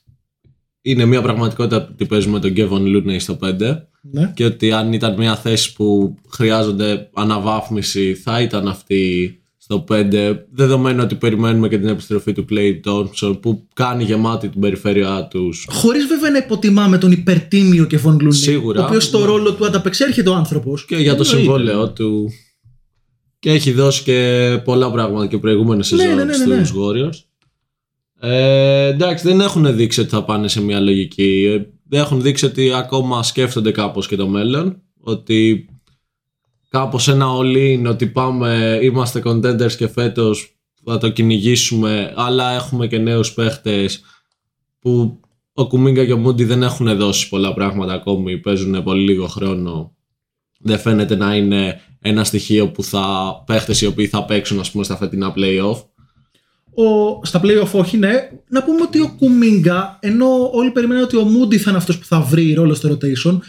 [0.82, 4.32] είναι μια πραγματικότητα ότι παίζουμε τον Kevin Looney στο 5 Ναι.
[4.36, 11.00] και ότι αν ήταν μια θέση που χρειάζονται αναβάθμιση θα ήταν αυτή στο 5 δεδομένου
[11.04, 16.06] ότι περιμένουμε και την επιστροφή του Clay Thompson που κάνει γεμάτη την περιφέρειά τους Χωρίς
[16.06, 18.82] βέβαια να υποτιμάμε τον υπερτίμιο και Von Looney, Σίγουρα.
[18.82, 20.86] Ο οποίος στο ρόλο του ανταπεξέρχεται ο άνθρωπος.
[20.86, 22.30] και για το συμβόλαιό του
[23.40, 26.64] και έχει δώσει και πολλά πράγματα και προηγούμενες Ναι, σεζόν ναι, ναι, ναι, ναι.
[26.66, 27.24] στους Warriors
[28.26, 31.46] ε, εντάξει δεν έχουν δείξει ότι θα πάνε σε μια λογική.
[31.50, 35.70] Ε, δεν έχουν δείξει ότι ακόμα σκέφτονται κάπως και το μέλλον ότι
[36.70, 42.98] κάπως ένα all-in ότι πάμε είμαστε contenders και φέτος θα το κυνηγήσουμε αλλά έχουμε και
[42.98, 44.02] νέους παίχτες
[44.80, 45.20] που
[45.54, 49.96] ο Κουμίγκα και ο Μούντι δεν έχουν δώσει πολλά πράγματα ακόμη παίζουν πολύ λίγο χρόνο.
[50.60, 54.84] Δεν φαίνεται να είναι ένα στοιχείο που θα παίχτες οι οποίοι θα παίξουν ας πούμε
[54.84, 55.82] στα φετινά play-off
[56.76, 58.30] Ο, στα playoff όχι, ναι.
[58.50, 62.06] Να πούμε ότι ο Κουμίγκα, ενώ όλοι περιμένουν ότι ο Μούντι θα είναι αυτός που
[62.06, 63.40] θα βρει ρόλο στο rotation,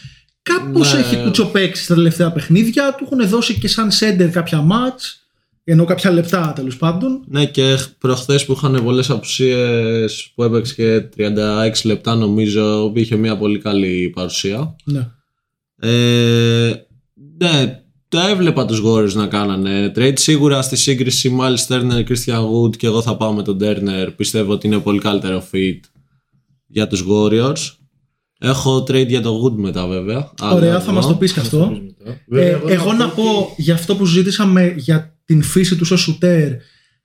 [0.43, 1.01] κάπως Ναι.
[1.01, 2.95] έχει κουτσοπέξει στα τελευταία παιχνίδια.
[2.95, 5.01] Του έχουν δώσει και σαν σέντερ κάποια match,
[5.65, 7.25] ενώ κάποια λεπτά τέλος πάντων.
[7.27, 13.37] Ναι και προχθές που είχαν πολλές απουσίες που έπαιξε και 36 λεπτά νομίζω είχε μια
[13.37, 14.77] πολύ καλή παρουσία.
[14.85, 15.09] Ναι.
[15.79, 16.87] Ε,
[17.39, 17.84] ναι,
[18.15, 20.19] τα έβλεπα τους Warriors να κάνανε trade.
[20.19, 24.09] Σίγουρα στη σύγκριση Miles Turner, Christian Wood και εγώ θα πάω με τον Turner.
[24.17, 25.81] Πιστεύω ότι είναι πολύ καλύτερο fit
[26.67, 27.77] για τους Warriors.
[28.39, 30.33] Έχω trade για το Wood μετά βέβαια.
[30.43, 31.81] Ωραία, Αλλά θα μας το πεις και αυτό.
[32.29, 36.53] Βέβαια, Ε, εγώ να πω για αυτό που συζήτησαμε για την φύση του ως σουτέρ.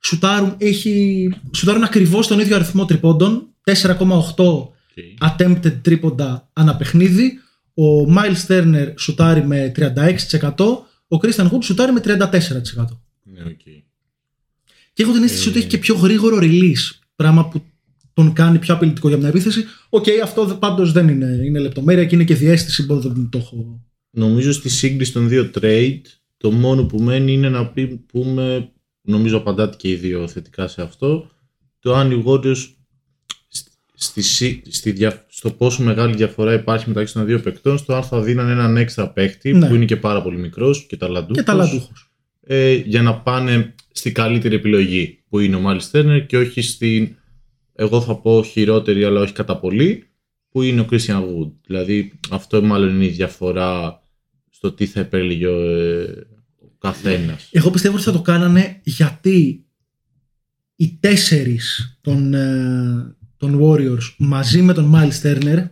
[0.02, 3.46] Σουτάρουν, έχει, σουτάρουν ακριβώς τον ίδιο αριθμό τριπόντων.
[3.64, 4.68] 4,8
[5.28, 7.32] attempted τρίποντα ανά παιχνίδι.
[7.74, 10.89] Ο Miles Turner σουτάρει με 36%.
[11.12, 12.08] Ο Christian Wood σουτάρει με 34%.
[13.22, 13.60] Ναι, οκ.
[14.92, 16.98] Και έχω την αίσθηση ότι έχει και πιο γρήγορο release.
[17.16, 17.62] Πράγμα που
[18.12, 19.64] τον κάνει πιο απειλητικό για μια επίθεση.
[19.88, 22.84] Οκ, αυτό πάντως δεν είναι, είναι λεπτομέρεια και είναι και διαίσθηση.
[22.84, 23.80] Μπορεί να το έχω.
[24.10, 26.00] Νομίζω στη σύγκριση των δύο trade,
[26.36, 30.82] το μόνο που μένει είναι να πει, πούμε, νομίζω απαντάτε και οι δύο θετικά σε
[30.82, 31.30] αυτό,
[31.78, 32.66] το αν οι Warriors
[34.02, 38.02] στη, στη, στη δια- στο πόσο μεγάλη διαφορά υπάρχει μεταξύ των δύο παικτών, στο αν
[38.02, 39.68] θα δίναν έναν έξτρα παίχτη, Ναι.
[39.68, 42.10] που είναι και πάρα πολύ μικρός και ταλαντούχος, Και ταλαντούχος.
[42.46, 47.16] ε, για να πάνε στη καλύτερη επιλογή, που είναι ο Miles Turner και όχι στην,
[47.74, 50.04] εγώ θα πω χειρότερη αλλά όχι κατά πολύ,
[50.50, 51.50] που είναι ο Christian Wood.
[51.66, 54.02] Δηλαδή αυτό μάλλον είναι η διαφορά
[54.50, 56.02] στο τι θα επέλεγε ο, ε,
[56.62, 57.48] ο καθένας.
[57.52, 59.64] Εγώ πιστεύω ότι θα το κάνανε γιατί
[60.76, 65.68] οι τέσσερις των, ε, των Warriors μαζί με τον Miles Turner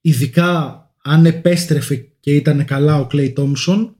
[0.00, 3.90] ειδικά αν επέστρεφε και ήταν καλά ο Clay Thompson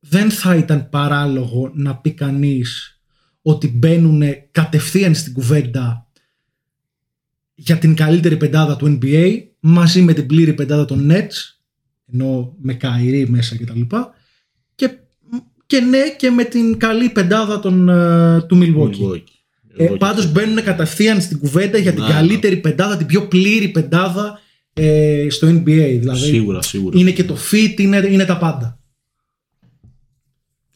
[0.00, 3.00] δεν θα ήταν παράλογο να πει κανείς
[3.42, 6.06] ότι μπαίνουν κατευθείαν στην κουβέντα
[7.54, 11.56] για την καλύτερη πεντάδα του NBA μαζί με την πλήρη πεντάδα των Nets
[12.12, 14.14] ενώ με Καϊρή μέσα και τα λοιπά
[14.74, 14.98] και,
[15.66, 19.00] και ναι και με την καλή πεντάδα των, ε, του Milwaukee.
[19.00, 19.41] Milwaukee.
[19.76, 23.28] Ε, Εγώ πάντως και- μπαίνουν κατευθείαν στην κουβέντα για την Ναι, καλύτερη πεντάδα, την πιο
[23.28, 24.38] πλήρη πεντάδα
[24.72, 25.96] ε, στο NBA.
[26.00, 26.98] Δηλαδή Σίγουρα, σίγουρα.
[26.98, 28.76] είναι και το fit, είναι, είναι τα πάντα.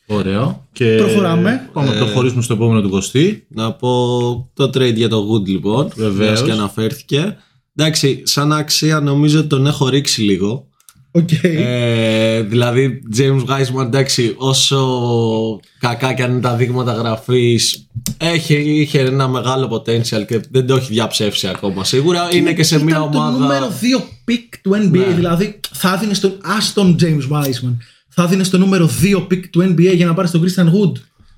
[0.07, 0.69] Ωραίο.
[0.73, 1.69] Και Προχωράμε.
[1.73, 3.47] Πάμε να Ε, προχωρήσουμε στο επόμενο του Κωστή.
[3.49, 5.91] Να πω το trade για το Wood λοιπόν.
[5.97, 6.17] Βεβαίως.
[6.29, 7.37] μιας και αναφέρθηκε.
[7.77, 10.69] Εντάξει, σαν αξία νομίζω ότι τον έχω ρίξει λίγο.
[11.17, 11.31] Οκ.
[11.43, 17.87] Ε, δηλαδή, James Wiseman, εντάξει, όσο κακά και αν είναι τα δείγματα γραφής,
[18.49, 22.29] είχε ένα μεγάλο potential και δεν το έχει διαψεύσει ακόμα σίγουρα.
[22.33, 23.39] Είναι και σε Ήταν μια το ομάδα.
[23.39, 24.01] νούμερο 2
[24.31, 24.91] pick του NBA.
[24.91, 25.15] Ναι.
[25.15, 27.77] Δηλαδή θα δίνει στο Houston James Wiseman.
[28.09, 30.93] Θα δίνει το νούμερο 2 pick του NBA για να πάρει τον Christian Wood.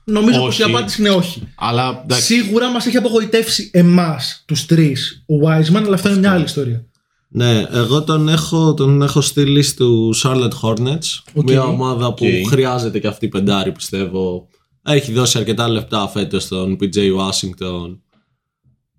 [0.05, 0.71] Νομίζω πως η Όχι.
[0.73, 1.43] απάντηση είναι όχι.
[1.55, 6.33] Αλλά εντάξει, Σίγουρα μας έχει απογοητεύσει εμάς τους τρεις ο Wiseman, αλλά αυτό είναι μια
[6.33, 6.85] άλλη ιστορία.
[7.31, 11.23] Ναι, εγώ τον έχω, τον έχω στείλει στους Charlotte Hornets.
[11.35, 11.45] OK.
[11.51, 12.49] Μια ομάδα που Οκ.
[12.51, 14.49] χρειάζεται και αυτή πεντάρι πιστεύω.
[14.83, 17.99] Έχει δώσει αρκετά λεπτά φέτος στον PJ Washington.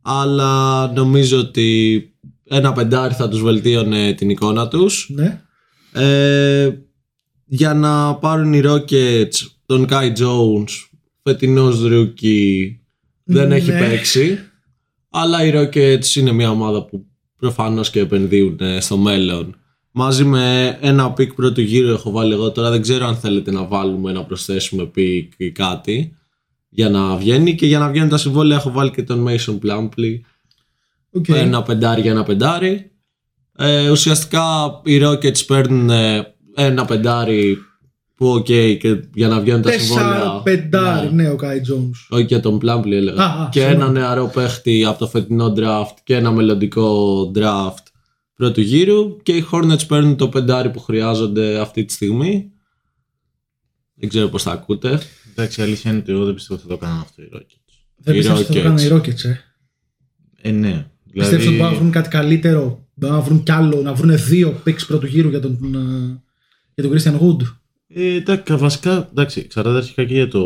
[0.01, 2.01] Αλλά νομίζω ότι
[2.43, 5.09] ένα πεντάρι θα τους βελτίωνε την εικόνα τους.
[5.13, 5.41] Ναι.
[5.93, 6.69] Ε,
[7.45, 10.69] για να πάρουν οι Rockets τον Kai Jones,
[11.23, 12.79] φετινός rookie,
[13.23, 13.55] δεν Ναι.
[13.55, 14.39] έχει παίξει.
[15.09, 17.05] Αλλά οι Rockets είναι μια ομάδα που
[17.39, 19.55] προφανώς και επενδύουν ε, στο μέλλον.
[19.91, 22.69] Μαζί με ένα pick πρώτου γύρου έχω βάλει εγώ τώρα.
[22.69, 26.17] Δεν ξέρω αν θέλετε να βάλουμε να προσθέσουμε pick ή κάτι
[26.69, 27.55] για να βγαίνει.
[27.55, 30.19] Και για να βγαίνουν τα συμβόλαια έχω βάλει και τον Mason Plumlee.
[31.11, 31.27] Οκ.
[31.27, 32.91] Ένα πεντάρι για ένα πεντάρι.
[33.55, 34.41] Ε, ουσιαστικά
[34.83, 37.57] οι Rockets παίρνουν ε, ένα πεντάρι
[38.19, 40.09] που οκ και για να βγαίνουν τα συμβόλαια.
[40.09, 41.23] Τέσσερα πεντάρι, Ναι.
[41.23, 42.05] ναι, ο Kai Jones.
[42.09, 43.23] Όχι για τον Plumlee έλεγα.
[43.23, 43.83] Α, α, και συγγνώμη.
[43.83, 47.83] ένα νεαρό παίχτη από το φετινό draft και ένα μελλοντικό draft
[48.35, 49.17] πρώτου γύρου.
[49.23, 52.51] Και οι Hornets παίρνουν το πεντάρι που χρειάζονται αυτή τη στιγμή.
[53.95, 54.99] Δεν ξέρω πώς θα ακούτε.
[55.31, 57.73] εντάξει, η αλήθεια είναι ότι εγώ δεν πιστεύω ότι θα το έκαναν αυτό οι Rockets.
[57.97, 58.63] Δεν Οι πιστεύω ότι θα το Rockets.
[58.63, 59.35] κάνουν οι Rockets, ε.
[60.41, 60.85] Ε, ναι.
[61.13, 62.87] Πιστεύω ότι Δηλαδή, μπορούν να βρουν κάτι καλύτερο.
[62.93, 66.21] Μπορούν να βρουν κι άλλο, να βρουν δύο picks πρώτου γύρου για τον, ε,
[66.75, 67.47] για τον Christian Wood;
[67.93, 70.43] Ε, εντάξει, βασικά, εντάξει, εξαρτάται αρχικά και για το,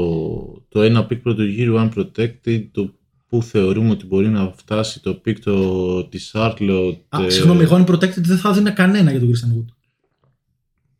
[0.69, 2.93] το ένα pick πρώτου γύρου unprotected, το
[3.29, 6.95] που θεωρούμε ότι μπορεί να φτάσει το pick το, της Charlotte.
[7.09, 9.65] Α, ε, συγγνώμη, εγώ αν protected δεν θα έδινα κανένα για τον Christian Wood.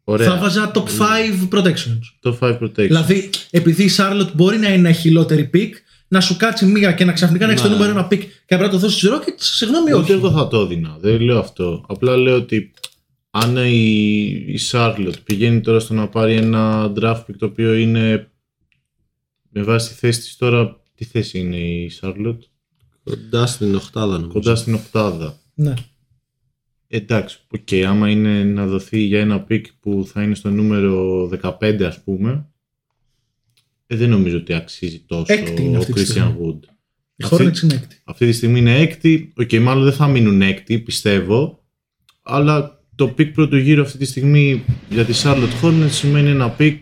[0.03, 0.29] Ωραία.
[0.29, 1.99] Θα βάζα top 5 protections.
[2.19, 2.73] Το 5 protection.
[2.75, 5.69] Δηλαδή, επειδή η Charlotte μπορεί να είναι χειλότερη pick,
[6.07, 7.73] να σου κάτσει μία και να ξαφνικά να έχει το Ναι.
[7.75, 10.11] νούμερο ένα pick και να το δώσει στους Rockets, συγγνώμη, Ούτε όχι.
[10.11, 10.97] εγώ θα το έδινα.
[10.99, 11.85] Δεν λέω αυτό.
[11.87, 12.73] Απλά λέω ότι
[13.35, 18.31] αν η, η Charlotte πηγαίνει τώρα στο να πάρει ένα draft pick το οποίο είναι
[19.49, 22.37] με βάση τη θέση της τώρα, τι θέση είναι η Charlotte,
[23.03, 24.31] Κοντά στην οχτάδα νομίζω.
[24.31, 25.39] κοντά στην οκτάδα.
[25.53, 25.73] Ναι.
[26.87, 31.25] Εντάξει, οκ, άμα είναι να δοθεί για ένα pick που θα είναι στο νούμερο
[31.59, 32.47] 15 ας πούμε,
[33.87, 36.37] ε, δεν νομίζω ότι αξίζει τόσο Έκτη είναι ο αυτή τη Christian στιγμή.
[36.41, 36.59] Wood.
[37.15, 38.01] Η Αυτή- Hornets είναι έκτη.
[38.03, 39.33] Αυτή τη στιγμή είναι έκτη.
[39.37, 41.63] Οκ, μάλλον δεν θα μείνουν έκτη, πιστεύω.
[42.21, 46.77] Αλλά το pick πρώτου γύρου αυτή τη στιγμή για τη Charlotte Hornets σημαίνει ένα pick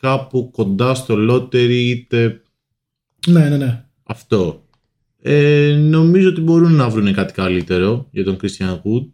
[0.00, 2.42] κάπου κοντά στο lottery είτε
[3.26, 3.84] Ναι, ναι, ναι.
[4.02, 4.64] αυτό.
[5.22, 9.08] Ε, νομίζω ότι μπορούν να βρουν κάτι καλύτερο για τον Christian Wood.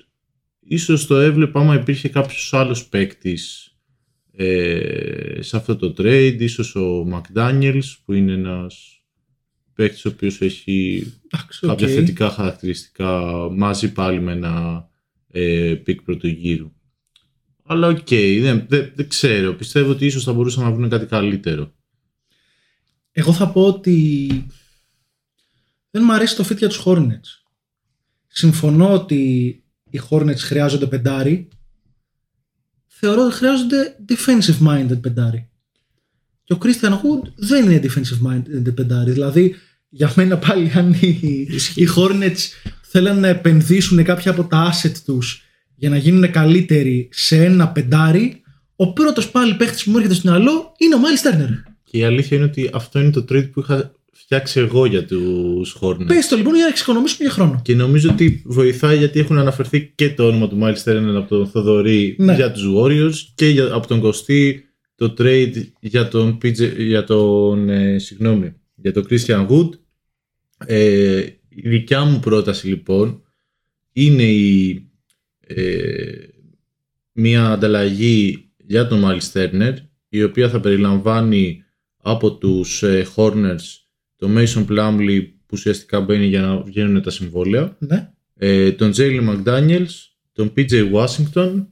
[0.60, 3.74] Ίσως το έβλεπα άμα υπήρχε κάποιος άλλος παίκτης
[4.32, 6.36] ε, σε αυτό το trade.
[6.38, 9.02] Ίσως ο McDaniels που είναι ένας
[9.74, 11.92] παίκτης ο οποίος έχει Εντάξει, κάποια οκ.
[11.94, 14.88] θετικά χαρακτηριστικά μαζί πάλι με ένα
[15.30, 16.72] ε, pick πρώτου γύρου.
[17.66, 18.08] Αλλά οκ,
[18.40, 19.54] δεν, δεν, δεν ξέρω.
[19.54, 21.74] Πιστεύω ότι ίσως θα μπορούσαν να βρουν κάτι καλύτερο.
[23.12, 24.28] Εγώ θα πω ότι
[25.90, 27.44] δεν μου αρέσει το fit για τους Hornets.
[28.26, 29.24] Συμφωνώ ότι
[29.90, 31.48] οι Hornets χρειάζονται πεντάρι.
[32.86, 35.48] Θεωρώ ότι χρειάζονται defensive minded πεντάρι.
[36.42, 39.12] Και ο Christian Wood δεν είναι defensive minded πεντάρι.
[39.12, 39.54] Δηλαδή,
[39.88, 41.08] για μένα πάλι αν οι,
[41.74, 42.38] οι Hornets
[42.96, 45.42] θέλουν να επενδύσουν κάποια από τα asset τους
[45.74, 48.42] για να γίνουν καλύτεροι σε ένα πεντάρι,
[48.76, 51.72] ο πρώτος πάλι παίχτης που μου έρχεται στο μυαλό είναι ο Miles Turner.
[51.84, 55.76] Και η αλήθεια είναι ότι αυτό είναι το trade που είχα φτιάξει εγώ για τους
[55.80, 56.06] Hornets.
[56.06, 57.60] Πες το λοιπόν για να εξοικονομήσουμε για χρόνο.
[57.64, 61.46] Και νομίζω ότι βοηθάει γιατί έχουν αναφερθεί και το όνομα του Miles Turner από τον
[61.46, 62.34] Θοδωρή Ναι.
[62.34, 64.64] για τους Warriors και για, από τον Κωστή
[64.96, 69.68] το trade για τον, PJ, για τον ε, συγγνώμη, για τον Christian Wood.
[70.66, 71.22] Ε,
[71.56, 73.22] η δικιά μου πρόταση λοιπόν
[73.92, 74.70] είναι η,
[75.46, 76.12] ε,
[77.12, 79.74] μια ανταλλαγή για τον Miles Turner
[80.08, 81.62] η οποία θα περιλαμβάνει
[81.96, 83.64] από τους ε, Hornets
[84.16, 88.10] τον Mason Plumlee που ουσιαστικά μπαίνει για να βγαίνουν τα συμβόλαια Ναι.
[88.36, 89.88] ε, τον Jalen McDaniels,
[90.32, 91.66] τον PJ Washington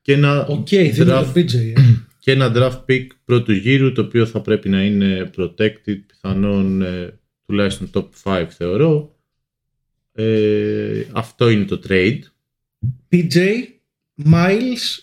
[0.00, 1.54] και ένα, Οκ, δίνω draft, το PJ.
[1.54, 1.72] ε.
[2.18, 7.18] και ένα draft pick πρώτου γύρου το οποίο θα πρέπει να είναι protected πιθανόν ε,
[7.46, 9.16] τουλάχιστον top 5 θεωρώ
[10.12, 12.18] ε, αυτό είναι το trade
[13.12, 13.36] PJ,
[14.24, 14.98] Miles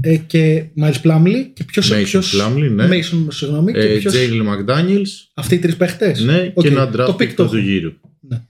[0.00, 2.88] ε, και Miles Plumlee και ποιος Mason ποιος, Plumlee, ναι.
[2.88, 6.90] Mason, συγγνώμη, και ε, ποιος, Jalen McDaniels αυτοί οι τρεις παίχτες; ναι, Οκ, και ένα
[6.90, 7.64] το draft pick pick το πρώτου έχω.
[7.64, 8.42] γύρου Ναι.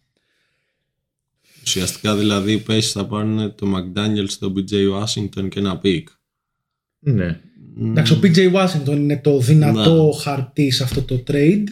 [1.63, 6.03] Ουσιαστικά δηλαδή οι Pacers θα πάρουν το McDaniels, τον BJ Washington και ένα pick.
[6.99, 7.41] ναι.
[7.87, 10.21] Εντάξει, ο PJ Washington είναι το δυνατό Ναι.
[10.23, 11.65] χαρτί σε αυτό το trade.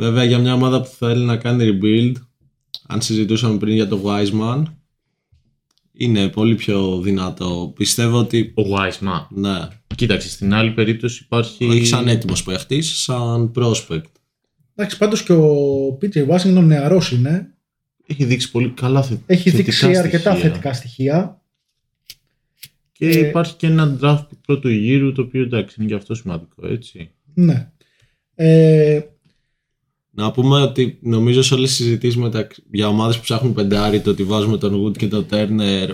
[0.00, 2.12] Βέβαια για μια ομάδα που θέλει να κάνει rebuild,
[2.86, 4.62] αν συζητούσαμε πριν για το Wiseman,
[5.92, 7.72] είναι πολύ πιο δυνατό.
[7.76, 13.52] Πιστεύω ότι ο Wiseman ναι, κοίταξε στην άλλη περίπτωση υπάρχει όχι σαν έτοιμος παίχτης, σαν
[13.56, 14.02] prospect.
[14.74, 17.54] Εντάξει, πάντως και ο PJ Washington νεαρός είναι.
[18.06, 20.50] έχει δείξει πολύ καλά θε, Έχει θετικά δείξει αρκετά στοιχεία.
[20.50, 21.42] θετικά στοιχεία.
[22.92, 26.14] Και Ε, υπάρχει και ένα draft pick πρώτου γύρου το οποίο εντάξει είναι και αυτό
[26.14, 27.10] σημαντικό έτσι.
[27.34, 27.70] Ναι.
[28.34, 29.00] Ε,
[30.10, 32.20] Να πούμε ότι νομίζω σε όλες τις συζητήσεις
[32.70, 35.88] για ομάδες που ψάχνουν πεντάρι, το ότι βάζουμε τον Wood και τον Turner,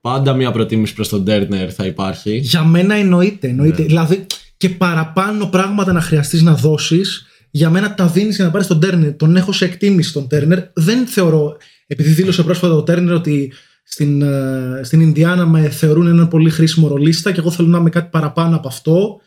[0.00, 2.36] πάντα μια προτίμηση προς τον Turner θα υπάρχει.
[2.36, 3.48] για μένα εννοείται.
[3.48, 3.80] εννοείται.
[3.80, 3.86] Ναι.
[3.86, 8.66] Δηλαδή και παραπάνω πράγματα να χρειαστείς να δώσεις για μένα τα δίνεις για να πάρεις
[8.66, 9.14] τον Turner.
[9.16, 10.58] Τον έχω σε εκτίμηση τον Turner.
[10.74, 11.56] Δεν θεωρώ,
[11.86, 13.52] επειδή δήλωσε πρόσφατα ο Turner ότι
[13.84, 17.90] στην, ε, στην Ινδιάνα με θεωρούν έναν πολύ χρήσιμο ρολίστα και εγώ θέλω να είμαι
[17.90, 19.20] κάτι παραπάνω από αυτό.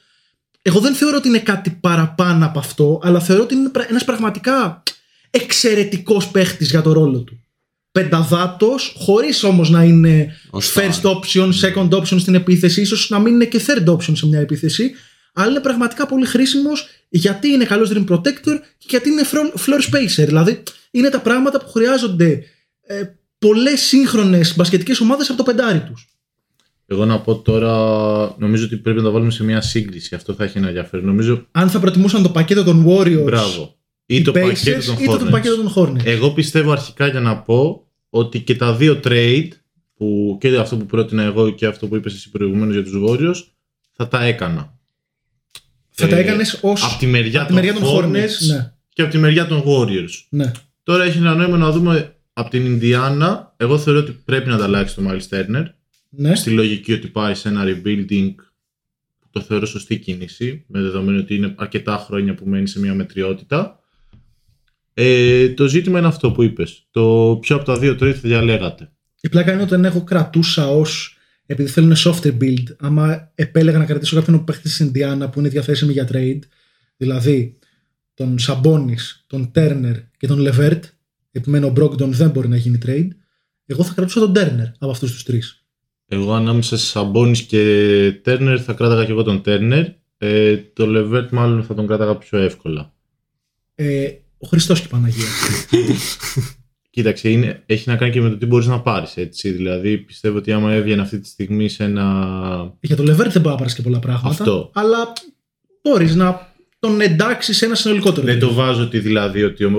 [0.61, 4.03] Εγώ δεν θεωρώ ότι είναι κάτι παραπάνω από αυτό, αλλά θεωρώ ότι είναι πρα- ένας
[4.03, 4.83] πραγματικά
[5.29, 7.43] εξαιρετικός παίχτης για το ρόλο του.
[7.91, 11.11] Πενταδάτος, χωρίς όμως να είναι Ως first star.
[11.11, 14.91] option, second option στην επίθεση, ίσως να μην είναι και third option σε μια επίθεση,
[15.33, 19.79] αλλά είναι πραγματικά πολύ χρήσιμος γιατί είναι καλός rim protector και γιατί είναι fro- floor
[19.95, 20.25] spacer.
[20.25, 22.43] Δηλαδή είναι τα πράγματα που χρειάζονται
[22.87, 23.01] ε,
[23.39, 26.07] πολλές σύγχρονες μπασκετικές ομάδες από το πεντάρι τους.
[26.91, 27.69] Εγώ να πω τώρα,
[28.39, 30.15] νομίζω ότι πρέπει να τα βάλουμε σε μια σύγκριση.
[30.15, 31.05] Αυτό θα έχει ένα ενδιαφέρον.
[31.05, 33.75] Νομίζω, Αν θα προτιμούσαν το πακέτο των Warriors μπράβο.
[34.05, 35.31] Ή οι το Pacers, πακέτο των είτε το Hornets.
[35.31, 36.05] πακέτο των Hornets.
[36.05, 39.47] Εγώ πιστεύω αρχικά για να πω ότι και τα δύο trade,
[39.95, 43.47] που και αυτό που πρότεινα εγώ και αυτό που είπες εσύ προηγουμένως για τους Warriors,
[43.91, 44.77] θα τα έκανα.
[45.89, 48.47] θα τα ε, έκανες ως Από τη μεριά, από τη μεριά των Hornets.
[48.47, 50.25] Ναι, και από τη μεριά των Warriors.
[50.29, 50.51] ναι.
[50.83, 53.53] Τώρα έχει ένα νόημα να δούμε από την Ινδιάνα.
[53.57, 55.65] Εγώ θεωρώ ότι πρέπει να τα αλλάξει το Miles Turner.
[56.09, 56.35] Ναι.
[56.35, 58.33] Στη λογική ότι πάει σε ένα rebuilding
[59.19, 62.93] που το θεωρώ σωστή κίνηση, με δεδομένο ότι είναι αρκετά χρόνια που μένει σε μια
[62.93, 63.79] μετριότητα.
[64.93, 66.87] Ε, το ζήτημα είναι αυτό που είπες.
[66.91, 68.91] Το ποιο από τα δύο trade θα διαλέγατε.
[69.21, 71.13] Η πλάκα είναι ότι τον έχω κρατούσα ως.
[71.45, 75.91] Επειδή θέλουν softer build, άμα επέλεγα να κρατήσω κάποιον παίχτης τη Ινδιάνα που είναι διαθέσιμη
[75.91, 76.39] για trade,
[76.97, 77.57] δηλαδή
[78.13, 78.95] τον Σαμπόνι,
[79.27, 80.83] τον Τέρνερ και τον Λεβέρτ,
[81.31, 83.07] επιμένω ο Μπρόγκντον δεν μπορεί να γίνει trade,
[83.65, 85.58] εγώ θα κρατούσα τον Τέρνερ από αυτούς τους τρεις.
[86.11, 87.59] Εγώ ανάμεσα σε Σαμπόνις και
[88.23, 89.85] Τέρνερ θα κράταγα και εγώ τον Τέρνερ.
[90.17, 92.93] Ε, το Λεβέρτ μάλλον θα τον κράταγα πιο εύκολα.
[93.75, 95.25] Ε, ο Χριστός και η Παναγία.
[96.89, 99.51] Κοίταξε, είναι, έχει να κάνει και με το τι μπορείς να πάρεις, έτσι.
[99.51, 102.77] Δηλαδή, πιστεύω ότι άμα έβγαινε αυτή τη στιγμή σε ένα...
[102.79, 104.29] για τον Λεβέρτ δεν μπορεί να πάρεις και πολλά πράγματα.
[104.29, 104.71] Αυτό.
[104.73, 105.13] Αλλά
[105.81, 106.48] μπορείς να
[106.79, 108.25] τον εντάξει σε ένα συνολικότερο.
[108.25, 108.39] Δεν trade.
[108.39, 109.71] το βάζω ότι δηλαδή ότι ο,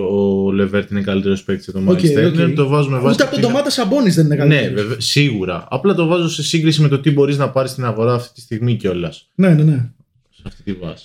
[0.46, 2.26] ο Λεβέρτ είναι καλύτερος παίκτης από τον Οκ, Μάιλς Τέρνερ.
[2.26, 2.54] οκ.
[2.54, 3.12] Το βάζω με βάση.
[3.14, 4.82] Ούτε από τον την- Ντομάντα Σαμπόνις δεν είναι Ναι, καλύτερος.
[4.82, 5.66] βέβαια, σίγουρα.
[5.70, 8.40] Απλά το βάζω σε σύγκριση με το τι μπορείς να πάρεις στην αγορά αυτή τη
[8.40, 9.16] στιγμή κιόλας.
[9.16, 9.90] Σε Ναι, ναι, ναι.
[10.46, 11.04] αυτή τη βάση.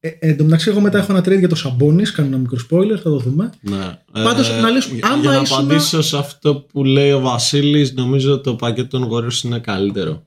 [0.00, 2.02] Ε, εν τω μεταξύ, εγώ μετά έχω ένα trade για το Σαμπόνι.
[2.02, 3.50] Κάνω ένα μικρό spoiler, θα το δούμε.
[3.60, 3.98] Ναι.
[4.24, 7.92] Πάντως, να λύσουμε- για- άμα Για να ήσουν- απαντήσω σε αυτό που λέει ο Βασίλης,
[7.94, 10.24] νομίζω το πακέτο των Warriors είναι καλύτερο.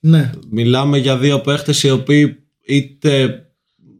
[0.00, 0.30] Ναι.
[0.50, 2.36] Μιλάμε για δύο παίχτες οι οποίοι
[2.66, 3.38] είτε.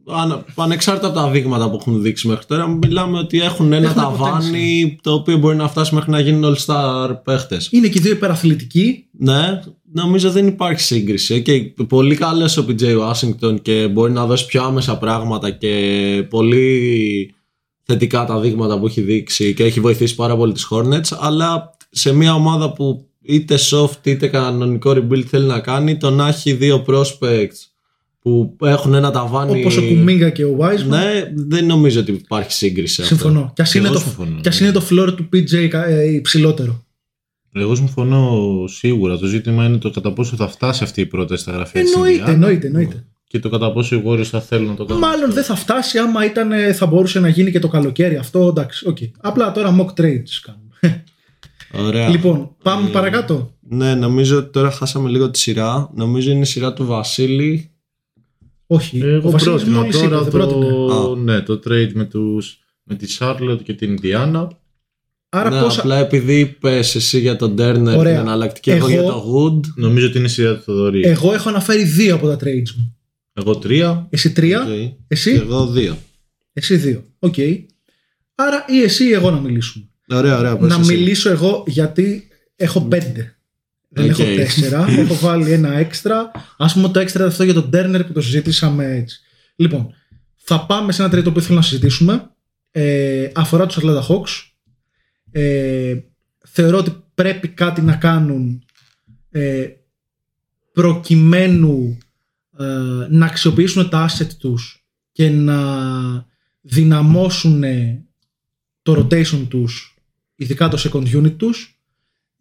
[0.07, 4.01] Αν- Ανεξάρτητα από τα δείγματα που έχουν δείξει μέχρι τώρα, μιλάμε ότι έχουν ένα Έχουν
[4.01, 7.67] ταβάνι το οποίο μπορεί να φτάσει μέχρι να γίνουν all-star παίχτες.
[7.71, 9.05] Είναι και οι δύο υπεραθλητικοί.
[9.11, 9.61] Ναι,
[9.93, 11.43] νομίζω δεν υπάρχει σύγκριση.
[11.45, 17.33] Okay, πολύ καλό ο PJ Washington και μπορεί να δώσει πιο άμεσα πράγματα και πολύ
[17.83, 22.13] θετικά τα δείγματα που έχει δείξει και έχει βοηθήσει πάρα πολύ τις Hornets αλλά σε
[22.13, 26.85] μια ομάδα που είτε soft είτε κανονικό rebuild θέλει να κάνει το να έχει δύο
[26.87, 27.74] prospects
[28.25, 30.85] που έχουν ένα ταβάνι Όπως ο Κουμίνγκα και ο Wiseman.
[30.87, 33.15] ναι, δεν νομίζω ότι υπάρχει σύγκριση σε αυτό.
[33.15, 33.51] Συμφωνώ.
[33.55, 34.39] Κι ας Και είναι, εγώ το, συμφωνώ.
[34.41, 36.83] κι ας είναι το floor του PJ κα- ε, υψηλότερο.
[37.53, 39.17] Εγώ συμφωνώ σίγουρα.
[39.17, 42.13] Το ζήτημα είναι το κατά πόσο θα φτάσει αυτή η πρόταση στα γραφεία της Εννοείται,
[42.17, 43.03] Ινδιάνα εννοείται, εννοείται.
[43.27, 45.01] Και το κατά πόσο οι Warriors θα θέλουν να το κάνουν.
[45.01, 48.47] Μάλλον δεν θα φτάσει άμα ήταν, ε, θα μπορούσε να γίνει και το καλοκαίρι αυτό.
[48.47, 48.97] Εντάξει, οκ.
[49.21, 51.03] Απλά τώρα mock trades κάνουμε.
[51.87, 52.09] Ωραία.
[52.09, 53.53] λοιπόν, πάμε Ε, παρακάτω.
[53.69, 55.89] Ναι, νομίζω ότι τώρα χάσαμε λίγο τη σειρά.
[55.95, 57.69] Νομίζω είναι η σειρά του Βασίλη.
[58.67, 58.99] Όχι.
[58.99, 61.31] Εγώ ο Βασίλης πρότεινα μόλις είπε, τώρα δεν το, πρότεινε.
[61.33, 64.47] ναι, το trade με, τους, με τη Charlotte και την Indiana.
[65.29, 65.79] Άρα ναι, πόσα.
[65.79, 68.01] απλά επειδή είπες εσύ για τον Turner Ωραία.
[68.01, 69.59] την εναλλακτική, εγώ, Εγώ- για το Wood.
[69.75, 71.01] Νομίζω ότι είναι η σειρά του Θοδωρή.
[71.03, 72.95] Εγώ έχω αναφέρει δύο από τα trades μου.
[73.33, 74.07] Εγώ τρία.
[74.09, 74.67] Εσύ τρία, Οκ.
[74.67, 75.97] Και εσύ, εγώ δύο.
[76.53, 77.03] εσύ δύο.
[77.19, 77.35] Οκ.
[78.35, 79.85] Άρα ή εσύ ή εγώ να μιλήσουμε.
[80.09, 80.57] Ωραία, ωραία.
[80.57, 80.93] πες να εσύ.
[80.93, 83.34] μιλήσω εγώ γιατί έχω πέντε.
[83.95, 84.19] Δεν Οκ.
[84.19, 84.85] έχω τέσσερα.
[85.01, 86.31] έχω βάλει ένα έξτρα.
[86.57, 89.19] Α πούμε το έξτρα αυτό για τον Turner που το συζήτησαμε έτσι.
[89.55, 89.93] Λοιπόν,
[90.35, 92.29] θα πάμε σε ένα τρίτο που θέλω να συζητήσουμε.
[92.71, 94.49] Ε, αφορά τους Atlanta Hawks.
[95.31, 95.95] Ε,
[96.45, 98.63] θεωρώ ότι πρέπει κάτι να κάνουν
[99.29, 99.67] ε,
[100.71, 101.97] προκειμένου
[102.59, 102.63] ε,
[103.09, 105.57] να αξιοποιήσουν τα asset τους και να
[106.61, 107.63] δυναμώσουν
[108.81, 109.95] το rotation τους
[110.35, 111.74] ειδικά το second unit τους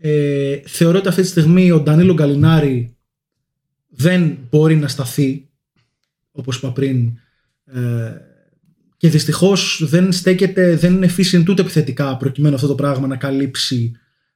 [0.07, 2.97] ε, θεωρώ ότι αυτή τη στιγμή ο Ντανίλο Γκαλινάρη
[3.89, 5.49] δεν μπορεί να σταθεί
[6.33, 7.19] όπως είπα πριν
[7.65, 8.13] ε,
[8.97, 13.93] και δυστυχώς δεν στέκεται δεν είναι efficient ούτε επιθετικά προκειμένου αυτό το πράγμα να καλύψει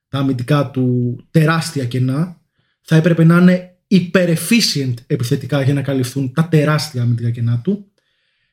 [0.08, 2.40] τα αμυντικά του τεράστια κενά.
[2.80, 7.92] Θα έπρεπε να είναι υπερ-efficient επιθετικά για να καλυφθούν τα τεράστια αμυντικά κενά του.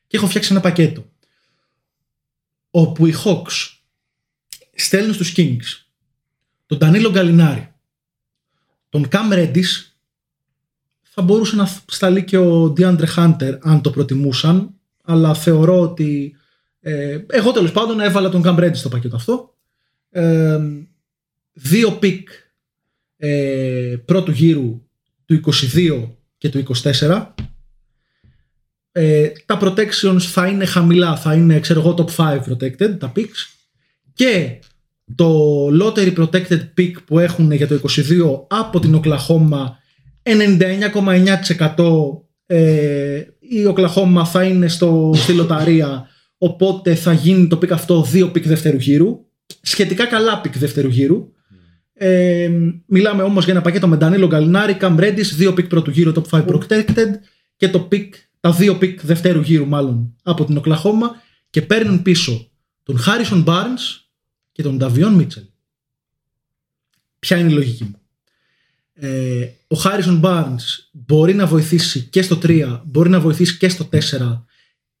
[0.06, 1.10] Και έχω φτιάξει ένα πακέτο
[2.70, 3.76] όπου οι Hawks
[4.74, 5.85] στέλνουν στους Kings
[6.66, 7.74] τον Ντανίλο Γκαλινάρι
[8.88, 9.90] τον Cam Reddish
[11.02, 16.36] θα μπορούσε να σταλεί και ο DeAndre Hunter αν το προτιμούσαν αλλά θεωρώ ότι
[16.80, 19.54] ε, εγώ τέλος πάντων έβαλα τον Cam Reddish στο πακέτο αυτό.
[20.10, 20.58] Ε,
[21.52, 22.28] δύο pick
[23.16, 24.88] ε, πρώτου γύρου
[25.24, 25.40] του
[25.74, 26.08] 22
[26.38, 27.26] και του 24
[28.92, 33.66] ε, τα protections θα είναι χαμηλά θα είναι ξέρω εγώ top 5 protected τα picks.
[34.14, 34.58] Και
[35.14, 39.78] το lottery protected pick που έχουν για το 22 από την Οκλαχώμα
[40.22, 41.84] 99,9%
[42.46, 48.26] ε, η Οκλαχώμα θα είναι στο, στη λοταρία οπότε θα γίνει το pick αυτό δύο
[48.26, 49.26] pick δεύτερου γύρου
[49.62, 51.30] σχετικά καλά pick δεύτερου γύρου.
[51.92, 52.50] Ε,
[52.86, 56.38] μιλάμε όμως για ένα πακέτο με Ντανίλο Γκαλινάρη, Cam Reddish, δύο pick πρώτου γύρου top
[56.38, 57.10] 5 protected
[57.56, 58.08] και το pick,
[58.40, 61.10] τα δύο pick δευτέρου γύρου μάλλον από την Οκλαχώμα
[61.50, 62.50] και παίρνουν πίσω
[62.82, 64.05] τον Harrison Barnes
[64.56, 65.46] και τον Davion Mitchell.
[67.18, 68.00] Ποια είναι η λογική μου;
[68.92, 73.88] Ε, ο Harrison Barnes μπορεί να βοηθήσει και στο 3, μπορεί να βοηθήσει και στο
[73.92, 74.44] 4.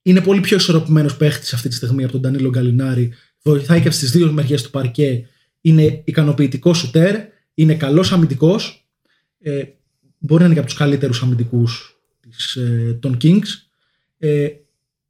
[0.02, 3.12] Είναι πολύ πιο ισορροπημένος παίχτης αυτή τη στιγμή από τον Ντανίλο Γκαλινάρη.
[3.42, 5.28] Βοηθάει και στι δύο μεριές του παρκέ.
[5.60, 7.20] Είναι ικανοποιητικός σουτέρ.
[7.54, 8.88] Είναι καλός αμυντικός.
[9.38, 9.62] Ε,
[10.18, 11.96] μπορεί να είναι και από τους καλύτερους αμυντικούς
[12.54, 13.48] ε, των Kings.
[14.18, 14.48] Ε,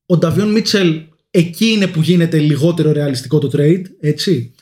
[0.06, 1.02] ο Νταβιόν Μίτσελ
[1.38, 3.82] εκεί είναι που γίνεται λιγότερο ρεαλιστικό το trade.
[4.00, 4.54] Έτσι.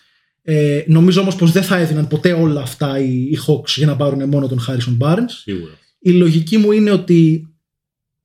[0.42, 3.96] Ε, νομίζω όμως πως δεν θα έδιναν ποτέ όλα αυτά οι, οι Hawks για να
[3.96, 5.30] πάρουν μόνο τον Harrison Barnes.
[5.42, 5.72] Σίγουρα.
[5.98, 7.48] Η λογική μου είναι ότι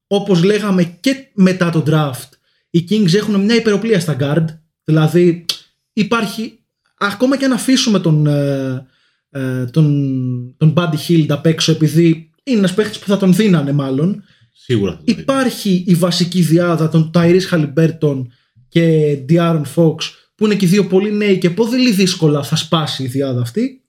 [0.08, 2.30] όπως λέγαμε και μετά το draft
[2.70, 4.46] οι Kings έχουν μια υπεροπλία στα guard
[4.84, 5.46] δηλαδή
[5.94, 6.60] υπάρχει
[6.98, 8.86] ακόμα και αν αφήσουμε τον, ε,
[9.30, 13.72] ε, τον, τον Buddy Hield απ' έξω επειδή είναι ένας παίχτης που θα τον δίνανε
[13.72, 14.24] μάλλον
[14.54, 15.22] Σίγουρα θα το δει.
[15.22, 18.26] υπάρχει η βασική διάδα των Tyrese Halliburton
[18.70, 19.96] και De'Aaron Fox
[20.36, 23.82] που είναι και οι δύο πολύ νέοι και πολύ δύσκολα θα σπάσει η διάδα αυτή.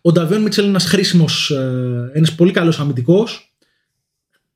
[0.00, 3.54] Ο Νταβιόν Μίτσελ είναι ένας χρήσιμος, ε, ένας πολύ καλός αμυντικός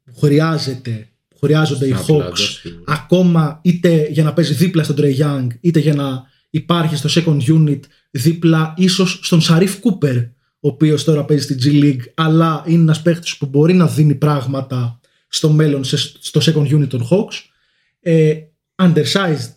[0.04, 2.82] που χρειάζεται, που χρειάζονται οι Στην Ατλάντα, Hawks σίγουρα.
[2.86, 7.40] ακόμα είτε για να παίζει δίπλα στον Trey Young είτε για να υπάρχει στο second
[7.48, 10.16] unit δίπλα ίσως στον Σαρίφ Κούπερ
[10.60, 14.14] ο οποίος τώρα παίζει στη G League αλλά είναι ένας παίχτης που μπορεί να δίνει
[14.14, 17.34] πράγματα στο μέλλον σε- στο second unit των Hawks
[18.00, 18.34] ε,
[18.82, 19.56] undersized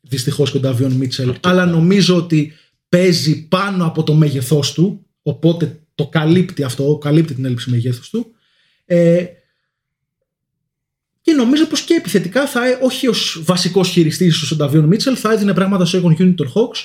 [0.00, 2.52] δυστυχώς και ο Νταβιόν Μίτσελ αλλά νομίζω ότι
[2.88, 8.34] παίζει πάνω από το μέγεθός του οπότε το καλύπτει αυτό, καλύπτει την έλλειψη μεγέθους του.
[8.84, 9.24] Ε,
[11.20, 15.16] και νομίζω πως και επιθετικά θα, ε- όχι ως βασικός χειριστής ίσως ο Νταβιόν Μίτσελ
[15.18, 16.78] θα έδινε πράγματα στο second unit των Hawks.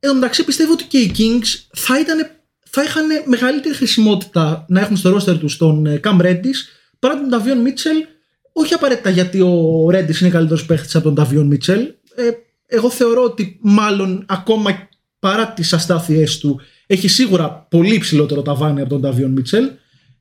[0.00, 2.30] Εν τω μεταξύ πιστεύω ότι και οι Kings θα, ήταν,
[2.64, 6.60] θα είχαν μεγαλύτερη χρησιμότητα να έχουν στο roster τους τον ε, Cam Reddish
[6.98, 8.17] παρά τον Davion Mitchell
[8.60, 11.80] όχι απαραίτητα γιατί ο Reddish είναι καλύτερος παίχτης από τον Davion Mitchell
[12.14, 12.30] ε,
[12.66, 14.88] εγώ θεωρώ ότι μάλλον ακόμα
[15.18, 19.70] παρά τις αστάθειές του έχει σίγουρα πολύ υψηλότερο ταβάνι από τον Davion Mitchell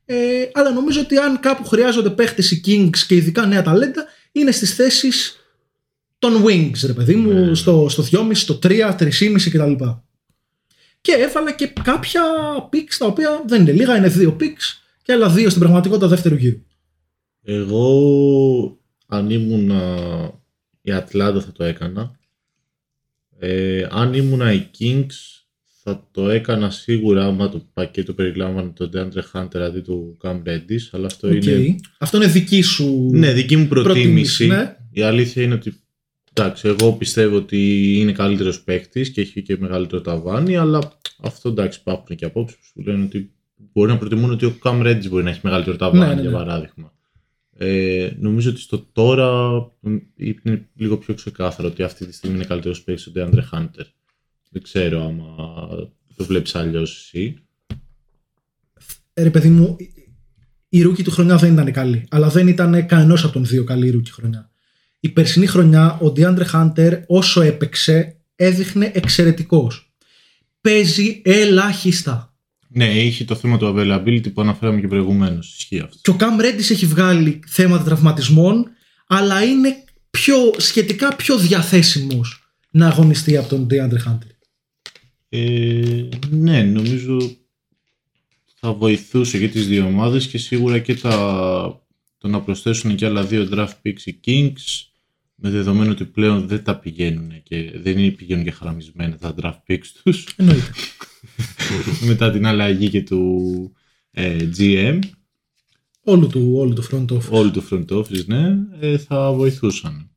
[0.06, 0.16] ε,
[0.54, 4.76] αλλά νομίζω ότι αν κάπου χρειάζονται παίχτες οι Kings και ειδικά νέα ταλέντα είναι στις
[4.76, 5.42] θέσεις
[6.20, 7.56] των wings, ρε παιδί μου, Ναι.
[7.56, 9.84] στο, στο 2,5, στο 3, 3,5 κτλ.
[11.02, 12.22] Και έβαλα και κάποια
[12.74, 16.36] picks τα οποία δεν είναι λίγα, είναι δύο picks και άλλα δύο στην πραγματικότητα δεύτερου
[16.36, 16.66] γύρου.
[17.50, 18.78] Εγώ
[19.08, 19.72] αν ήμουν
[20.82, 22.12] η Ατλάντα θα το έκανα.
[23.40, 25.14] Ε, αν ήμουν οι Kings
[25.84, 30.88] θα το έκανα σίγουρα άμα το πακέτο περιλάμβανε τον DeAndre Hunter αντί του Cam Reddish
[30.92, 31.34] αλλά αυτό Οκ.
[31.46, 33.10] είναι Αυτό είναι δική σου.
[33.12, 34.02] ναι, δική μου προτίμηση.
[34.04, 34.76] Προτίμηση, ναι.
[34.92, 35.74] Η αλήθεια είναι ότι
[36.34, 41.80] εντάξει, εγώ πιστεύω ότι είναι καλύτερος παίκτης και έχει και μεγαλύτερο ταβάνι, αλλά αυτό εντάξει,
[41.82, 43.32] υπάρχουν και απόψεις που σου λένε ότι
[43.74, 46.30] μπορεί να προτιμούν ότι ο Cam Reddish μπορεί να έχει μεγαλύτερο ταβάνι, Ναι, ναι, για
[46.30, 46.36] ναι.
[46.36, 46.92] παράδειγμα.
[47.58, 52.46] Ε, νομίζω ότι στο τώρα μ, είναι λίγο πιο ξεκάθαρο ότι αυτή τη στιγμή είναι
[52.46, 53.86] καλύτερος παίκτης ο DeAndre Hunter.
[54.50, 55.68] Δεν ξέρω άμα
[56.16, 57.38] το βλέπεις αλλιώς εσύ.
[59.14, 59.76] Ε, Ρε παιδί μου,
[60.70, 62.06] η ρούκη του χρονιά δεν ήταν καλή.
[62.10, 64.50] Αλλά δεν ήταν κανένας από των δύο καλή ρούκη χρονιά.
[65.00, 69.92] Η περσινή χρονιά ο DeAndre Hunter όσο έπαιξε έδειχνε εξαιρετικός.
[70.62, 72.37] Παίζει ελάχιστα.
[72.68, 75.56] Ναι, είχε το θέμα του availability που αναφέραμε και προηγουμένως.
[75.58, 75.98] Ισχύει αυτό.
[76.02, 78.68] Και ο Cam Reddish έχει βγάλει θέματα τραυματισμών,
[79.08, 84.32] αλλά είναι πιο, σχετικά πιο διαθέσιμος να αγωνιστεί από τον DeAndre Hunter.
[85.30, 87.18] Ε, ναι, νομίζω
[88.60, 91.86] θα βοηθούσε και τις δύο ομάδες και σίγουρα και τα,
[92.18, 94.88] το να προσθέσουν και άλλα δύο draft picks οι Kings
[95.36, 99.72] με δεδομένο ότι πλέον δεν τα πηγαίνουν και δεν είναι πηγαίνουν και χαραμισμένα τα draft
[99.72, 100.72] picks τους Εννοείται.
[102.08, 103.72] Μετά την αλλαγή και του
[104.12, 105.00] ε, GM
[106.04, 107.30] όλου, του, όλου του front office.
[107.30, 110.10] όλου του front office ναι, ε, θα βοηθούσαν.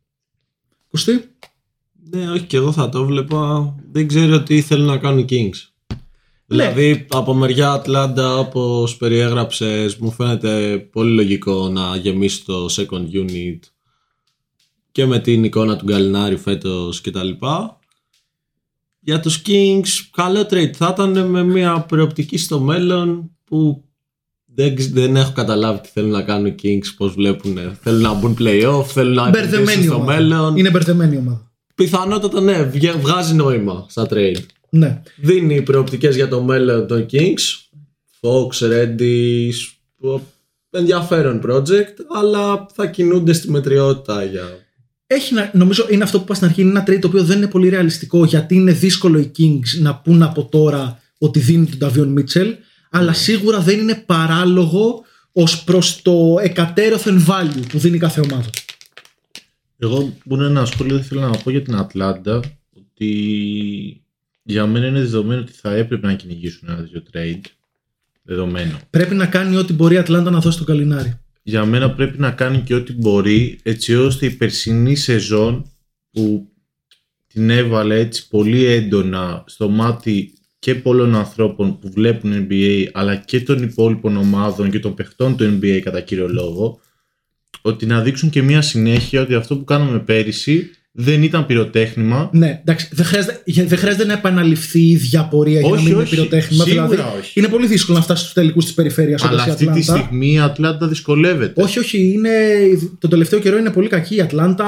[0.91, 1.25] Κωστή;
[2.11, 3.75] Ναι, όχι και εγώ θα το βλέπα.
[3.93, 5.95] Δεν ξέρω τι θέλουν να κάνουν οι Kings.
[6.47, 13.59] Δηλαδή από μεριά Ατλάντα όπως περιέγραψες μου φαίνεται πολύ λογικό να γεμίσει το second unit
[14.93, 17.29] και με την εικόνα του Γκαλινάρη φέτος κτλ.
[19.11, 23.85] Για τους Kings καλό trade θα ήταν με μια προοπτική στο μέλλον που
[24.55, 27.59] δεν, ξ- δεν έχω καταλάβει τι θέλουν να κάνουν οι Kings, πώς βλέπουν.
[27.83, 30.13] Θέλουν να μπουν playoff, θέλουν να επενδύσουν Μπερδεμένη στο ομάδα.
[30.21, 30.57] μέλλον.
[30.57, 31.51] Είναι μπερδεμένη ομάδα.
[31.75, 34.43] Πιθανότατα ναι, βγε- βγάζει νόημα στα trade.
[34.71, 35.03] Ναι.
[35.17, 37.69] Δίνει προοπτικές για το μέλλον των Kings.
[38.21, 40.21] Fox, Reddish, που-
[40.71, 44.49] ενδιαφέρον project, αλλά θα κινούνται στη μετριότητα για...
[45.13, 47.37] Έχει, να- νομίζω είναι αυτό που είπα στην αρχή, είναι ένα trade το οποίο δεν
[47.37, 51.93] είναι πολύ ρεαλιστικό γιατί είναι δύσκολο οι Kings να πούν από τώρα ότι δίνουν τον
[51.93, 52.55] Davion Mitchell,
[52.91, 58.51] αλλά σίγουρα δεν είναι παράλογο ως προς το εκατέρωθεν value που δίνει κάθε ομάδα.
[59.79, 62.41] Εγώ μόνο ένα σχόλιο δεν θέλω να πω για την Ατλάντα
[62.77, 63.11] ότι
[64.43, 67.41] για μένα είναι δεδομένο ότι θα έπρεπε να κυνηγήσουν ένα τέτοιο trade.
[68.23, 68.79] Δεδομένο.
[68.91, 71.19] Πρέπει να κάνει ό,τι μπορεί η Ατλάντα να δώσει τον Γκαλινάρι.
[71.43, 75.71] Για μένα πρέπει να κάνει και ό,τι μπορεί έτσι ώστε η περσινή σεζόν
[76.11, 76.49] που
[77.27, 83.41] την έβαλε έτσι πολύ έντονα στο μάτι και πολλών ανθρώπων που βλέπουν NBA αλλά και
[83.41, 86.81] των υπόλοιπων ομάδων και των παιχτών του NBA κατά κύριο λόγο
[87.63, 92.61] ότι να δείξουν και μια συνέχεια ότι αυτό που κάναμε πέρυσι δεν ήταν πυροτέχνημα Ναι,
[92.61, 95.93] εντάξει, δεν χρειάζεται, για- δεν χρειάζεται να επαναληφθεί η ίδια πορεία για να Όχι, μην
[95.93, 96.11] είναι όχι.
[96.15, 96.65] πυροτέχνημα.
[96.65, 97.39] Σίγουρα δηλαδή, όχι.
[97.41, 100.03] είναι πολύ δύσκολο να φτάσει στους τελικούς της περιφέρειας όπως αλλά η αυτή τη Ατλάντα.
[100.03, 101.63] στιγμή η Ατλάντα δυσκολεύεται.
[101.63, 102.13] Όχι, όχι.
[102.13, 102.31] Είναι,
[102.99, 104.65] το τελευταίο καιρό είναι πολύ κακή η Ατλάντα.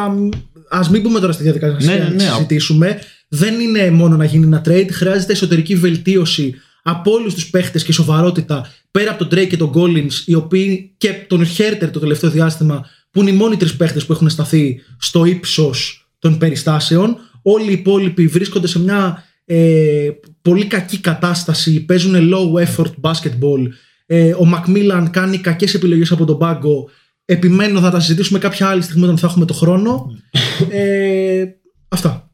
[0.69, 2.23] Α μην μπούμε τώρα στη διαδικασία Ναι, να ναι, ναι.
[2.31, 2.99] συζητήσουμε.
[3.29, 4.89] Δεν είναι μόνο να γίνει ένα trade.
[4.91, 9.73] Χρειάζεται εσωτερική βελτίωση από όλους τους παίχτες και σοβαρότητα πέρα από τον Drake και τον
[9.75, 14.05] Collins, οι οποίοι και τον Χέρτερ το τελευταίο διάστημα, που είναι οι μόνοι τρεις παίχτες
[14.07, 17.17] που έχουν σταθεί στο ύψος των περιστάσεων.
[17.43, 20.09] Όλοι οι υπόλοιποι βρίσκονται σε μια ε,
[20.43, 21.85] πολύ κακή κατάσταση.
[21.85, 23.69] Παίζουν low effort basketball.
[24.07, 26.89] Ε, ο Macmillan κάνει κακές επιλογές από τον πάγκο
[27.25, 30.11] επιμένω θα τα συζητήσουμε κάποια άλλη στιγμή όταν θα έχουμε το χρόνο.
[30.71, 31.45] ε,
[31.89, 32.31] αυτά.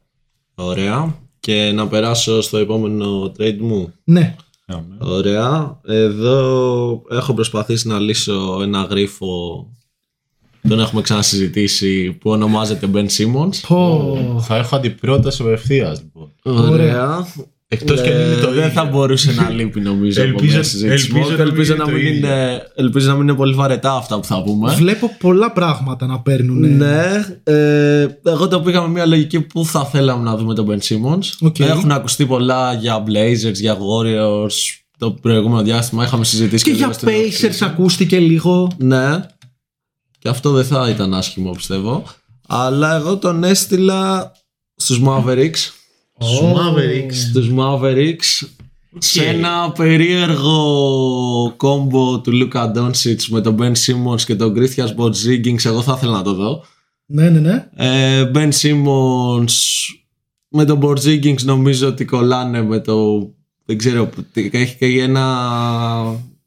[0.55, 1.15] Ωραία.
[1.39, 3.93] Και να περάσω στο επόμενο trade μου.
[4.03, 4.35] Ναι.
[4.99, 5.79] Ωραία.
[5.85, 9.27] Εδώ έχω προσπαθήσει να λύσω ένα γρίφο.
[10.67, 13.59] Τον έχουμε ξανασυζητήσει που ονομάζεται Ben Simmons.
[13.67, 14.43] Πω.
[14.47, 16.31] Θα έχω αντιπρόταση απευθεία λοιπόν.
[16.43, 17.27] Ωραία.
[17.71, 18.61] Εκτός και αν είναι το Ε, ίδιο.
[18.61, 21.05] δεν θα μπορούσε να λείπει νομίζω από Ελπίζω- μια συζήτηση.
[21.07, 22.29] ελπίζω Μόνο να ελπίζω, μην να είναι μην το ίδιο.
[22.29, 24.73] είναι, ελπίζω να μην είναι πολύ βαρετά αυτά που θα πούμε.
[24.73, 26.75] Βλέπω πολλά πράγματα να παίρνουν.
[26.77, 27.03] Ναι,
[27.43, 31.47] ε, εγώ το πήγα με μια λογική που θα θέλαμε να δούμε τον Ben Simmons.
[31.47, 31.59] Οκ.
[31.59, 34.53] Έχουν ακουστεί πολλά για Blazers, για Warriors
[34.97, 36.03] το προηγούμενο διάστημα.
[36.03, 37.67] Είχαμε συζητήσει Και για λίγο στην Pacers off-season.
[37.69, 38.71] ακούστηκε λίγο.
[38.77, 39.19] Ναι,
[40.19, 42.03] και αυτό δεν θα ήταν άσχημο πιστεύω.
[42.47, 44.31] Αλλά εγώ τον έστειλα
[44.75, 45.71] στους Mavericks.
[46.19, 47.13] Στους Mavericks.
[47.29, 48.47] Στους Mavericks
[48.97, 55.65] σε ένα περίεργο κόμπο του Luka Doncic με τον Ben Simmons και τον Kristaps Porzingis
[55.65, 56.63] εγώ θα ήθελα να το δω.
[57.05, 57.67] Ναι, ναι, ναι.
[57.75, 59.53] Ε, Ben Simmons
[60.49, 63.19] με τον Porzingis νομίζω ότι κολλάνε με το
[63.65, 65.25] δεν ξέρω τι- έχει και ένα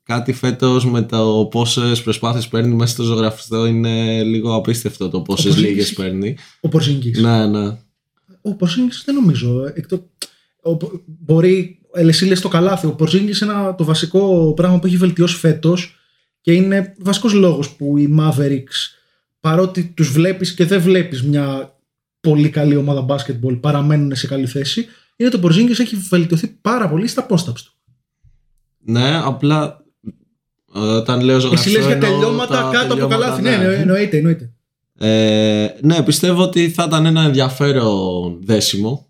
[0.02, 5.54] κάτι φέτος με το πόσες προσπάθειες παίρνει μέσα στο ζωγραφιστό είναι λίγο απίστευτο το πόσες
[5.54, 5.58] Porzingis.
[5.60, 7.20] λίγες παίρνει Ο Πορζίνγκη.
[7.20, 7.76] ναι ναι
[8.42, 9.72] Ο Πορζίνγκη δεν νομίζω.
[9.74, 10.10] Εκτό...
[10.64, 10.76] Ο...
[11.06, 11.78] Μπορεί.
[11.94, 12.86] ε, Εσύ λες το καλάθι.
[12.86, 15.96] Ο Πορζίνγκη είναι το βασικό πράγμα που έχει βελτιώσει φέτος
[16.40, 18.96] και είναι βασικός λόγος που οι Mavericks
[19.40, 21.76] παρότι τους βλέπεις και δεν βλέπεις μια
[22.20, 24.86] πολύ καλή ομάδα μπάσκετμπολ παραμένουν σε καλή θέση.
[25.16, 27.72] Είναι το Πορζίνγκη έχει βελτιωθεί πάρα πολύ στα post-ups του.
[28.78, 29.81] ναι απλά ε,
[30.72, 33.42] όταν λέω Εσύ ζωγραφιστό λες για εννοώ τελειώματα τα κάτω από τελειώματα, καλάθι.
[33.42, 34.50] Ναι, ναι, εννοείται, εννοείται.
[34.98, 39.06] Ε, ναι πιστεύω ότι θα ήταν ένα ενδιαφέρον δέσιμο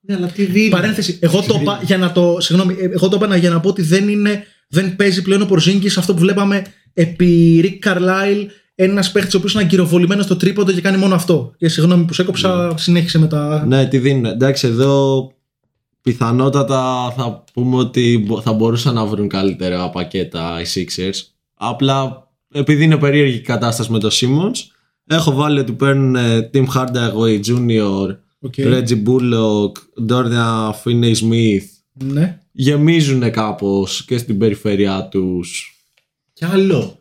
[0.00, 1.18] Ναι, αλλά τι δίνει; Παρένθεση.
[1.20, 2.36] Εγώ το είπα για να το.
[2.40, 4.44] Συγγνώμη, ε, εγώ το είπα για να πω ότι δεν είναι.
[4.68, 8.48] Δεν παίζει πλέον ο Πορζίνγκης αυτό που βλέπαμε επί Ρικ Καρλάιλ.
[8.74, 11.54] Ένας παίχτης ο οποίος είναι αγκυροβολημένος στο τρίποντο και κάνει μόνο αυτό.
[11.56, 13.64] Και συγγνώμη που σε έκοψα, συνέχισε με τα.
[13.66, 14.24] Ναι, τι δίνουν.
[14.24, 15.32] Εντάξει, εδώ
[16.02, 21.20] πιθανότατα θα πούμε ότι μπο- θα μπορούσαν να βρουν καλύτερα πακέτα οι Sixers.
[21.54, 24.56] Απλά επειδή είναι περίεργη η κατάσταση με το Simmons,
[25.06, 28.54] έχω βάλει ότι παίρνουν ε, Tim Hardaway Jr., Οκ.
[28.56, 29.72] Reggie Bullock,
[30.08, 31.64] Dorian Finney-Smith.
[32.04, 32.38] Ναι.
[32.52, 35.74] Γεμίζουν κάπως και στην περιφέρειά τους.
[36.32, 36.98] Κι άλλο.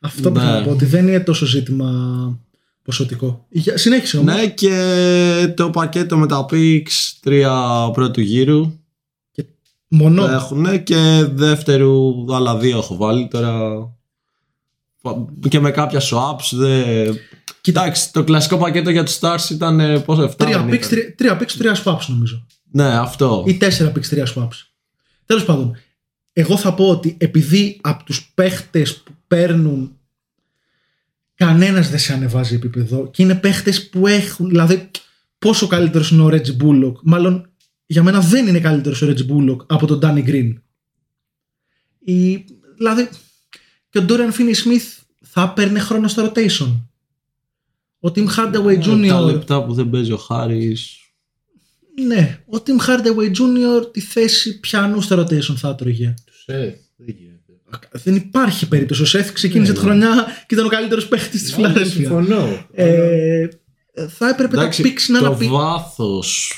[0.00, 0.44] Αυτό που Ναι.
[0.44, 1.90] θέλω να πω ότι δεν είναι τόσο ζήτημα
[2.82, 3.46] ποσοτικό.
[3.48, 4.34] Για- Συνέχισε όμως.
[4.34, 8.72] Ναι, και το πακέτο με τα picks τρία πρώτου γύρου.
[9.88, 10.24] Μονό.
[10.26, 13.60] Έχουν και δεύτερου, άλλα δύο έχω βάλει τώρα.
[15.48, 16.48] Και με κάποια swaps.
[16.52, 16.82] Δε...
[17.60, 20.88] Κοιτάξτε, το κλασικό πακέτο για τους Stars ήταν ε, πόσο 7 Τρία δεν picks, ήταν.
[20.88, 22.46] τρία, τρία picks, τρία swaps νομίζω.
[22.70, 23.44] Ναι, αυτό.
[23.46, 24.66] Ή τέσσερα picks, τρία swaps.
[25.26, 25.76] Τέλος πάντων,
[26.32, 29.96] εγώ θα πω ότι επειδή από τους παίχτες που παίρνουν
[31.46, 34.90] κανένας δεν σε ανεβάζει επίπεδο και είναι παίχτες που έχουν, δηλαδή
[35.38, 37.50] πόσο καλύτερος είναι ο Reggie Bullock, μάλλον
[37.86, 40.52] για μένα δεν είναι καλύτερος ο Reggie Bullock από τον Danny Green.
[41.98, 42.44] Η,
[42.76, 43.08] δηλαδή
[43.88, 46.80] και ο Dorian Finney-Smith θα παίρνει χρόνο στο rotation.
[48.00, 49.24] Ο Tim Hardaway Ε, Τα Jr.
[49.24, 50.96] λεπτά που δεν παίζει ο Χάρης.
[52.06, 53.92] Ναι, ο Tim Hardaway Jr.
[53.92, 56.14] τη θέση πιανού στο rotation θα έτρωγε.
[56.26, 56.74] Τους Σεφ.
[56.96, 57.31] Δεν γίνεται.
[57.92, 59.02] Δεν υπάρχει περίπτωση.
[59.02, 61.92] Ο Σεφ ξεκίνησε Ναι, τη χρονιά και ήταν ο καλύτερος παίχτης της Φιλαδέλφια.
[61.94, 62.66] Συμφωνώ.
[62.72, 63.48] Ε,
[64.08, 65.46] θα έπρεπε Εντάξει, τα πίξ να το αναπεί.
[65.46, 66.56] βάθος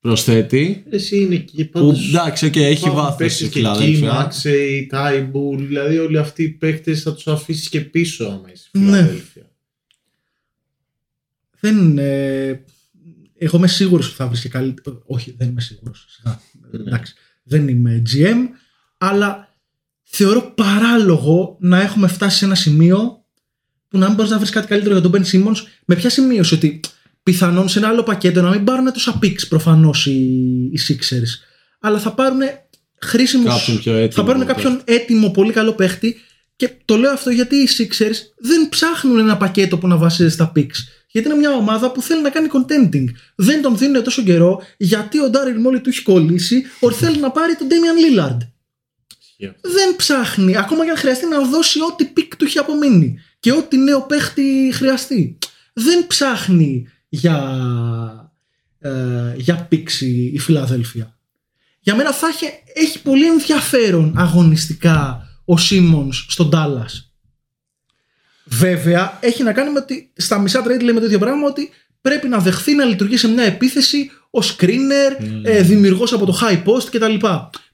[0.00, 0.84] προσθέτει.
[0.90, 2.08] Εσύ είναι εκεί Που, πάντως.
[2.08, 4.12] εντάξει, okay, έχει υπάρχουν βάθος παίκτες η και Φιλαδέλφια.
[4.12, 8.78] Μάξεϊ, Τάιμπουλ, δηλαδή όλοι αυτοί οι παίκτες θα τους αφήσεις και πίσω άμα είσαι στη
[8.78, 8.84] Ναι.
[8.96, 9.50] Φιλαδέλφια.
[11.60, 11.98] Δεν.
[11.98, 12.64] Ε,
[13.38, 15.02] εγώ είμαι σίγουρος ότι θα βρεις και καλύτερο.
[15.06, 16.20] Όχι, δεν είμαι σίγουρος.
[16.22, 16.36] Ναι.
[16.80, 17.14] Εντάξει.
[17.42, 18.36] Δεν είμαι GM,
[18.98, 19.45] αλλά
[20.08, 23.24] θεωρώ παράλογο να έχουμε φτάσει σε ένα σημείο
[23.88, 25.56] που να μην μπορείς να βρεις κάτι καλύτερο για τον Ben Simmons.
[25.84, 26.80] Με ποια σημείωση ότι
[27.22, 30.20] πιθανόν σε ένα άλλο πακέτο να μην πάρουν τόσα picks προφανώς οι,
[30.72, 31.40] οι Sixers,
[31.80, 32.40] αλλά θα πάρουν
[33.00, 33.44] χρήσιμου.
[33.44, 34.62] Κάποιον πιο έτοιμο Θα πάρουν παίχτη.
[34.62, 36.16] κάποιον έτοιμο, πολύ καλό παίχτη.
[36.56, 40.52] Και το λέω αυτό γιατί οι Sixers δεν ψάχνουν ένα πακέτο που να βασίζεται στα
[40.56, 40.78] picks.
[41.10, 43.04] Γιατί είναι μια ομάδα που θέλει να κάνει contending.
[43.34, 47.30] Δεν τον δίνουν τόσο καιρό γιατί ο Daryl Morey του έχει κολλήσει ότι θέλει να
[47.30, 48.36] πάρει τον Damian Lillard.
[49.36, 49.70] Ισχύει αυτό.
[49.70, 53.76] Δεν ψάχνει, ακόμα και αν χρειαστεί να δώσει ό,τι pick του έχει απομείνει και ό,τι
[53.76, 55.38] νέο παίχτη χρειαστεί.
[55.72, 57.58] Δεν ψάχνει για,
[58.78, 61.18] ε, για picks η Φιλαδέλφια.
[61.80, 67.10] Για μένα θα έχει, έχει πολύ ενδιαφέρον αγωνιστικά ο Σίμονς στον Τάλλας.
[68.44, 71.70] Βέβαια, έχει να κάνει με ότι στα μισά trade λέμε το ίδιο πράγμα ότι
[72.00, 76.62] πρέπει να δεχθεί να λειτουργεί σε μια επίθεση ως screener, ε, δημιουργός από το high
[76.64, 77.26] post κτλ.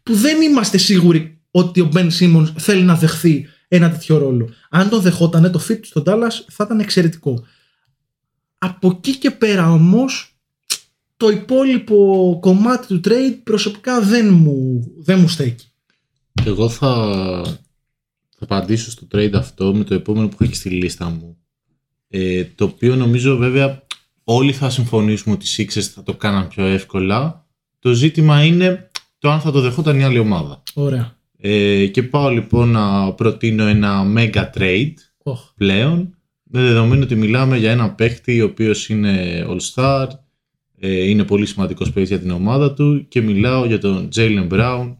[0.03, 4.49] Που δεν είμαστε σίγουροι ότι ο Ben Simmons θέλει να δεχθεί ένα τέτοιο ρόλο.
[4.71, 7.45] Αν τον δεχότανε, το fit του στον Dallas θα ήταν εξαιρετικό.
[8.59, 10.37] Από εκεί και πέρα όμως,
[11.17, 15.67] το υπόλοιπο κομμάτι του trade προσωπικά δεν μου, δεν μου στέκει.
[16.33, 16.89] Και εγώ θα,
[18.39, 21.37] θα απαντήσω στο trade αυτό με το επόμενο που έχω και στη λίστα μου.
[22.09, 23.87] Ε, το οποίο νομίζω βέβαια
[24.25, 27.47] όλοι θα συμφωνήσουμε ότι οι Sixers θα το κάναν πιο εύκολα.
[27.79, 30.63] Το ζήτημα είναι το αν θα το δεχόταν η άλλη ομάδα.
[30.75, 31.17] Ωραία.
[31.45, 35.53] Ε, και πάω λοιπόν να προτείνω ένα mega trade Οχ.
[35.57, 40.07] πλέον με δεδομένο ότι μιλάμε για ένα παίχτη ο οποίος είναι all-star
[40.79, 44.97] ε, είναι πολύ σημαντικός παίκτης για την ομάδα του και μιλάω για τον Jaylen Brown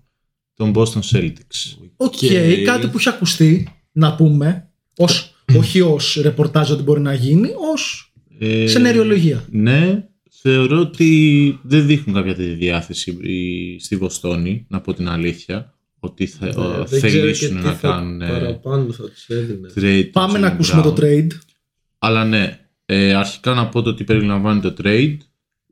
[0.55, 1.77] των Boston Celtics.
[1.97, 2.19] Οκ, Οκ.
[2.65, 8.13] κάτι που έχει ακουστεί, να πούμε, ως, όχι ως ρεπορτάζ ότι μπορεί να γίνει, ως
[8.39, 9.45] Ε, σεναριολογία.
[9.51, 15.75] Ναι, θεωρώ ότι δεν δείχνουν κάποια τέτοια διάθεση οι- στη Βοστόνη, να πω την αλήθεια,
[16.05, 19.09] ότι θα, Ε, ε, δεν ξέρω και θελήσουν τι να θα- κάνουν ε, Παραπάνω θα
[19.11, 19.69] τους έδινε.
[19.75, 20.03] trade.
[20.05, 20.85] του Πάμε να Jalen ακούσουμε Brown.
[20.85, 21.27] το trade.
[21.99, 25.17] Αλλά ναι, ε, αρχικά να πω το τι περιλαμβάνει το trade.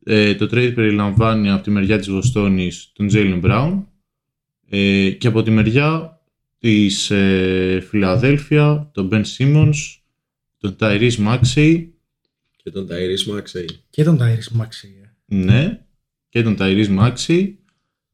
[0.05, 3.83] Ε, το trade περιλαμβάνει από τη μεριά της Βοστόνης τον Jalen Brown
[4.69, 6.21] ε, και από τη μεριά
[6.59, 9.75] της ε, Φιλαδέλφια τον Ben Simmons,
[10.59, 11.87] τον Tyrese Maxey,
[12.63, 13.65] Και τον Tyrese Maxey.
[13.91, 14.89] Και τον Tyrese Maxey.
[15.29, 15.35] ε.
[15.37, 15.81] ναι,
[16.29, 17.53] και τον Tyrese Maxey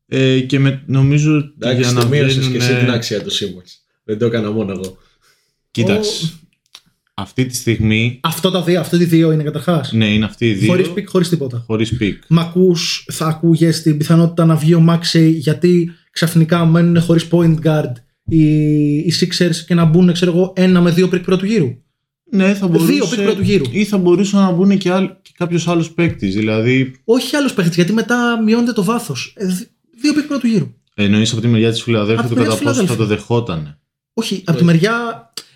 [0.06, 3.22] ε, και με, νομίζω ότι Εντάξει, για να το μείωσες και βγαίνουνε- εσύ την αξία
[3.22, 3.70] του Simmons.
[4.04, 4.96] Δεν το έκανα μόνο εγώ.
[5.70, 6.32] Κοίταξε,
[7.14, 9.92] αυτή τη στιγμή, Αυτό τα δύο, αυτοί οι δύο είναι καταρχάς.
[9.92, 11.62] ναι είναι αυτοί οι δύο, Χωρίς pick, χωρίς τίποτα.
[11.66, 12.12] χωρίς pick.
[12.28, 17.54] Μ' ακούς, θα ακούγες την πιθανότητα να βγει ο Maxey γιατί ξαφνικά μένουν χωρίς point
[17.64, 17.92] guard
[18.28, 18.44] οι,
[18.96, 21.74] οι Sixers και να μπουν, ξέρω εγώ, ένα με δύο pick πρώτου γύρου.
[22.30, 22.92] Ναι, θα μπορούσε.
[22.92, 23.64] Δύο pick πρώτου γύρου.
[23.70, 26.34] Ή θα μπορούσαν να μπουν και, άλλ, και κάποιος άλλος παίκτης.
[26.34, 29.32] Δηλαδή, Όχι άλλος παίχτης, γιατί μετά μειώνεται το βάθος.
[29.36, 29.68] Ε, δι-
[30.06, 30.74] δύο πρικ πρώτου γύρου.
[30.94, 33.04] εννοείς από τη μεριά της Φιλαδέλφια Από το τη κατά μεριά της πόσο θα το
[33.04, 33.16] Φιλαδέλφια.
[33.16, 33.78] δεχότανε.
[34.14, 34.94] Όχι, από τη μεριά.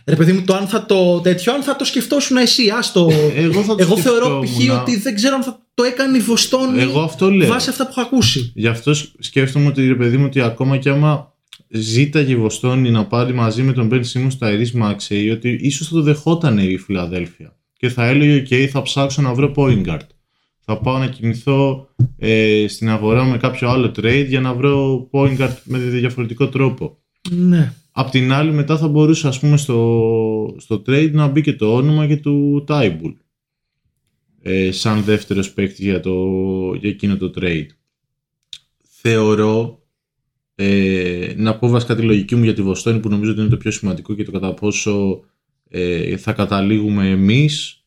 [0.06, 3.08] Ρε παιδί μου, το αν θα το τέτοιο, αν θα το σκεφτόσουν εσύ, άστο.
[3.34, 4.68] Εγώ θα το Εγώ θεωρώ σκεφτόμουν.
[4.76, 4.80] π.χ.
[4.80, 7.48] ότι δεν ξέρω αν θα το έκανε η Βοστόνη Εγώ αυτό λέω.
[7.48, 8.52] βάσει αυτά που έχω ακούσει.
[8.54, 11.32] Γι' αυτό σκ- σκέφτομαι ότι ρε παιδί μου ότι ακόμα κι άμα
[11.68, 15.88] ζήταγε η Βοστόνη να πάρει μαζί με τον Ben Simmons τα Iris Maxey, ότι ίσως
[15.88, 17.56] θα το δεχόταν η Φιλαδέλφια.
[17.76, 20.06] Και θα έλεγε: OK, θα ψάξω να βρω point guard.
[20.72, 25.38] Θα πάω να κινηθώ ε, στην αγορά με κάποιο άλλο trade για να βρω point
[25.38, 26.98] guard με διαφορετικό τρόπο.
[27.30, 27.72] Ναι.
[27.90, 31.74] Απ' την άλλη μετά θα μπορούσε ας πούμε στο, στο trade να μπει και το
[31.74, 33.14] όνομα και του Tybull
[34.42, 36.14] ε, σαν δεύτερος παίκτης για, το,
[36.80, 37.68] για εκείνο το trade.
[39.00, 39.82] Θεωρώ
[40.54, 43.56] ε, να πω βασικά τη λογική μου για τη Βοστόνη που νομίζω ότι είναι το
[43.56, 45.20] πιο σημαντικό και το κατά πόσο
[45.68, 47.79] ε, θα καταλήγουμε εμείς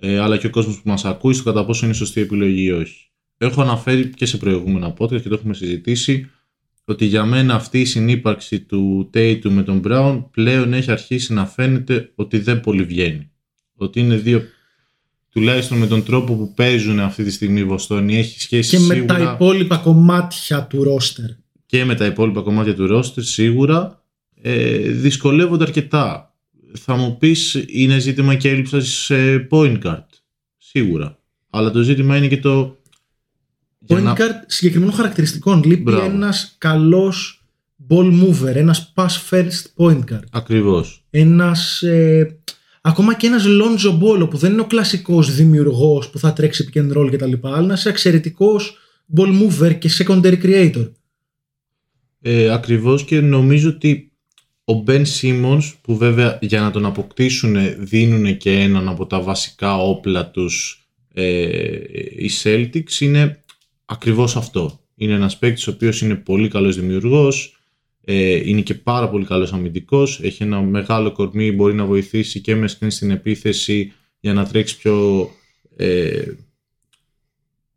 [0.00, 2.70] ε, αλλά και ο κόσμος που μας ακούει στο κατά πόσο είναι σωστή επιλογή ή
[2.70, 3.10] όχι.
[3.38, 6.30] Έχω αναφέρει και σε προηγούμενα podcast και το έχουμε συζητήσει
[6.84, 11.46] ότι για μένα αυτή η συνύπαρξη του Tatum με τον Brown πλέον έχει αρχίσει να
[11.46, 13.30] φαίνεται ότι δεν πολύ βγαίνει.
[13.76, 14.42] Ότι είναι δύο,
[15.30, 18.94] τουλάχιστον με τον τρόπο που παίζουν αυτή τη στιγμή οι Βοστόνοι, έχει σχέση Και με
[18.94, 21.30] σίγουρα τα υπόλοιπα κομμάτια του ρόστερ.
[21.66, 24.04] και με τα υπόλοιπα κομμάτια του roster σίγουρα
[24.42, 26.29] ε, δυσκολεύονται αρκετά.
[26.78, 30.04] Θα μου πεις είναι ζήτημα και έλλειψη σε point guard.
[30.58, 31.18] Σίγουρα.
[31.50, 32.78] Αλλά το ζήτημα είναι και το...
[33.78, 35.62] για Point να- guard συγκεκριμένων χαρακτηριστικών.
[35.64, 36.04] Λείπει Μπράβο.
[36.04, 37.44] ένας καλός
[37.88, 40.24] ball mover, ένας pass first point guard.
[40.30, 41.04] Ακριβώς.
[41.10, 42.38] Ένας, ε,
[42.80, 46.78] ακόμα και ένας Lonzo Ball που δεν είναι ο κλασικός δημιουργός που θα τρέξει pick
[46.78, 47.32] and roll κτλ.
[47.42, 48.76] Αλλά ένας εξαιρετικός
[49.16, 50.90] ball mover και secondary creator.
[52.20, 54.09] Ε, ακριβώς και νομίζω ότι
[54.70, 59.76] ο Ben Simmons που βέβαια για να τον αποκτήσουν δίνουν και έναν από τα βασικά
[59.76, 60.84] όπλα τους
[61.14, 61.42] ε,
[62.16, 63.44] οι Celtics είναι
[63.84, 64.80] ακριβώς αυτό.
[64.94, 67.60] Είναι ένας παίκτης ο οποίος είναι πολύ καλός δημιουργός,
[68.04, 72.54] ε, είναι και πάρα πολύ καλός αμυντικός, έχει ένα μεγάλο κορμί, μπορεί να βοηθήσει και
[72.54, 75.28] μες screen στην επίθεση για να τρέξει πιο
[75.76, 76.22] ε,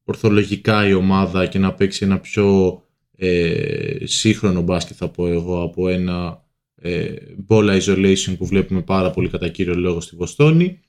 [0.03, 2.81] ορθολογικά η ομάδα και να παίξει ένα πιο
[3.15, 6.42] ε, σύγχρονο μπάσκετ θα πω εγώ από ένα
[6.85, 7.13] ε,
[7.47, 10.79] ball isolation που βλέπουμε πάρα πολύ κατά κύριο λόγο στη Βοστόνη.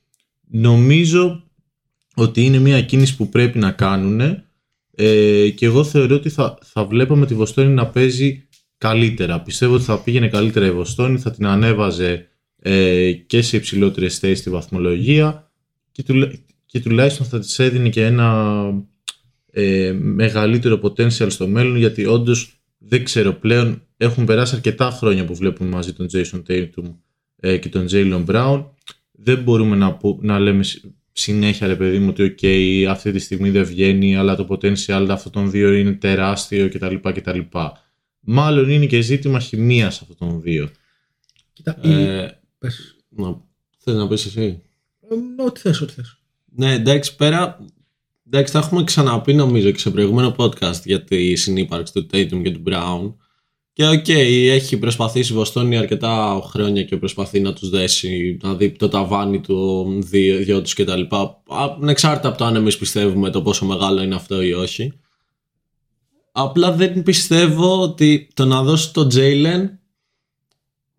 [0.48, 1.44] Νομίζω
[2.14, 4.20] ότι είναι μια κίνηση που πρέπει να κάνουν
[4.90, 8.48] ε, και εγώ θεωρώ ότι θα, θα βλέπαμε τη Βοστόνη να παίζει
[8.78, 9.40] καλύτερα.
[9.40, 14.38] Πιστεύω ότι θα πήγαινε καλύτερα η Βοστόνη, θα την ανέβαζε ε, και σε υψηλότερες θέσεις
[14.38, 15.52] στη βαθμολογία
[15.92, 16.32] και, τουλα-
[16.66, 18.64] και τουλάχιστον θα της έδινε και ένα
[19.50, 25.34] ε, μεγαλύτερο potential στο μέλλον γιατί όντως δεν ξέρω πλέον έχουν περάσει αρκετά χρόνια που
[25.34, 26.94] βλέπουμε μαζί τον Jason Tatum
[27.36, 28.64] ε, και τον Jalen Brown
[29.12, 32.46] δεν μπορούμε να, που- να λέμε συ- συνέχεια ρε παιδί μου ότι ok
[32.90, 36.94] αυτή τη στιγμή δεν βγαίνει αλλά το potential αυτών των δύο είναι τεράστιο κτλ.
[37.02, 37.38] κτλ.
[38.20, 40.68] Μάλλον είναι και ζήτημα χημίας αυτών των δύο.
[41.52, 42.96] Κοίτα, η- Ε, πες.
[43.08, 43.40] να,
[43.78, 44.62] θες να πεις εσύ;
[45.38, 46.18] Ε, Ό,τι θες, ό,τι θες.
[46.56, 47.64] Ναι, εντάξει, πέρα.
[48.26, 52.50] Εντάξει, τα έχουμε ξαναπεί νομίζω και σε προηγούμενο podcast για τη συνύπαρξη του Tatum και
[52.50, 53.14] του Brown.
[53.76, 58.70] Και οκ, έχει προσπαθήσει η Βοστόνη αρκετά χρόνια και προσπαθεί να τους δέσει, να δει
[58.70, 61.00] το ταβάνι του δύο, δυο τους κτλ.
[61.80, 64.92] Ανεξάρτητα από το αν εμείς πιστεύουμε το πόσο μεγάλο είναι αυτό ή όχι.
[66.32, 69.68] Απλά δεν πιστεύω ότι το να δώσει το Jaylen,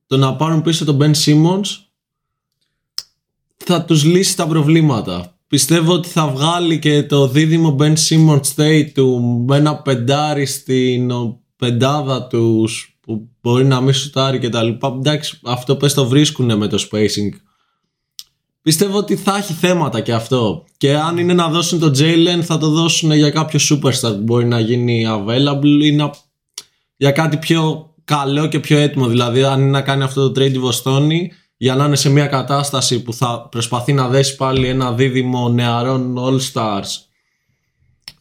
[0.08, 1.68] το να πάρουν πίσω τον Ben Simmons,
[3.58, 5.38] θα τους λύσει τα προβλήματα.
[5.48, 11.45] Πιστεύω ότι θα βγάλει και το δίδυμο Ben Simmons Tatum με ένα πεντάρι στην ο,
[11.56, 14.88] πεντάδα τους που μπορεί να μην σουτάρει και τα λοιπά.
[14.88, 17.30] Εντάξει, αυτό πες το βρίσκουν με το spacing.
[18.62, 20.66] Πιστεύω ότι θα έχει θέματα και αυτό.
[20.78, 24.46] Και αν είναι να δώσουν το Jalen θα το δώσουν για κάποιο superstar που μπορεί
[24.46, 26.12] να γίνει available ή να...
[26.98, 29.08] για κάτι πιο καλό και πιο έτοιμο.
[29.08, 32.28] Δηλαδή αν είναι να κάνει αυτό το trade η Βοστόνη για να είναι σε μια
[32.28, 37.05] κατάσταση που θα προσπαθεί να δέσει πάλι ένα δίδυμο νεαρών All Stars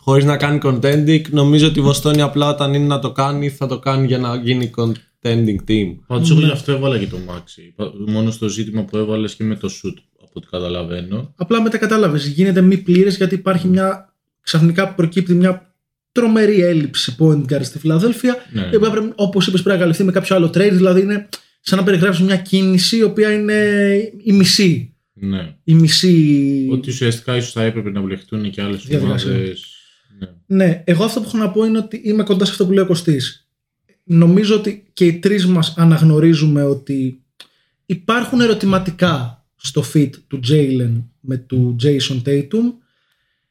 [0.04, 3.66] χωρίς να κάνει contending νομίζω ότι η Βοστόνη απλά όταν είναι να το κάνει θα
[3.66, 7.84] το κάνει για να γίνει contending team Πάντως εγώ γι' αυτό έβαλα και το Maxi.
[8.06, 11.32] Μόνο στο ζήτημα που έβαλες και με το shoot, από ό,τι καταλαβαίνω.
[11.36, 12.26] Απλά μετά κατάλαβες.
[12.26, 14.14] Γίνεται μη πλήρες γιατί υπάρχει μια.
[14.40, 15.74] ξαφνικά προκύπτει μια
[16.12, 18.36] τρομερή έλλειψη point guard στη Φιλαδέλφια.
[18.52, 18.68] Ναι.
[18.72, 20.72] η οποία πρέπει, όπως είπες, πρέπει να καλυφθεί με κάποιο άλλο trade.
[20.72, 21.28] Δηλαδή είναι
[21.60, 23.62] σαν να περιγράψεις μια κίνηση η οποία είναι
[24.22, 24.94] η μισή.
[25.12, 25.54] Ναι.
[25.64, 26.68] Η μισή.
[26.72, 29.30] Ότι ουσιαστικά ίσως θα έπρεπε να βλεχτούν και άλλες Διαδικασία.
[29.30, 29.73] ομάδες.
[30.18, 30.28] Ναι.
[30.46, 32.84] Ναι, εγώ αυτό που έχω να πω είναι ότι είμαι κοντά σε αυτό που λέει
[32.84, 33.48] ο Κωστής.
[34.04, 37.22] Νομίζω ότι και οι τρεις μας αναγνωρίζουμε ότι
[37.86, 42.72] υπάρχουν ερωτηματικά στο fit του Jalen με του Jason Tatum.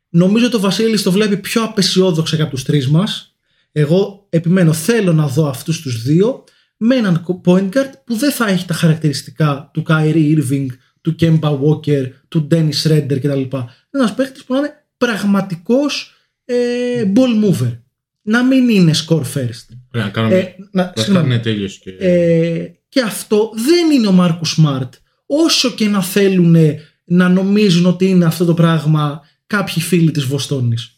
[0.09, 3.35] Νομίζω ότι ο Βασίλης το βλέπει πιο απεσιόδοξα και από τους τρεις μας.
[3.71, 6.43] Εγώ επιμένω θέλω να δω αυτούς τους δύο
[6.77, 10.65] με έναν point guard που δεν θα έχει τα χαρακτηριστικά του Kyrie Irving,
[11.01, 13.57] του Kemba Walker, του Dennis Redder κτλ.
[13.89, 16.12] Ένας παίχτης που να είναι πραγματικός
[16.45, 17.77] ε, ball mover.
[18.21, 19.65] Να μην είναι score first.
[19.89, 20.35] Πρέπει να κάνουμε.
[20.35, 21.27] Ε, να, Βασικά συγγνώμη.
[21.27, 21.89] ναι, τέλειωσε και.
[21.89, 24.93] Ε, και αυτό δεν είναι ο Μάρκου Σμαρτ.
[25.25, 26.55] Όσο και να θέλουν
[27.03, 30.97] να νομίζουν ότι είναι αυτό το πράγμα κάποιοι φίλοι της Βοστόνης.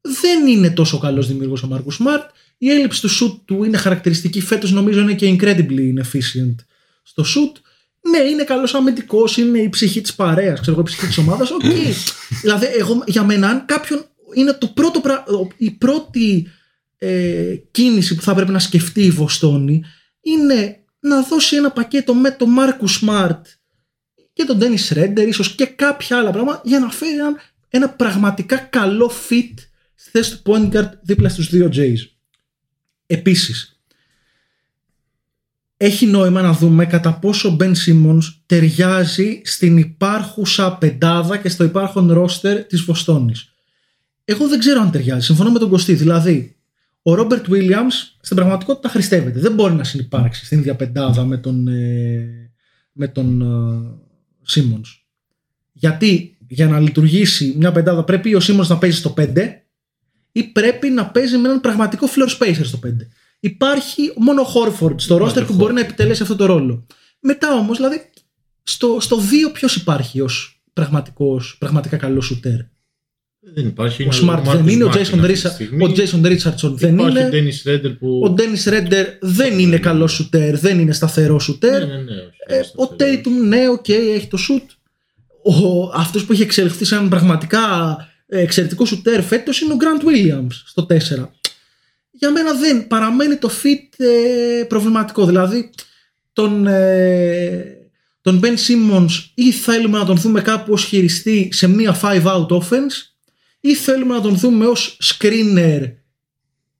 [0.00, 2.30] Δεν είναι τόσο καλός δημιουργός ο Marcus Smart.
[2.58, 4.40] Η έλλειψη του shoot του είναι χαρακτηριστική.
[4.40, 6.54] Φέτος νομίζω είναι και incredibly inefficient
[7.02, 7.60] στο shoot.
[8.10, 11.50] Ναι, είναι καλός αμυντικός, είναι η ψυχή της παρέας, ξέρω εγώ, η ψυχή της ομάδας.
[11.50, 11.62] Οκ.
[12.42, 14.04] δηλαδή, εγώ, για μένα, αν κάποιον
[14.34, 15.24] είναι το πρώτο, πρα-
[15.56, 16.46] η πρώτη
[16.98, 19.84] ε, κίνηση που θα πρέπει να σκεφτεί η Βοστόνη
[20.20, 23.46] είναι να δώσει ένα πακέτο με τον Μάρκου Σμαρτ
[24.32, 27.34] και τον Ντένι Ρέντερ, ίσως και κάποια άλλα πράγματα για να φέρει ένα,
[27.68, 29.54] ένα πραγματικά καλό fit
[29.94, 31.98] στη θέση του point guard δίπλα στους δύο Jays.
[33.06, 33.80] Επίσης,
[35.76, 41.64] έχει νόημα να δούμε κατά πόσο ο Ben Simmons ταιριάζει στην υπάρχουσα πεντάδα και στο
[41.64, 43.53] υπάρχον ρόστερ της Βοστόνης.
[44.24, 45.24] Εγώ δεν ξέρω αν ταιριάζει.
[45.24, 45.94] Συμφωνώ με τον Κωστή.
[45.94, 46.56] Δηλαδή,
[47.02, 49.40] ο Ρόμπερτ Βίλιαμς στην πραγματικότητα χρηστεύεται.
[49.40, 52.50] Δεν μπορεί να συνεπάρξει στην ίδια πεντάδα με τον, ε,
[52.92, 53.44] με τον ε,
[54.54, 55.04] Simmons.
[55.72, 59.32] Γιατί για να λειτουργήσει μια πεντάδα πρέπει ο Simmons να παίζει στο 5
[60.32, 62.88] ή πρέπει να παίζει με έναν πραγματικό floor spacer στο 5.
[63.40, 66.86] Υπάρχει μόνο ο Χόρφορντ στο roster που μπορεί να επιτελέσει αυτό το ρόλο.
[67.20, 68.10] Μετά όμως, δηλαδή,
[68.62, 69.20] στο, στο 2
[69.52, 70.62] ποιος υπάρχει ως
[71.58, 72.60] πραγματικά καλός σουτέρ.
[73.54, 74.02] Δεν υπάρχει.
[74.02, 77.26] Ο Smart δεν είναι, ο Josh, Richard, ο Josh Richardson δεν υπάρχει είναι.
[77.26, 78.20] ο Dennis Schröder που.
[78.24, 81.86] Ο Dennis Schröder δεν είναι καλός σουτέρ, δεν είναι σταθερό σουτέρ.
[81.86, 83.20] Ναι, ναι, ναι, όχι, Ε, όχι ο σταθερός.
[83.24, 84.70] Tatum, ναι, οκ, έχει το σουτ.
[85.42, 87.60] Ο, αυτός που έχει εξελιχθεί σαν πραγματικά
[88.26, 90.94] ε, εξαιρετικό σουτέρ φέτος είναι ο Grant Williams στο 4.
[92.10, 95.26] Για μένα δεν παραμένει το fit ε, προβληματικό.
[95.26, 95.70] Δηλαδή
[96.32, 97.64] τον, ε,
[98.20, 102.46] τον Ben Simmons ή θέλουμε να τον δούμε κάπου ως χειριστή σε μία 5 out
[102.46, 103.13] offense
[103.64, 105.92] ή θέλουμε να τον δούμε ως screener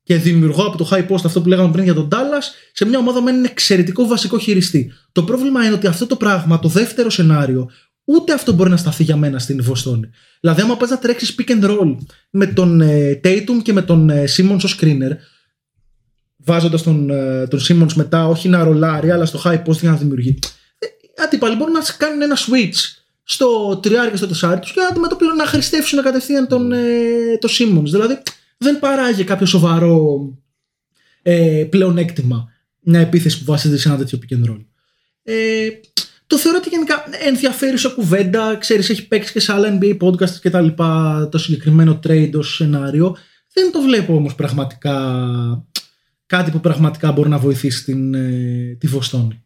[0.03, 2.43] και δημιουργώ από το high post αυτό που λέγαμε πριν για τον Dallas
[2.73, 4.91] σε μια ομάδα με έναν εξαιρετικό βασικό χειριστή.
[5.11, 7.69] Το πρόβλημα είναι ότι αυτό το πράγμα, το δεύτερο σενάριο,
[8.03, 10.09] ούτε αυτό μπορεί να σταθεί για μένα στην Βοστόνη.
[10.39, 11.97] Δηλαδή, άμα πας να τρέξεις pick and roll
[12.29, 15.11] με τον ε, Tatum και με τον ε, Simmons ως screener,
[16.37, 19.95] βάζοντας τον, ε, τον Simmons μετά όχι να ρολάρει, αλλά στο high post για να
[19.95, 20.39] δημιουργεί.
[20.77, 24.79] Ε, οι αντίπαλοι μπορούν να κάνουν ένα switch στο τριάρι και στο τεσσάρι τους και
[24.79, 27.89] να αντιμετωπίσουν να χρηστεύσουν κατευθείαν τον, ε, τον Simmons.
[27.89, 28.21] Δηλαδή,
[28.57, 30.19] δεν παράγει κάποιο σοβαρό
[31.21, 32.49] ε, πλεονέκτημα
[32.85, 34.65] μια επίθεση που βασίζεται σε ένα τέτοιο pick and roll.
[35.23, 35.67] Ε,
[36.27, 38.55] το θεωρώ ότι γενικά ενδιαφέρουσα κουβέντα.
[38.57, 42.55] Ξέρεις, έχει παίξει και σε άλλα NBA podcast και τα λοιπά το συγκεκριμένο trade ως
[42.55, 43.17] σενάριο.
[43.53, 45.67] Δεν το βλέπω όμως πραγματικά
[46.25, 49.44] κάτι που πραγματικά μπορεί να βοηθήσει την, ε, τη Βοστόνη.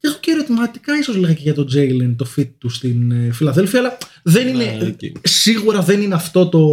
[0.00, 3.32] Και έχω και ερωτηματικά ίσως λέγα και για τον Jalen το fit του στην ε,
[3.32, 5.12] Φιλαδέλφια, αλλά δεν είναι, Ναι, εκεί.
[5.22, 6.68] σίγουρα δεν είναι αυτό το,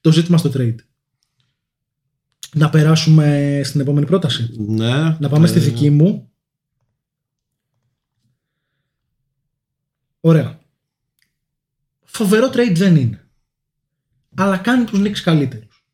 [0.00, 0.74] το ζήτημα στο trade.
[2.54, 4.50] Να περάσουμε στην επόμενη πρόταση.
[4.58, 5.16] Ναι.
[5.18, 6.30] Να πάμε στη ε, δική μου.
[10.20, 10.60] Ωραία.
[12.04, 13.26] Φοβερό trade δεν είναι.
[14.36, 15.84] Αλλά κάνει τους Knicks καλύτερους.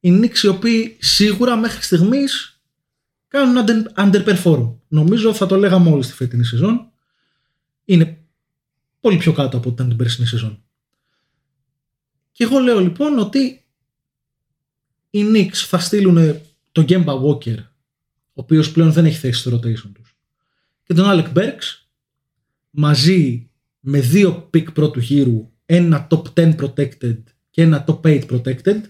[0.00, 2.49] Οι Knicks οι οποίοι σίγουρα μέχρι στιγμής
[3.30, 4.74] κάνουν under- underperform.
[4.88, 6.90] Νομίζω θα το λέγαμε όλοι στη φετινή σεζόν.
[7.84, 8.24] Είναι
[9.00, 10.62] πολύ πιο κάτω από ό,τι ήταν την περσινή σεζόν.
[12.32, 13.64] Και εγώ λέω λοιπόν ότι
[15.10, 16.40] οι Knicks θα στείλουν
[16.72, 17.56] τον Γκέμπα Walker
[18.32, 20.16] ο οποίος πλέον δεν έχει θέση στο rotation τους
[20.82, 21.86] και τον Alec Burks
[22.70, 23.50] μαζί
[23.80, 27.18] με δύο pick πρώτου γύρου ένα top 10 protected
[27.50, 28.80] και ένα top 8 protected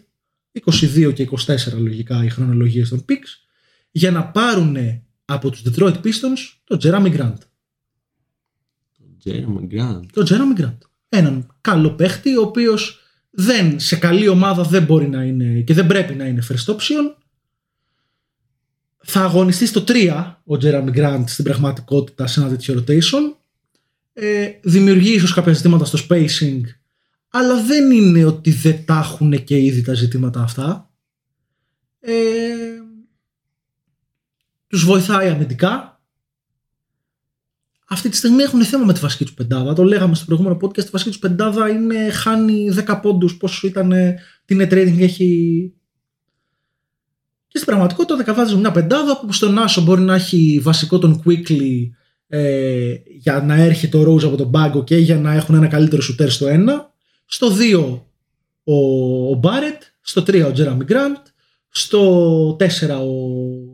[0.64, 3.49] 22 και 24 λογικά οι χρονολογίες των picks
[3.90, 4.76] για να πάρουν
[5.24, 7.38] από τους Detroit Pistons τον Jeremy Grant
[9.24, 10.00] Jeremy Grant.
[10.12, 10.78] τον Jeremy Grant.
[11.08, 13.00] Έναν καλό παίχτη, ο οποίος
[13.30, 17.14] δεν, σε καλή ομάδα δεν μπορεί να είναι και δεν πρέπει να είναι first option.
[19.02, 23.34] Θα αγωνιστεί στο 3 ο Jeremy Grant στην πραγματικότητα σε ένα τέτοιο rotation.
[24.12, 26.60] Ε, δημιουργεί ίσως κάποια ζητήματα στο spacing,
[27.28, 30.90] αλλά δεν είναι ότι δεν τα έχουν και ήδη τα ζητήματα αυτά.
[32.00, 32.12] Ε,
[34.70, 36.00] τους βοηθάει αμυντικά
[37.92, 39.72] αυτή τη στιγμή έχουν θέμα με τη βασική του πεντάδα.
[39.72, 40.84] Το λέγαμε στο προηγούμενο podcast.
[40.84, 45.72] Η βασική του πεντάδα είναι, χάνει 10 πόντους πόσο ήταν ε, την net rating έχει.
[47.46, 51.90] Και στην πραγματικότητα δεκαβάζουν μια πεντάδα που στον Άσο μπορεί να έχει βασικό τον Quickly
[52.26, 56.02] ε, για να έρχεται ο Rose από τον πάγκο και για να έχουν ένα καλύτερο
[56.02, 56.50] shooter στο 1.
[57.26, 58.00] Στο 2
[58.64, 58.74] ο,
[59.30, 59.82] ο Barrett.
[60.00, 61.22] Στο 3 ο Jeremy Grant.
[61.68, 63.69] Στο 4 ο,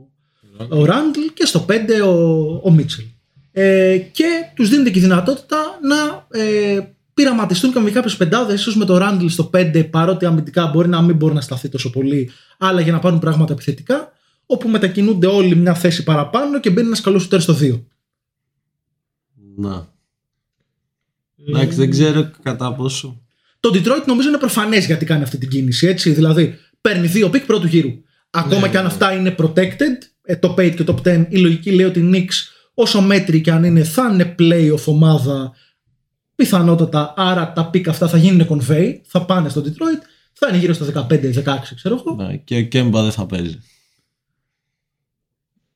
[0.69, 1.73] ο Ράντλ και στο 5
[2.05, 3.05] ο, ο Μίτσελ.
[3.53, 4.25] Ε, και
[4.55, 6.81] τους δίνεται και η δυνατότητα να ε,
[7.15, 11.03] πειραματιστούν και με κάποιες πεντάδες, ίσως με το Ράντλ στο 5, παρότι αμυντικά μπορεί να
[11.03, 14.13] μην μπορεί να σταθεί τόσο πολύ, αλλά για να πάρουν πράγματα επιθετικά,
[14.47, 17.81] όπου μετακινούνται όλοι μια θέση παραπάνω και μπαίνει ένας καλός σουτέρ στο 2.
[19.57, 19.89] Να.
[21.49, 23.21] Εντάξει, δεν ξέρω κατά πόσο.
[23.61, 25.87] Το Detroit νομίζω είναι προφανές γιατί κάνει αυτή την κίνηση.
[25.87, 26.11] Έτσι.
[26.11, 27.91] Δηλαδή, παίρνει δύο pick πρώτου γύρου.
[28.31, 28.89] Ακόμα Ναι, και αν ναι.
[28.89, 32.35] αυτά είναι protected, ε, το 8 και το 10, η λογική λέει ότι οι Knicks,
[32.75, 35.53] όσο μέτριοι και αν είναι, θα είναι playoff ομάδα
[36.35, 37.15] πιθανότατα.
[37.17, 41.07] Άρα τα pick αυτά θα γίνουν convey, θα πάνε στο Detroit, θα είναι γύρω στα
[41.11, 41.15] 15-16,
[41.75, 42.25] ξέρω εγώ.
[42.25, 43.59] Ναι, και ο Κέμπα δεν θα παίζει.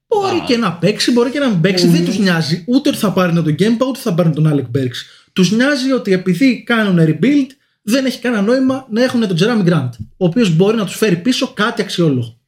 [0.06, 1.86] Μπορεί και να παίξει, μπορεί και να μην παίξει.
[1.86, 4.96] Δεν τους νοιάζει ούτε ότι θα πάρουν τον Γκέμπα, ούτε θα πάρουν τον Alec Burks.
[5.32, 7.46] Τους νοιάζει ότι επειδή κάνουν rebuild,
[7.82, 11.16] δεν έχει κανένα νόημα να έχουν τον Jeremy Grant, ο οποίος μπορεί να τους φέρει
[11.16, 12.39] πίσω κάτι αξιόλογο.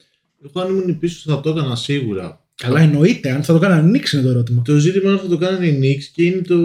[0.45, 2.45] Εγώ αν ήμουν πίσω θα το έκανα σίγουρα.
[2.55, 3.31] Καλά, εννοείται.
[3.31, 4.63] Αν θα το κάνανε ανοίξει είναι το ερώτημα.
[4.63, 6.57] Το ζήτημα είναι ότι θα το κάνανε οι Knicks και είναι το.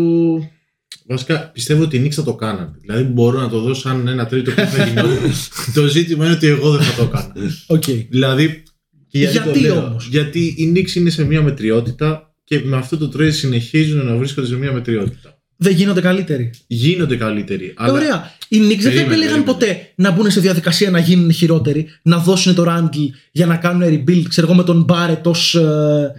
[1.08, 2.76] Βασικά πιστεύω ότι οι Knicks θα το κάνανε.
[2.82, 5.32] Δηλαδή μπορώ να το δω σαν ένα τρίτο που θα γινόταν.
[5.76, 7.34] το ζήτημα είναι ότι εγώ δεν θα το έκανα.
[7.68, 7.84] Οκ.
[8.10, 8.64] δηλαδή.
[9.08, 9.86] Και γιατί, Γιατί το λέω.
[9.86, 14.16] όμως; Γιατί οι Knicks είναι σε μια μετριότητα και με αυτό το trade συνεχίζουν να
[14.16, 15.37] βρίσκονται σε μια μετριότητα.
[15.58, 16.52] Δεν γίνονται καλύτεροι.
[16.68, 17.74] Γίνονται καλύτεροι.
[17.78, 18.32] Αλλά Ωραία.
[18.48, 19.44] Οι Knicks δεν θα Περίμενε, επέλεγαν περίμενε.
[19.44, 23.84] ποτέ να μπουν σε διαδικασία να γίνουν χειρότεροι, να δώσουν το Randall για να κάνουν
[23.90, 26.14] rebuild, ξέρω εγώ, με τον Barrett ως ε,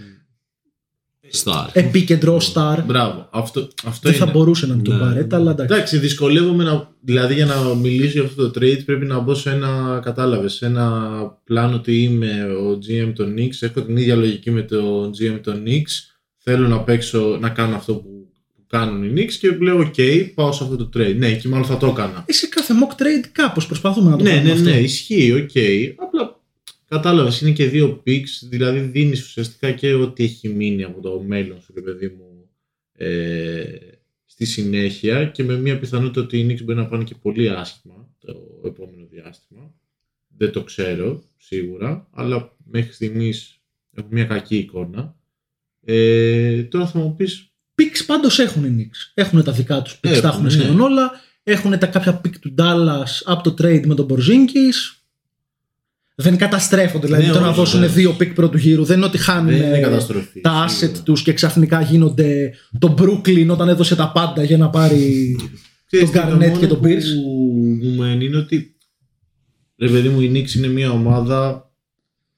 [1.44, 1.66] Star.
[1.72, 2.78] επίκεντρο star.
[2.86, 3.28] Μπράβο.
[3.32, 4.32] Αυτό, αυτό Δεν θα είναι.
[4.32, 5.04] μπορούσε να είναι τον Ναι.
[5.20, 5.74] Barrett, αλλά εντάξει.
[5.74, 6.88] Εντάξει, δυσκολεύομαι να.
[7.00, 10.00] Δηλαδή, για να μιλήσω για αυτό το trade, πρέπει να μπω σε ένα.
[10.04, 11.10] Κατάλαβες, σε ένα
[11.44, 13.56] πλάνο ότι είμαι ο GM των Knicks.
[13.60, 15.92] Έχω την ίδια λογική με το GM των Knicks.
[16.38, 18.17] Θέλω να παίξω, να κάνω αυτό που, που
[18.68, 21.14] κάνουν οι Knicks και λέω: OK, πάω σε αυτό το trade.
[21.16, 22.24] Ναι, και μάλλον θα το έκανα.
[22.28, 24.70] Ε, σε κάθε mock trade κάπως προσπαθούμε να το Ναι, κάνουμε ναι, αυτό.
[24.70, 25.50] ναι, ισχύει, οκ.
[25.96, 26.40] Απλά
[26.88, 31.60] κατάλαβες, είναι και δύο picks, δηλαδή δίνεις ουσιαστικά και ό,τι έχει μείνει από το μέλλον
[31.60, 32.48] σου, ρε παιδί μου,
[32.92, 33.64] ε,
[34.24, 38.08] στη συνέχεια και με μια πιθανότητα ότι οι Knicks μπορεί να πάνε και πολύ άσχημα
[38.18, 39.74] το επόμενο διάστημα.
[40.36, 43.60] Δεν το ξέρω σίγουρα, αλλά μέχρι στιγμής
[43.94, 45.16] έχω μια κακή εικόνα.
[45.84, 49.10] Ε, τώρα θα μου πεις Picks πάντως έχουν οι Knicks.
[49.14, 50.50] Έχουν τα δικά τους picks, Έχουν, τα έχουν ναι.
[50.50, 51.10] σχεδόν όλα.
[51.42, 54.96] Έχουν τα κάποια pick του Dallas από το trade με τον Porzingis.
[56.14, 57.86] Δεν καταστρέφονται, δηλαδή Ναι, το να όχι, δώσουν ναι.
[57.86, 58.84] δύο pick πρώτου γύρου.
[58.84, 60.40] Δεν είναι ότι χάνουν δεν είναι ε, καταστροφή.
[60.40, 61.02] τα asset σίγουρα.
[61.02, 65.36] τους και ξαφνικά γίνονται το Brooklyn όταν έδωσε τα πάντα για να πάρει
[65.86, 67.24] Ξέρεις τον τι, Garnett μόνο και τον που Pierce.
[67.82, 68.76] μου μένει είναι ότι
[69.76, 71.70] ρε παιδί μου οι Knicks είναι μια ομάδα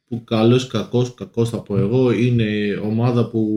[0.09, 3.49] που καλός κακός, κακός θα πω εγώ, είναι ομάδα που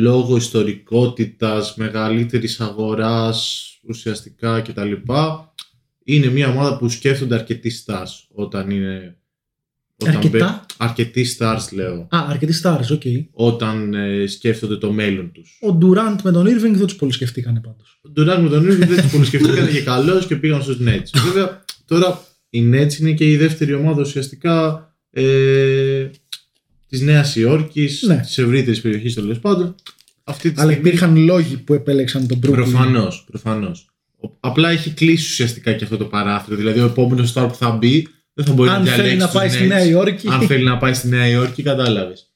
[0.00, 4.92] λόγω ιστορικότητας, μεγαλύτερης αγοράς ουσιαστικά κτλ.
[6.04, 9.16] Είναι μια ομάδα που σκέφτονται αρκετοί stars όταν είναι
[10.02, 12.00] Όταν Αρκετά; μπε- αρκετοί stars λέω.
[12.00, 13.02] Α, αρκετοί stars, οκ.
[13.30, 15.58] Όταν ε, σκέφτονται το μέλλον τους.
[15.62, 18.00] Ο Durant με τον Irving δεν τους πολύ σκεφτήκανε πάντως.
[18.02, 21.20] Ο Ντουράκ με τον Irving δεν τους πολύ σκεφτήκαν και καλός και πήγαν στους Nets.
[21.26, 25.22] Βέβαια, τώρα οι Nets είναι και η δεύτερη ομάδα ουσιαστικά ε,
[26.88, 28.16] της Νέας Υόρκης, Ναι.
[28.16, 29.74] της ευρύτερης περιοχής τέλος πάντων.
[30.24, 32.50] Αυτή τη Αλλά στιγμή- υπήρχαν λόγοι που επέλεξαν τον Brooklyn.
[32.52, 33.86] Προφανώς, προφανώς.
[34.40, 36.56] Απλά έχει κλείσει ουσιαστικά και αυτό το παράθυρο.
[36.56, 39.06] Δηλαδή, ο επόμενος star που θα μπει δεν θα μπορεί Αν να διαλέξει.
[39.08, 39.68] θέλει να τους πάει στη Nets.
[39.68, 40.28] Νέα Υόρκη.
[40.30, 42.30] Αν θέλει να πάει στη Νέα Υόρκη, κατάλαβες.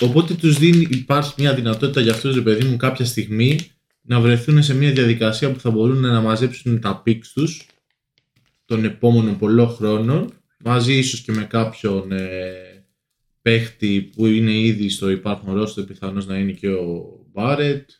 [0.00, 3.58] Οπότε τους δίνει, υπάρχει μια δυνατότητα για αυτούς, ρε παιδί μου, κάποια στιγμή
[4.02, 7.66] να βρεθούν σε μια διαδικασία που θα μπορούν να μαζέψουν τα picks τους
[8.64, 10.32] των επόμενων πολλών χρόνων
[10.64, 12.26] μαζί ίσως και με κάποιον ε,
[13.48, 17.02] παίχτη που είναι ήδη στο υπάρχον ρόστο πιθανώς να είναι και ο
[17.32, 17.90] Μπάρετ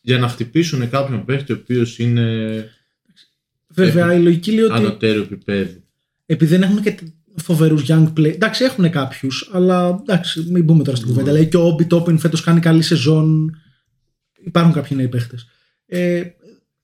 [0.00, 2.68] για να χτυπήσουν κάποιον παίχτη ο οποίος είναι
[3.68, 5.82] Βέβαια, η λογική λέει ότι ανωτέρου επίπεδου.
[6.26, 6.96] επειδή δεν έχουν και
[7.36, 8.34] φοβερούς young play.
[8.34, 11.32] Εντάξει, έχουν κάποιους, αλλά εντάξει, μην μπούμε τώρα στην κουβέντα.
[11.32, 13.56] Λέει και ο Όμπι Τόπιν φέτος κάνει καλή σεζόν.
[14.44, 15.46] Υπάρχουν κάποιοι νέοι παίχτες.
[15.86, 16.22] Ε,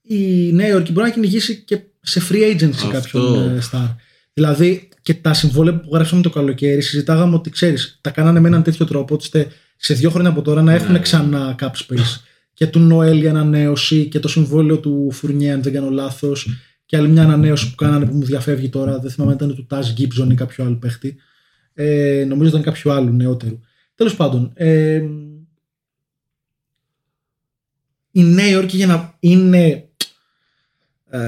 [0.01, 2.89] η Νέα Υόρκη μπορεί να κυνηγήσει και σε free agency Αυτό.
[2.89, 3.95] κάποιον ε, star.
[4.33, 8.63] Δηλαδή και τα συμβόλαια που γράψαμε το καλοκαίρι συζητάγαμε ότι ξέρεις, τα κάνανε με έναν
[8.63, 9.47] τέτοιο τρόπο ώστε
[9.77, 10.99] σε δύο χρόνια από τώρα να έχουν Ναι.
[10.99, 12.21] ξανά cap space.
[12.53, 16.47] και του Νοέλ η ανανέωση και το συμβόλαιο του Φουρνιέ, αν δεν κάνω λάθος.
[16.85, 18.99] Και άλλη μια ανανέωση που κάνανε που μου διαφεύγει τώρα.
[18.99, 21.15] Δεν θυμάμαι αν ήταν του Τάζ Γκίμπζον ή κάποιο άλλο παίχτη.
[21.73, 23.59] Ε, νομίζω ήταν κάποιο άλλο νεότερου.
[23.95, 24.51] Τέλος πάντων.
[24.53, 25.01] Ε,
[28.11, 29.89] η Νέα Υόρκη για να είναι
[31.09, 31.19] ε,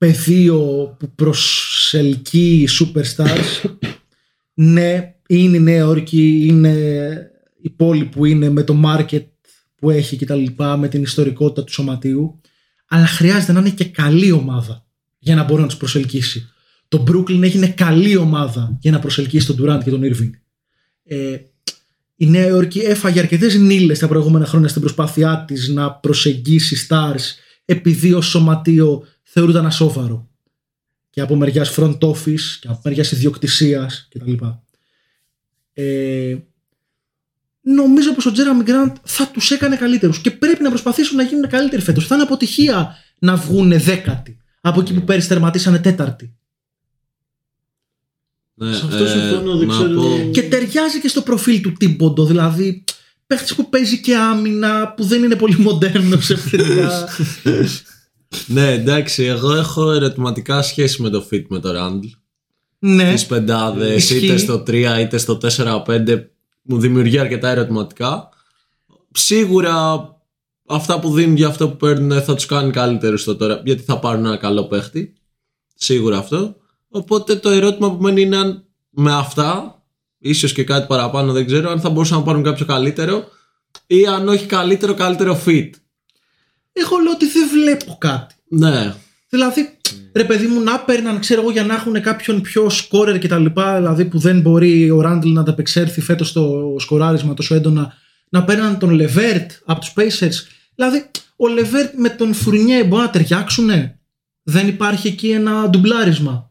[0.00, 3.70] πεδίο που προσελκύει superstars.
[4.54, 6.74] Ναι είναι η Νέα Υόρκη είναι
[7.60, 9.24] η πόλη που είναι με το market
[9.74, 12.40] που έχει και τα λοιπά με την ιστορικότητα του σωματείου.
[12.88, 14.86] Αλλά χρειάζεται να είναι και καλή ομάδα
[15.18, 16.48] για να μπορεί να τους προσελκύσει.
[16.88, 20.30] Το Brooklyn έγινε καλή ομάδα για να προσελκύσει τον Durant και τον Irving.
[21.04, 21.36] Ε,
[22.16, 27.22] η Νέα Υόρκη έφαγε αρκετές νύλες τα προηγούμενα χρόνια στην προσπάθειά της να προσεγγίσει stars
[27.64, 30.28] επειδή ως σωματείο θεωρούνταν ασόβαρο.
[31.10, 34.32] Και από μεριάς front office και από μεριάς ιδιοκτησίας κτλ.
[35.72, 36.36] Ε,
[37.60, 41.48] νομίζω πως ο Τζέραμι Γκραντ θα τους έκανε καλύτερους και πρέπει να προσπαθήσουν να γίνουν
[41.48, 42.06] καλύτεροι φέτος.
[42.06, 46.34] Θα είναι αποτυχία να βγουν δέκατοι από εκεί που πέρυσι τερματίσανε τέταρτη.
[48.54, 50.00] Ναι, Σε αυτό συμφωνώ, δεν να ξέρω.
[50.00, 52.24] πω- Και ταιριάζει και στο προφίλ του Τίμποντο.
[52.26, 52.84] Δηλαδή,
[53.26, 57.08] παίχτης που παίζει και άμυνα, που δεν είναι πολύ μοντέρνος επιθετικά.
[58.46, 62.10] Ναι, εντάξει, εγώ έχω ερωτηματικά σχέση με το fit με το Randall.
[62.78, 63.14] ναι.
[63.14, 64.24] Τι πεντάδες, Ισχύει.
[64.26, 66.24] είτε στο 3 είτε στο 4-5,
[66.62, 68.28] μου δημιουργεί αρκετά ερωτηματικά.
[69.12, 70.04] Σίγουρα
[70.68, 73.98] αυτά που δίνουν για αυτό που παίρνουν θα τους κάνει καλύτερου στο τώρα, γιατί θα
[73.98, 75.14] πάρουν ένα καλό παίχτη.
[75.74, 76.56] Σίγουρα αυτό.
[76.88, 79.82] Οπότε το ερώτημα που μένει είναι αν με αυτά,
[80.18, 83.24] ίσως και κάτι παραπάνω, δεν ξέρω, αν θα μπορούσαν να πάρουν κάποιο καλύτερο
[83.86, 85.70] ή αν όχι καλύτερο, καλύτερο fit.
[86.80, 88.34] Εγώ λέω ότι δεν βλέπω κάτι.
[88.48, 88.94] Ναι,
[89.28, 89.70] Δηλαδή,
[90.12, 93.38] ρε παιδί μου, να παίρναν, ξέρω εγώ, για να έχουν κάποιον πιο σκόρερ και τα
[93.38, 97.92] λοιπά, δηλαδή που δεν μπορεί ο Ράντλ να ανταπεξέλθει φέτος στο σκοράρισμα τόσο έντονα,
[98.28, 100.46] να παίρναν τον Λεβέρτ από τους Pacers.
[100.74, 103.98] Δηλαδή, ο Λεβέρτ με τον Φουρνιέ μπορεί να ταιριάξουνε;
[104.42, 106.50] Δεν υπάρχει εκεί ένα ντουμπλάρισμα.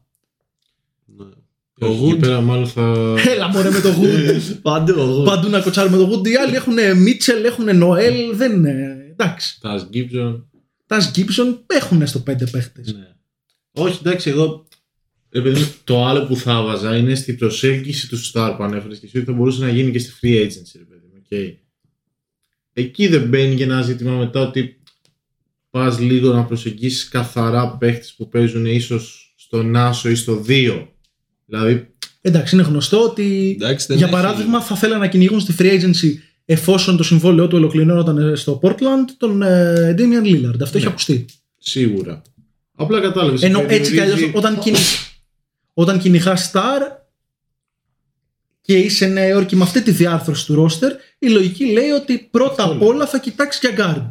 [1.80, 2.20] Ο Εκεί Wood.
[2.20, 3.14] πέρα μάλλον θα...
[3.28, 4.40] Έλα μωρέ με το Wood.
[4.62, 5.24] Παντού ο Wood.
[5.24, 6.28] Παντού να κοτσάρουμε το Wood.
[6.28, 8.36] Οι άλλοι έχουν Μίτσελ, έχουν Νοέλ.
[8.36, 8.99] Δεν είναι.
[9.20, 9.60] Εντάξει.
[9.60, 10.50] Τας Γκίμπζον.
[10.86, 12.92] Τα Γκίψον έχουν στο πέντε παίχτες.
[12.92, 13.08] Ναι.
[13.72, 14.66] Όχι, εντάξει, εγώ.
[15.32, 18.98] ρε παιδί μου, το άλλο που θα βάζα είναι στη προσέλκυση του Star που ανέφερες
[18.98, 21.22] και εσύ ότι θα μπορούσε να γίνει και στη free agency, ρε παιδί μου.
[21.30, 21.54] Okay.
[22.72, 24.80] Εκεί δεν μπαίνει και ένα ζήτημα μετά ότι
[25.70, 30.86] πας λίγο να προσεγγίσεις καθαρά παίχτες που παίζουν ίσως στον Άσο ή στο 2.
[31.46, 35.54] Δηλαδή, Εντάξει, είναι γνωστό ότι Εντάξει, δεν για έχει- παράδειγμα θα θέλανε να κυνηγούν στη
[35.58, 36.14] free agency
[36.52, 40.60] εφόσον το συμβόλαιό του ολοκληρώνονταν ε, στο Portland τον ε, Damian Lillard.
[40.62, 40.90] Αυτό έχει Ναι.
[40.90, 41.24] ακουστεί.
[41.58, 42.22] σίγουρα.
[42.74, 43.42] Απλά κατάλαβες.
[43.42, 44.76] Ενώ έτσι κι αλλιώς όταν, κυνη...
[45.74, 46.80] όταν κυνηγά star
[48.60, 52.62] και είσαι Νέα Υόρκη με αυτή τη διάρθρωση του ρόστερ, η λογική λέει ότι πρώτα
[52.62, 52.88] Αυτό απ' λέω.
[52.88, 54.06] όλα θα κοιτάξεις για guard.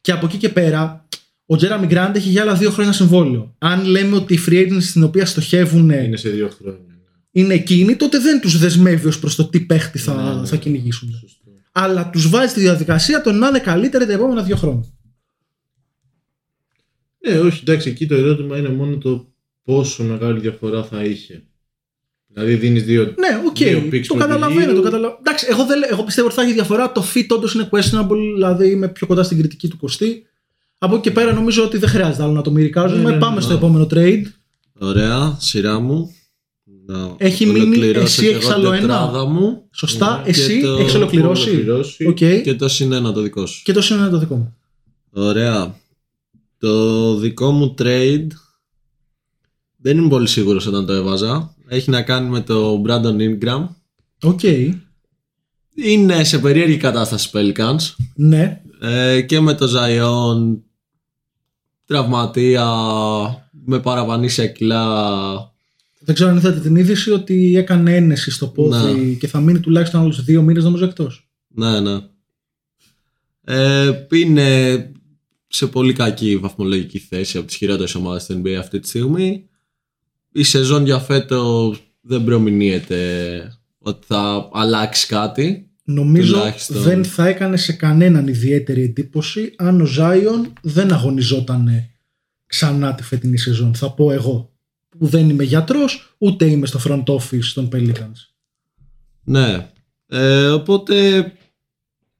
[0.00, 1.06] Και από εκεί και πέρα,
[1.46, 3.54] ο Τζέραμι Γκραντ έχει για άλλα δύο χρόνια συμβόλαιο.
[3.58, 6.78] Αν λέμε ότι η free agency στην οποία στοχεύουν Είναι σε δύο χρόνια.
[6.86, 6.94] ναι.
[7.42, 10.46] είναι εκείνη, τότε δεν τους δεσμεύει ως προς το τι παίχτη θα, Ναι, ναι.
[10.46, 11.08] θα κυνηγήσουν.
[11.20, 11.41] Σωστό.
[11.72, 14.84] Αλλά τους βάζει στη διαδικασία το να είναι καλύτεροι τα επόμενα δύο χρόνια.
[17.28, 19.32] Ναι, όχι, εντάξει, εκεί το ερώτημα είναι μόνο το
[19.62, 21.44] πόσο μεγάλη διαφορά θα είχε.
[22.26, 23.02] Δηλαδή δίνεις δύο.
[23.04, 23.56] Ναι, οκ.
[23.56, 24.16] Δύο picks του πρώτου γύρου.
[24.18, 24.72] καταλαβαίνω.
[24.72, 25.16] Το καταλα...
[25.18, 26.92] Εντάξει, εγώ, δεν, λέ- εγώ πιστεύω ότι θα έχει διαφορά.
[26.92, 30.26] Το fit όντως είναι questionable, δηλαδή είμαι πιο κοντά στην κριτική του Κωστή.
[30.78, 33.02] Από εκεί και πέρα νομίζω ότι δεν χρειάζεται άλλο να το μηρυκάζουμε.
[33.02, 33.40] Ναι, ναι, ναι, Πάμε ναι.
[33.40, 34.22] στο επόμενο trade.
[34.78, 36.14] Ωραία, σειρά μου.
[36.86, 39.68] Να Έχει μείνει ολοκληρώσω εσύ και έχεις εγώ άλλο την ένα; τετράδα μου.
[39.72, 42.06] Σωστά, Ναι, εσύ και το- έχεις ολοκληρώσει; έχω ολοκληρώσει.
[42.06, 42.16] Οκ.
[42.42, 43.62] Και το συνένα το δικό σου.
[43.64, 44.56] Και το είναι το δικό μου.
[45.10, 45.74] Ωραία.
[46.58, 48.26] Το δικό μου trade
[49.76, 51.54] δεν ήμουν πολύ σίγουρος όταν το έβαζα.
[51.68, 53.68] Έχει να κάνει με το Brandon Ingram.
[54.22, 54.40] Οκ.
[55.74, 57.94] Είναι σε περίεργη κατάσταση Pelicans.
[58.14, 58.60] Ναι.
[58.80, 60.58] Ε, και με το Zion
[61.86, 62.66] τραυματία
[63.64, 65.51] με παραπανήσια κιλά.
[66.04, 69.12] Δεν ξέρω αν είδατε την είδηση ότι έκανε ένεση στο πόδι Ναι.
[69.12, 71.28] και θα μείνει τουλάχιστον άλλους δύο μήνες νομίζω εκτός.
[71.48, 71.98] Ναι, ναι.
[73.44, 74.90] Ε, είναι
[75.46, 79.46] σε πολύ κακή βαθμολογική θέση από τις χειρότερες ομάδες στην NBA αυτή τη στιγμή.
[80.32, 82.98] Η σεζόν για φέτο δεν προμηνύεται
[83.78, 85.66] ότι θα αλλάξει κάτι.
[85.84, 86.82] Νομίζω Τουλάχιστον.
[86.82, 91.68] δεν θα έκανε σε κανέναν ιδιαίτερη εντύπωση αν ο Ζάιον δεν αγωνιζόταν
[92.46, 93.74] ξανά τη φετινή σεζόν.
[93.74, 94.51] Θα πω εγώ
[95.02, 98.32] που δεν είμαι γιατρός ούτε είμαι στο front office των Pelicans.
[99.24, 99.70] Ναι.
[100.06, 101.26] Ε, οπότε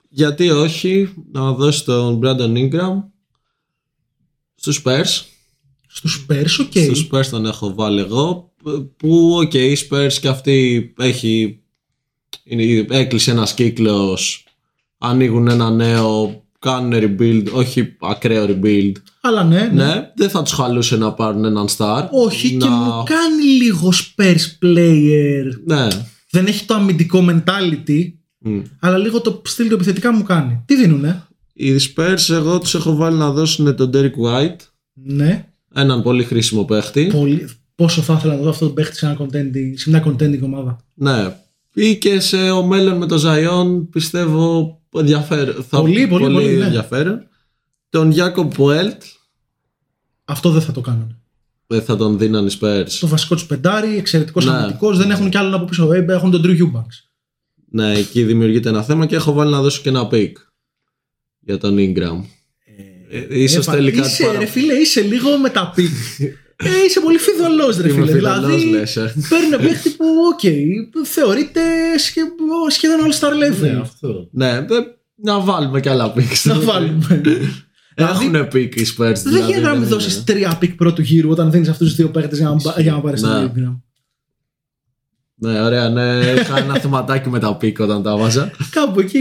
[0.08, 3.02] γιατί όχι να δώσει τον Brandon Ingram
[4.54, 5.22] στους Spurs.
[5.86, 6.72] Στους Spurs, οκ.
[6.72, 8.52] Στους Spurs τον έχω βάλει εγώ
[8.96, 11.62] που οκ, οι Spurs και αυτή έχει
[12.44, 14.46] είναι, έκλεισε ένας κύκλος
[14.98, 19.84] ανοίγουν ένα νέο κάνουν rebuild, όχι ακραίο rebuild Αλλά ναι, ναι.
[19.84, 22.66] ναι, δεν θα τους χαλούσε να πάρουν έναν star Όχι να...
[22.66, 25.44] και μου κάνει λίγο Spurs player.
[25.64, 25.86] ναι
[26.30, 28.60] Δεν έχει το αμυντικό mentality, Μμ.
[28.80, 30.62] αλλά λίγο το στυλ του επιθετικά μου κάνει.
[30.66, 34.56] Τι δίνουνε; οι Spurs εγώ τους έχω βάλει να δώσουν τον Derek White
[34.92, 35.44] Ναι.
[35.74, 39.16] έναν πολύ χρήσιμο παίχτη Πολύ, πόσο θα ήθελα να δω αυτό το παίχτη σε, ένα
[39.20, 40.76] contending, σε μια contending ομάδα.
[40.94, 41.36] Ναι.
[41.74, 45.64] Ή και σε ο μέλλον με το Ζαϊόν πιστεύω ενδιαφέρον.
[45.68, 46.64] Θα Πολύ, πολύ, πολύ, ναι.
[46.64, 47.26] ενδιαφέρον.
[47.88, 49.02] Τον Γιάκοπ Πουέλτ
[50.24, 51.16] Αυτό δεν θα το κάνουν.
[51.66, 52.86] δεν θα τον δίναν οι Spurs.
[53.00, 54.52] Το βασικό τους πεντάρι, εξαιρετικός Ναι.
[54.52, 55.92] αμυντικός, δεν έχουν κι άλλον από πίσω.
[55.92, 57.08] Ε, Έχουν τον Drew Eubanks.
[57.70, 60.32] Ναι, εκεί δημιουργείται ένα θέμα και έχω βάλει να δώσω και ένα pick
[61.40, 62.24] για τον Ingram.
[63.10, 65.90] Ε, ίσως Ε, θέλει κάτι είσαι, παρα- ρε φίλε, είσαι λίγο με τα pick.
[66.64, 68.12] ε, είσαι πολύ φειδωλός, ρε Είμαι φίλε.
[68.12, 69.14] φειδωλός, δηλαδή, λες, ε.
[69.28, 70.40] παίρνει παίχτη που, οκ,
[71.04, 71.60] θεωρείται
[71.98, 72.24] σχε-
[72.68, 73.60] σχεδόν all star level.
[73.60, 74.28] Ναι, αυτό.
[74.32, 74.84] Ναι, δεν-
[75.24, 76.40] να βάλουμε κι άλλα picks.
[76.44, 77.20] Να βάλουμε.
[77.94, 78.96] Δηλαδή, Έχουν pick οι Spurs.
[78.96, 81.96] δεν δηλαδή, γίνεται να μην είναι- δώσεις τρία pick πρώτου γύρου όταν δίνεις αυτούς τους
[81.96, 83.28] δύο παίχτες για να, για να πάρεις Ναι.
[83.28, 83.80] τον Ingram.
[85.34, 86.18] Ναι, ωραία, ναι.
[86.40, 88.50] Είχα ένα θεματάκι με τα pick όταν τα βάζα.
[88.70, 89.18] Κάπου εκεί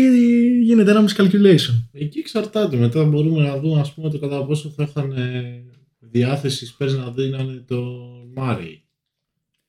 [0.64, 1.84] γίνεται ένα miscalculation.
[1.92, 2.78] Εκεί εξαρτάται.
[2.78, 5.64] Μετά μπορούμε να δούμε ας πούμε, το κατά πόσο θα είχαν ε,
[6.12, 8.84] διάθεσης οι Spurs να δίνανε τον Μάρι.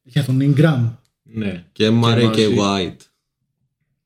[0.02, 0.90] Για τον Ingram.
[1.22, 1.64] Ναι.
[1.72, 2.56] Και Murray και μαζί.
[2.58, 3.00] White.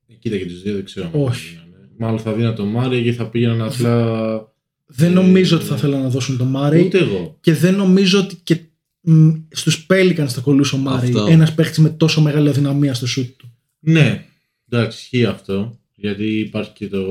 [0.07, 1.07] Ε, Κοίτα και τους δύο δεν ξέρω.
[1.15, 1.55] αν Όχι.
[1.55, 1.91] θα δίνανε.
[1.99, 4.55] Μάλλον θα δίνα τον Μάρι και θα πήγαιναν απλά.
[4.87, 6.83] Δεν Ε, νομίζω ότι θα θέλαν να δώσουν τον Murray.
[6.85, 7.37] Ούτε εγώ.
[7.41, 8.59] Και δεν νομίζω ότι και
[9.01, 11.27] μ, στους Pelicans θα κολούσε ο Μάρι Αυτό.
[11.31, 13.53] ένας παίχτης με τόσο μεγάλη αδυναμία στο shoot του.
[13.81, 14.25] Ναι,
[14.69, 15.79] εντάξει, ισχύει αυτό.
[15.95, 17.07] Γιατί υπάρχει και το...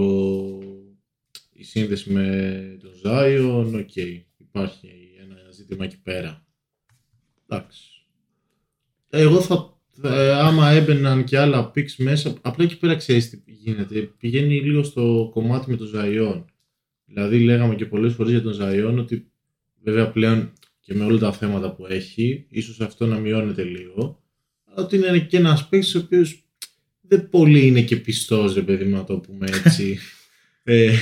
[1.54, 3.76] η σύνδεση με τον Ζάιον.
[3.76, 3.96] Οκ,
[4.38, 5.05] υπάρχει ένα
[5.76, 6.46] ζήτημα εκεί πέρα.
[7.48, 7.82] Εντάξει.
[9.10, 9.80] Εγώ θα.
[10.04, 14.02] ε, άμα έμπαιναν και άλλα picks μέσα, απλά εκεί πέρα ξέρεις τι γίνεται.
[14.02, 16.46] Πηγαίνει λίγο στο κομμάτι με τον Ζάιον.
[17.06, 19.32] Δηλαδή, λέγαμε και πολλές φορές για τον Ζάιον ότι
[19.84, 24.24] βέβαια πλέον και με όλα τα θέματα που έχει, ίσως αυτό να μειώνεται λίγο.
[24.64, 26.44] Αλλά ότι είναι και ένας παίκτης ο οποίος
[27.02, 30.00] δεν πολύ είναι και πιστός, ρε παιδί μου, να το πούμε έτσι.
[30.64, 30.94] ε,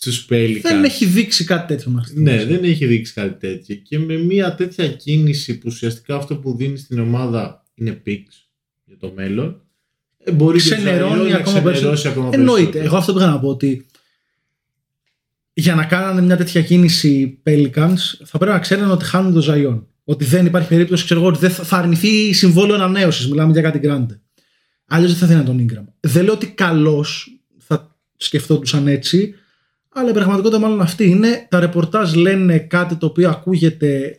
[0.00, 0.60] Στους Pelicans.
[0.62, 2.12] Δεν έχει δείξει κάτι τέτοιο μας.
[2.14, 3.74] Ναι, δεν έχει δείξει κάτι τέτοιο.
[3.74, 8.46] Και με μια τέτοια κίνηση που ουσιαστικά αυτό που δίνει στην ομάδα είναι picks
[8.84, 9.62] για το μέλλον,
[10.24, 12.10] ε, μπορεί και το Ξενερώνει Ζαϊόν να ακόμα ξενερώσει περισσότερο.
[12.10, 12.62] ακόμα Εννοείται.
[12.62, 12.84] περισσότερο.
[12.84, 13.86] Εγώ αυτό πήγα να πω ότι
[15.52, 19.86] για να κάνανε μια τέτοια κίνηση Pelicans θα πρέπει να ξέρουν ότι χάνουν το Ζαϊόν.
[20.04, 23.28] Ότι δεν υπάρχει περίπτωση, ξέρω εγώ, ότι δεν θα, θα αρνηθεί συμβόλαιο ανανέωσης.
[23.28, 24.18] Μιλάμε για κάτι grande.
[24.86, 25.92] Αλλιώς δεν θα δίνει τον Ingram.
[26.00, 29.34] Δεν λέω ότι καλώς θα σκεφτόντουσαν έτσι,
[29.88, 31.46] αλλά η πραγματικότητα μάλλον αυτή είναι.
[31.50, 34.18] Τα ρεπορτάζ λένε κάτι το οποίο ακούγεται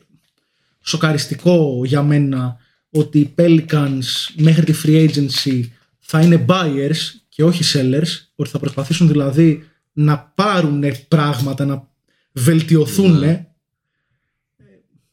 [0.81, 2.57] σοκαριστικό για μένα
[2.89, 4.03] ότι οι Pelicans
[4.37, 5.63] μέχρι τη free agency
[5.99, 6.97] θα είναι buyers
[7.29, 9.63] και όχι sellers, ότι θα προσπαθήσουν δηλαδή
[9.93, 11.87] να πάρουν πράγματα, να
[12.31, 13.19] βελτιωθούν.
[13.19, 13.43] Ναι.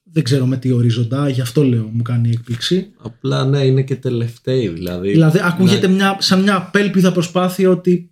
[0.03, 2.93] Δεν ξέρω με τι ορίζοντα, γι' αυτό λέω μου κάνει έκπληξη.
[3.03, 5.11] Απλά ναι, είναι και τελευταίοι δηλαδή.
[5.11, 5.95] Δηλαδή ακούγεται Ναι.
[5.95, 8.11] μια, σαν μια απέλπιδα προσπάθεια ότι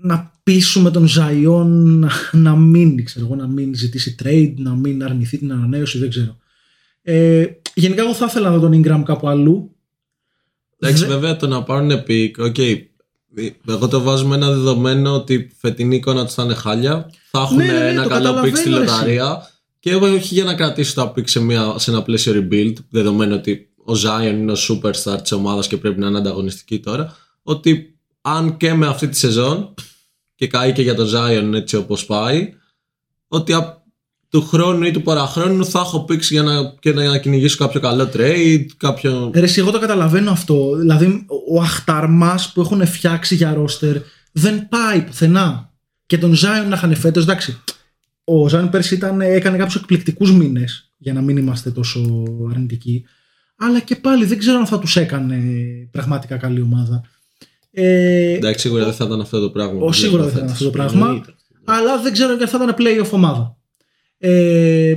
[0.00, 5.04] να πείσουμε τον Ζαϊόν να, να μην, ξέρω εγώ, να μην ζητήσει trade, να μην
[5.04, 6.36] αρνηθεί την ανανέωση, δεν ξέρω.
[7.02, 9.76] Ε, γενικά εγώ θα ήθελα να δω τον Ingram κάπου αλλού.
[10.78, 12.56] Εντάξει, Δε- βέβαια το να πάρουν pick, οκ.
[13.68, 17.10] Εγώ το βάζω με ένα δεδομένο ότι φετινή εικόνα τους θα είναι χάλια.
[17.30, 20.06] Θα έχουν Ναι, ναι, ναι, ένα το καλό pick στη καταλαβαίνω, ρε, λοταρία Και εγώ
[20.06, 23.92] όχι για να κρατήσω τα picks σε, μια, σε ένα πλαίσιο rebuild, δεδομένου ότι ο
[23.92, 28.74] Zion είναι ο superstar της ομάδας και πρέπει να είναι ανταγωνιστική τώρα, ότι αν και
[28.74, 29.74] με αυτή τη σεζόν
[30.36, 32.52] και καεί και για τον Zion έτσι όπως πάει,
[33.28, 33.54] ότι
[34.28, 38.10] του χρόνου ή του παραχρόνου θα έχω picks για να, και να κυνηγήσω κάποιο καλό
[38.14, 39.30] trade, κάποιο...
[39.34, 40.76] Ρε, εσύ, εγώ το καταλαβαίνω αυτό.
[40.76, 43.96] Δηλαδή, ο αχταρμάς που έχουν φτιάξει για ρόστερ
[44.32, 45.70] δεν πάει πουθενά.
[46.06, 47.60] Και τον Ζάιον να είχαν φέτος, εντάξει.
[48.24, 53.04] Ο Ζάιον πέρσι ήταν, έκανε κάποιους εκπληκτικούς μήνες για να μην είμαστε τόσο αρνητικοί.
[53.56, 55.38] Αλλά και πάλι δεν ξέρω αν θα τους έκανε
[55.90, 57.02] πραγματικά καλή ομάδα.
[57.78, 59.84] Ε, εντάξει, σίγουρα δεν θα ήταν αυτό το πράγμα.
[59.84, 61.24] Ο, σίγουρα δεν θα ήταν αυτό το πράγμα.
[61.64, 63.56] Αλλά δεν ξέρω αν θα ήταν playoff ομάδα.
[64.18, 64.92] Ε,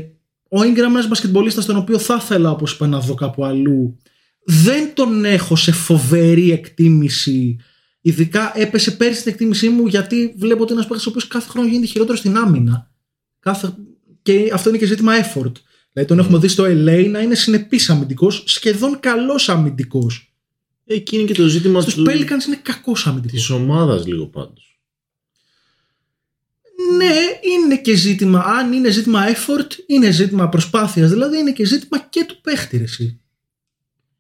[0.50, 3.98] ο Ingram ένας μπασκετμπολίστας τον οποίο θα ήθελα όπως είπα να δω κάπου αλλού
[4.46, 7.58] δεν τον έχω σε φοβερή εκτίμηση
[8.02, 11.50] ειδικά έπεσε πέρσι την εκτίμησή μου γιατί βλέπω ότι είναι ένας παίκτης ο οποίος κάθε
[11.50, 12.92] χρόνο γίνεται χειρότερος στην άμυνα
[13.40, 13.74] κάθε...
[14.22, 15.52] και αυτό είναι και ζήτημα effort
[15.92, 20.29] δηλαδή τον έχουμε δει στο LA να είναι συνεπής αμυντικός σχεδόν καλός αμυντικός
[20.92, 22.04] Εκεί είναι και το ζήτημα Στους του...
[22.08, 24.70] Pelicans είναι κακός αμυντικός της ομάδας λίγο πάντως
[26.96, 27.14] ναι,
[27.56, 28.40] είναι και ζήτημα.
[28.40, 31.10] Αν είναι ζήτημα effort, είναι ζήτημα προσπάθειας.
[31.10, 33.22] Δηλαδή είναι και ζήτημα και του παίχτη, εσύ.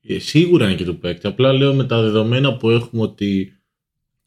[0.01, 1.27] Ε, σίγουρα είναι και του παίχτη.
[1.27, 3.58] Απλά λέω με τα δεδομένα που έχουμε ότι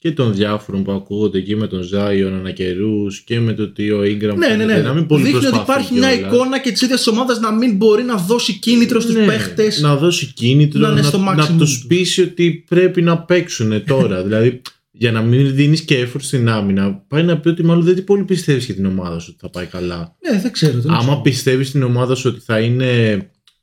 [0.03, 3.91] και των διάφορων που ακούγονται εκεί με τον Ζάιον ανά καιρού και με το ότι
[3.91, 4.77] ο Ingram ναι, ναι, ναι.
[4.77, 7.77] να μην πολύ Δείχνει ότι υπάρχει μια εικόνα και της ίδιας τη ομάδας να μην
[7.77, 9.81] μπορεί να δώσει κίνητρο στους ναι, παίχτες.
[9.81, 14.23] Να δώσει κίνητρο, να, να, να τους πείσει ότι πρέπει να παίξουν τώρα.
[14.27, 18.05] δηλαδή για να μην δίνεις και effort στην άμυνα, πάει να πει ότι μάλλον δεν
[18.05, 20.17] πολύ πιστεύεις για την ομάδα σου ότι θα πάει καλά.
[20.31, 20.79] Ναι, δεν ξέρω.
[20.79, 23.17] Δεν Άμα πιστεύεις στην ομάδα σου ότι θα είναι.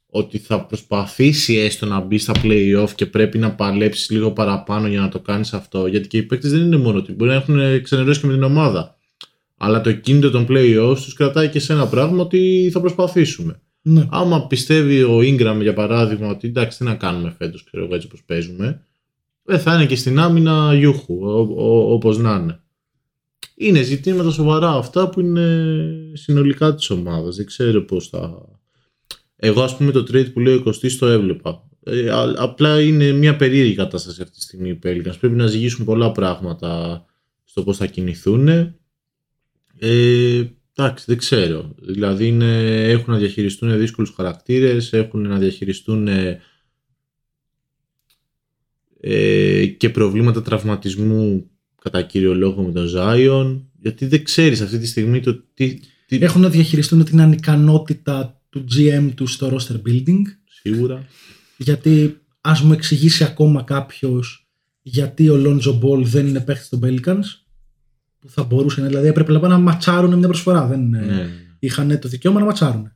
[0.10, 5.00] Ότι θα προσπαθήσει έστω να μπει στα playoff και πρέπει να παλέψεις λίγο παραπάνω για
[5.00, 5.88] να το κάνεις αυτό.
[5.88, 8.44] Γιατί και οι παίκτες δεν είναι μόνο ότι μπορεί να έχουν ξενερώσει και με την
[8.44, 8.98] ομάδα.
[9.58, 13.62] Αλλά το κίνητο των playoffs τους κρατάει και σε ένα πράγμα ότι θα προσπαθήσουμε.
[13.82, 14.08] Ναι.
[14.10, 18.08] Άμα πιστεύει ο Ingram για παράδειγμα ότι εντάξει τι να κάνουμε φέτος, ξέρω εγώ έτσι
[18.08, 18.82] όπως παίζουμε,
[19.46, 21.18] ε, θα είναι και στην άμυνα γιούχου,
[21.94, 22.60] όπως να είναι.
[23.56, 25.68] Είναι ζητήματα σοβαρά αυτά που είναι
[26.14, 27.36] συνολικά της ομάδας.
[27.36, 28.46] Δεν ξέρω πώς θα...
[29.42, 31.70] Εγώ ας πούμε το trade που λέω 20 το έβλεπα.
[31.84, 35.20] Ε, απλά είναι μια περίεργη κατάσταση αυτή τη στιγμή οι Pelicans.
[35.20, 37.06] Πρέπει να ζυγίσουν πολλά πράγματα
[37.44, 38.48] στο πώς θα κινηθούν.
[39.80, 40.44] Ε,
[40.76, 41.76] εντάξει, δεν ξέρω.
[41.82, 46.08] Δηλαδή είναι, έχουν να διαχειριστούν δύσκολους χαρακτήρες, έχουν να διαχειριστούν
[49.02, 51.50] ε, και προβλήματα τραυματισμού
[51.82, 56.18] κατά κύριο λόγο με τον Ζάιον γιατί δεν ξέρεις αυτή τη στιγμή το τι, τι...
[56.22, 60.22] Έχουν να διαχειριστούν την ανικανότητα του GM του στο roster building.
[60.62, 61.06] Σίγουρα.
[61.58, 64.50] Γιατί ας μου εξηγήσει ακόμα κάποιος
[64.82, 67.26] γιατί ο Lonzo Ball δεν είναι παίχτη των Pelicans
[68.20, 70.68] που θα μπορούσε δηλαδή έπρεπε να ματσάρουν μια προσφορά.
[70.68, 71.30] Δεν ναι.
[71.60, 72.92] είχαν το δικαίωμα να ματσάρουν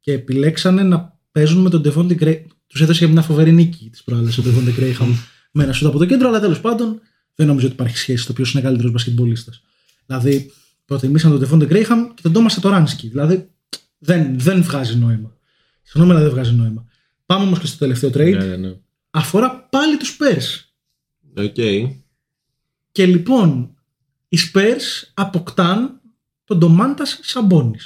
[0.00, 2.42] και επιλέξανε να παίζουν με τον Devontae Gray.
[2.66, 5.08] Τους έδωσε μια φοβερή νίκη της προάλλη ο Devontae Graham
[5.52, 7.00] με ένα σούτ από το κέντρο, αλλά τέλος πάντων
[7.34, 9.62] δεν νομίζω ότι υπάρχει σχέση στο ποιος είναι καλύτερος μπασκετμπολίστας.
[10.06, 10.52] Δηλαδή,
[10.84, 13.08] προτιμήσαν τον Τεφόντε Γκρέιχαμ και τον Τόμα Σατοράνσκι.
[13.08, 13.50] Δηλαδή,
[14.00, 15.36] δεν, δεν βγάζει νόημα.
[15.82, 16.86] Συγγνώμη, αλλά δεν βγάζει νόημα.
[17.26, 18.36] Πάμε όμως και στο τελευταίο trade.
[18.38, 18.74] Ναι, ναι, ναι.
[19.10, 20.64] Αφορά πάλι τους Spurs.
[21.42, 21.90] Okay.
[22.92, 23.74] Και λοιπόν,
[24.28, 26.00] οι Spurs αποκτάν
[26.44, 27.78] τον Ντομάντας Σαμπόνι.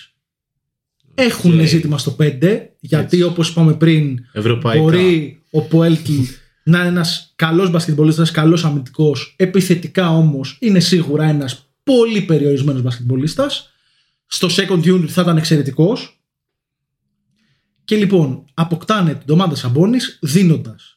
[1.15, 4.83] Έχουν ζήτημα στο 5, γιατί όπως είπαμε πριν, Ευρωπαϊκά.
[4.83, 6.29] μπορεί ο Πέλτλ
[6.65, 13.74] να είναι ένας καλός μπασκετμπολίστας, καλός αμυντικός, επιθετικά όμως είναι σίγουρα ένας πολύ περιορισμένος μπασκετμπολίστας.
[14.27, 16.19] Στο second unit θα ήταν εξαιρετικός.
[17.85, 20.95] Και λοιπόν, αποκτάνε τον Ντομάντας Σαμπόνις δίνοντας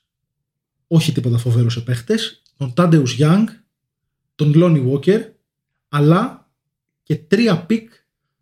[0.88, 3.48] όχι τίποτα φοβερό σε παίχτες, τον Θάντεους Γιάνγκ,
[4.36, 5.22] τον Λόνι Γουόκερ,
[5.90, 6.49] αλλά
[7.04, 7.91] και τρία pick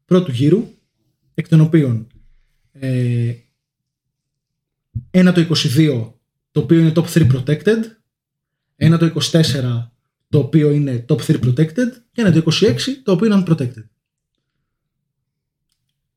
[0.06, 0.68] πρώτου γύρου,
[1.34, 2.08] εκ των οποίων
[2.72, 3.34] ε,
[5.12, 6.12] ένα το 22
[6.52, 7.80] το οποίο είναι top 3 protected,
[8.76, 9.88] ένα το 24
[10.30, 13.86] το οποίο είναι top 3 protected και ένα το 26 το οποίο είναι unprotected.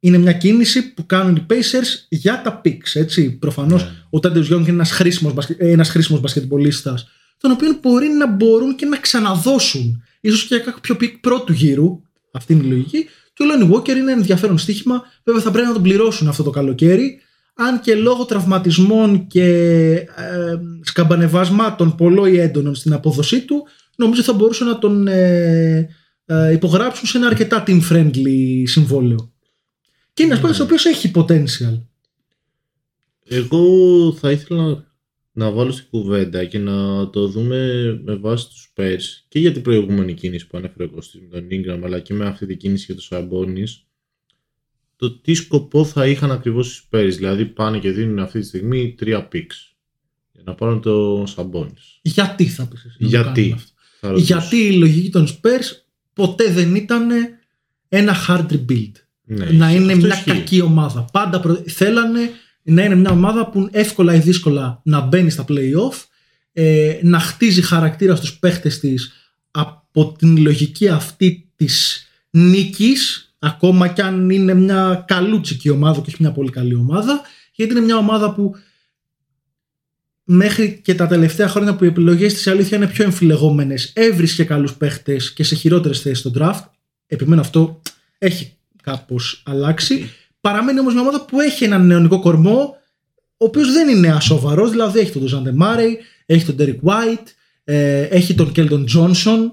[0.00, 3.30] Είναι μια κίνηση που κάνουν οι Pacers για τα picks, έτσι.
[3.30, 3.86] Προφανώς yeah.
[3.86, 4.02] Ναι.
[4.10, 7.08] ο Τάντιος Γιόγκ είναι ένας χρήσιμος, ένας χρήσιμος μπασκετμπολίστας
[7.40, 12.00] τον οποίο μπορεί να μπορούν και να ξαναδώσουν ίσως και για κάποιο pick πρώτου γύρου
[12.32, 15.72] αυτή είναι η λογική και ο Lonnie Walker είναι ενδιαφέρον στοίχημα βέβαια θα πρέπει να
[15.72, 17.20] τον πληρώσουν αυτό το καλοκαίρι
[17.54, 19.44] αν και λόγω τραυματισμών και
[19.92, 23.66] ε, σκαμπανεβασμάτων πολλό ή έντονων στην απόδοσή του,
[23.96, 25.88] νομίζω θα μπορούσαν να τον ε,
[26.24, 29.32] ε, υπογράψουν σε ένα αρκετά team friendly συμβόλαιο.
[30.18, 30.60] Και είναι ένας mm.
[30.60, 31.82] ο οποίος έχει potential.
[33.24, 34.86] Εγώ θα ήθελα
[35.32, 39.62] να βάλω στην κουβέντα και να το δούμε με βάση τους Spurs και για την
[39.62, 42.84] προηγούμενη κίνηση που ανέφερε ο Κωστής με τον Ingram αλλά και με αυτή την κίνηση
[42.84, 43.84] για τους Sabonis
[44.96, 47.12] το τι σκοπό θα είχαν ακριβώς οι Spurs.
[47.16, 49.74] Δηλαδή πάνε και δίνουν αυτή τη στιγμή τρία picks
[50.32, 51.98] για να πάρουν το Σαμπόνις.
[52.02, 53.40] Γιατί θα πεις εσύ να το Γιατί.
[53.40, 53.72] κάνουν αυτό.
[54.00, 54.26] Θα ρωτήσω.
[54.26, 55.82] Γιατί η λογική των Spurs
[56.12, 57.10] ποτέ δεν ήταν
[57.88, 58.92] ένα hard rebuild.
[59.30, 60.30] Ναι, να είναι αυτό μια ισχύει.
[60.30, 61.04] κακή ομάδα.
[61.12, 61.62] Πάντα προ...
[61.66, 62.30] θέλανε
[62.62, 66.04] να είναι μια ομάδα που εύκολα ή δύσκολα να μπαίνει στα play-off,
[66.52, 69.12] ε, να χτίζει χαρακτήρα στους παίχτες της
[69.50, 76.16] από την λογική αυτή της νίκης, ακόμα κι αν είναι μια καλούτσικη ομάδα και όχι
[76.20, 77.20] μια πολύ καλή ομάδα,
[77.52, 78.54] γιατί είναι μια ομάδα που
[80.24, 84.74] μέχρι και τα τελευταία χρόνια που οι επιλογές της αλήθεια είναι πιο εμφυλεγόμενες έβρισκε καλούς
[84.74, 86.62] παίχτες και σε χειρότερες θέσεις στο draft
[87.06, 87.82] επιμένω αυτό
[88.18, 88.57] έχει
[88.88, 90.10] κάπως αλλάξει
[90.40, 92.76] παραμένει όμως μια ομάδα που έχει έναν νεονικό κορμό
[93.36, 97.26] ο οποίος δεν είναι ασοβαρός δηλαδή έχει τον Τζάντε Μάρεϊ έχει τον Derek White
[97.64, 99.52] ε, έχει τον Κέλτον Τζόνσον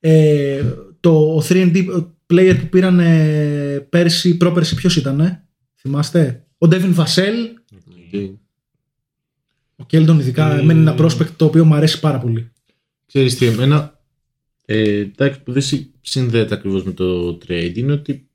[0.00, 0.62] ε,
[1.00, 7.34] το 3D player που πήραν ε, πέρσι, πρόπερσι ποιος ήταν ε; θυμάστε; Ο Ντέβιν Βασέλ
[9.76, 12.52] ο Κέλτον ειδικά Ε, εμένα είναι ένα prospect το οποίο μου αρέσει πάρα πολύ.
[13.06, 14.00] Ξέρεις τι, εμένα
[14.64, 18.28] ε, εντάξει, που δεν συ- συνδέεται ακριβώς με το trade είναι ότι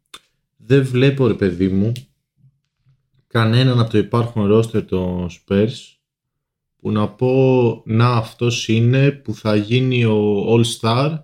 [0.68, 1.92] δεν βλέπω ρε παιδί μου
[3.28, 5.74] κανέναν από το υπάρχον roster των Spurs
[6.78, 11.20] που να πω να αυτός είναι που θα γίνει ο All Star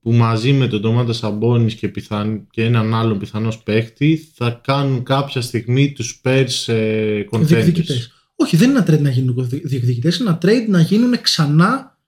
[0.00, 2.46] που μαζί με τον Ντομάτα Σαμπόνις και, πιθαν...
[2.50, 7.40] και έναν άλλον πιθανός παίχτη θα κάνουν κάποια στιγμή τους Spurs ε, contenders.
[7.40, 8.10] Διεκδικητές.
[8.34, 11.98] Όχι, δεν είναι ένα trade να γίνουν διεκδικητές, είναι ένα trade να γίνουν ξανά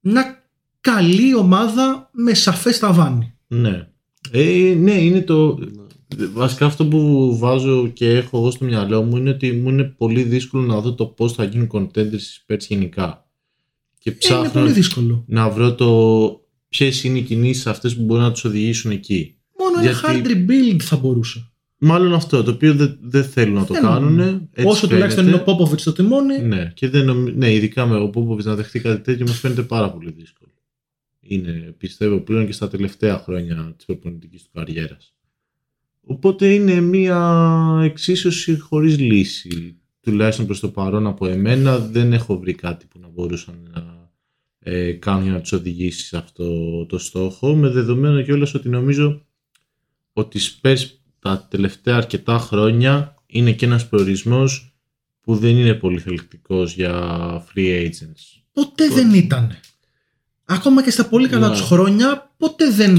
[0.00, 0.48] μια
[0.80, 3.34] καλή ομάδα με σαφές ταβάνι.
[3.46, 3.91] Ναι.
[4.32, 5.58] Ε, ναι, είναι το.
[6.32, 10.22] Βασικά αυτό που βάζω και έχω εγώ στο μυαλό μου είναι ότι μου είναι πολύ
[10.22, 13.26] δύσκολο να δω το πώς θα γίνουν contenders στις Spurs γενικά.
[13.98, 15.24] Και Ε, είναι ψάχνω πολύ δύσκολο.
[15.26, 15.90] να βρω το
[16.68, 19.36] ποιες είναι οι κινήσεις αυτές που μπορούν να τους οδηγήσουν εκεί.
[19.58, 21.46] Μόνο Γιατί- ένα hard rebuild θα μπορούσε.
[21.78, 24.12] Μάλλον αυτό το οποίο δεν, δεν θέλουν να το Δεν κάνουν.
[24.14, 24.40] νομίζω.
[24.52, 25.50] έτσι Όσο τουλάχιστον είναι φαίνεται.
[25.50, 27.32] ο Πόποβιτ στο τιμόνι, Ναι, και δεν νομι...
[27.36, 30.50] ναι, ειδικά με ο Πόποβιτ να δεχτεί κάτι τέτοιο μου φαίνεται πάρα πολύ δύσκολο.
[31.24, 35.14] Είναι, πιστεύω, πλέον και στα τελευταία χρόνια της προπονητικής του καριέρας.
[36.00, 39.76] Οπότε είναι μια εξίσωση χωρίς λύση.
[40.00, 44.10] Τουλάχιστον προς το παρόν από εμένα δεν έχω βρει κάτι που να μπορούσαν να
[44.58, 47.54] ε, κάνουν για να τους οδηγήσει σε αυτό το στόχο.
[47.54, 49.26] Με δεδομένο κιόλας ότι νομίζω
[50.12, 50.84] ότι οι Spurs
[51.18, 54.74] τα τελευταία αρκετά χρόνια είναι και ένας προορισμός
[55.20, 56.94] που δεν είναι πολύ θελκτικός για
[57.54, 58.42] free agents.
[58.52, 59.56] ποτέ δεν ήταν.
[60.54, 61.52] Ακόμα και στα πολύ καλά Ναι.
[61.54, 62.96] τους χρόνια, ποτέ δεν.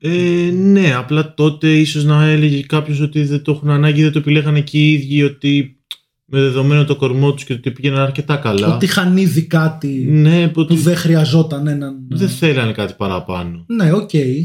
[0.00, 4.18] Ε, ναι, απλά τότε ίσως να έλεγε κάποιος ότι δεν το έχουν ανάγκη, δεν το
[4.18, 5.76] επιλέγανε και οι ίδιοι ότι
[6.24, 8.74] με δεδομένο το κορμό τους και ότι πήγαιναν αρκετά καλά.
[8.74, 11.96] Ότι είχαν ήδη κάτι Ναι, που ότι δεν χρειαζόταν έναν.
[12.08, 13.64] δεν θέλανε κάτι παραπάνω.
[13.68, 14.14] Ναι, οκ.
[14.14, 14.44] Ε,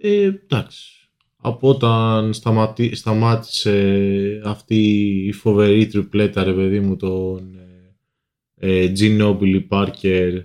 [0.00, 0.86] εντάξει.
[1.44, 4.76] Από όταν σταματή, σταμάτησε αυτή
[5.26, 7.40] η φοβερή τριπλέτα, ρε παιδί μου, τον
[8.58, 10.42] ε, ε, Ginobili Parker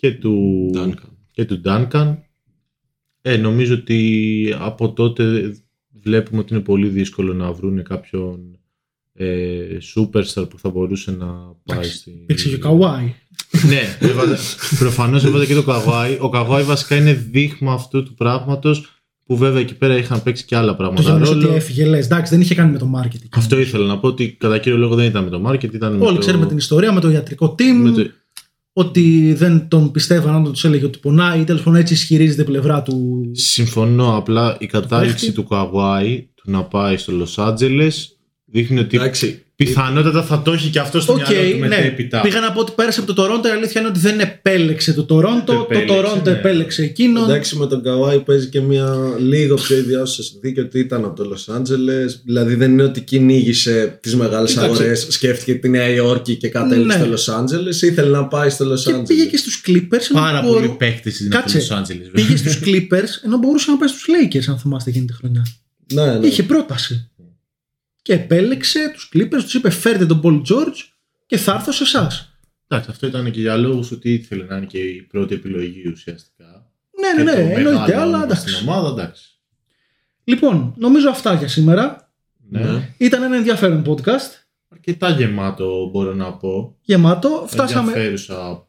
[0.00, 1.08] και του, Duncan.
[1.32, 2.16] και του Duncan.
[3.22, 5.54] Ε, νομίζω ότι από τότε
[6.02, 8.58] βλέπουμε ότι είναι πολύ δύσκολο να βρουν κάποιον
[9.14, 12.10] ε, superstar που θα μπορούσε να πάει Εντάξει, στη...
[12.10, 13.14] Υπήρξε και ο Καουάι.
[13.68, 14.36] ναι, έβαλε,
[14.78, 16.16] προφανώς έβαλε και το Καβάη.
[16.20, 18.94] Ο Καβάη βασικά είναι δείγμα αυτού του πράγματος
[19.26, 21.54] που βέβαια εκεί πέρα είχαν παίξει και άλλα Το πράγματα γεγονό ότι ρόλο.
[21.54, 22.04] έφυγε, λες.
[22.04, 23.26] Εντάξει, δεν είχε κάνει με το marketing.
[23.30, 26.04] Αυτό ήθελα να πω ότι κατά κύριο λόγο δεν ήταν με το market, ήταν με
[26.04, 26.20] Όλοι το...
[26.20, 27.80] ξέρουμε την ιστορία με το ιατρικό team.
[27.82, 28.10] με το...
[28.72, 31.44] Ότι δεν τον πιστεύαν αν τους έλεγε ότι πονάει.
[31.44, 33.22] Τέλος πάντων, έτσι ισχυρίζεται η πλευρά του.
[33.32, 35.32] Συμφωνώ, απλά η κατάληξη παίχτη.
[35.32, 40.68] του Καουάι του να πάει στο Λος Άντζελες δείχνει ότι Εντάξει, πιθανότατα θα το έχει
[40.70, 41.66] και αυτό στο ΟΚ, μυαλό του ναι.
[41.68, 42.20] μετέπειτα.
[42.20, 43.48] Πήγα να πω ότι πέρασε από το Τορόντο.
[43.48, 45.42] Η αλήθεια είναι ότι δεν επέλεξε το Τορόντο.
[45.46, 46.36] Το Το, επέλεξε, Τορόντο ναι.
[46.36, 47.24] επέλεξε εκείνον.
[47.24, 51.28] εντάξει με τον Καουάι παίζει και μια λίγο πιο ιδιάζουσα συνθήκη ότι ήταν από το
[51.28, 54.72] Λος Άντζελες Δηλαδή δεν είναι ότι κυνήγησε τις μεγάλες Εντάξει.
[54.74, 57.02] αγορές Σκέφτηκε τη Νέα Υόρκη και κατέληξε Ναι.
[57.02, 60.10] στο Λος Άντζελες Ήθελε να πάει στο Λος Και πήγε Άντζελες και στους Clippers.
[60.10, 61.58] ενώ Πάρα μπορού- πολλοί παίχτες είναι από το Κάτσε.
[61.58, 62.08] Λος Άντζελες.
[62.12, 65.46] Πήγε στους Clippers ενώ μπορούσε να πάει στους Lakers, αν θυμάστε εκείνη τη χρονιά.
[65.92, 66.26] Ναι, ναι.
[66.26, 67.10] Είχε πρόταση.
[68.10, 70.76] Και επέλεξε τους Clippers, τους είπε: Φέρτε τον Paul George
[71.26, 72.38] και θα έρθω σε εσάς.
[72.68, 76.70] Εντάξει, αυτό ήταν και για λόγους ότι ήθελε να είναι και η πρώτη επιλογή ουσιαστικά.
[77.00, 78.48] Ναι, ναι, Και το ναι, εννοείται, μεγάλο αλλά όνομα εντάξει.
[78.48, 79.24] Στην ομάδα, εντάξει.
[80.24, 82.12] Λοιπόν, νομίζω αυτά για σήμερα.
[82.48, 82.60] Ναι.
[82.60, 82.94] Ναι.
[82.96, 84.44] Ήταν ένα ενδιαφέρον podcast.
[84.68, 86.76] Αρκετά γεμάτο μπορώ να πω.
[86.80, 87.44] Γεμάτο.
[87.48, 88.66] Φτάσαμε Ενδιαφέρουσα,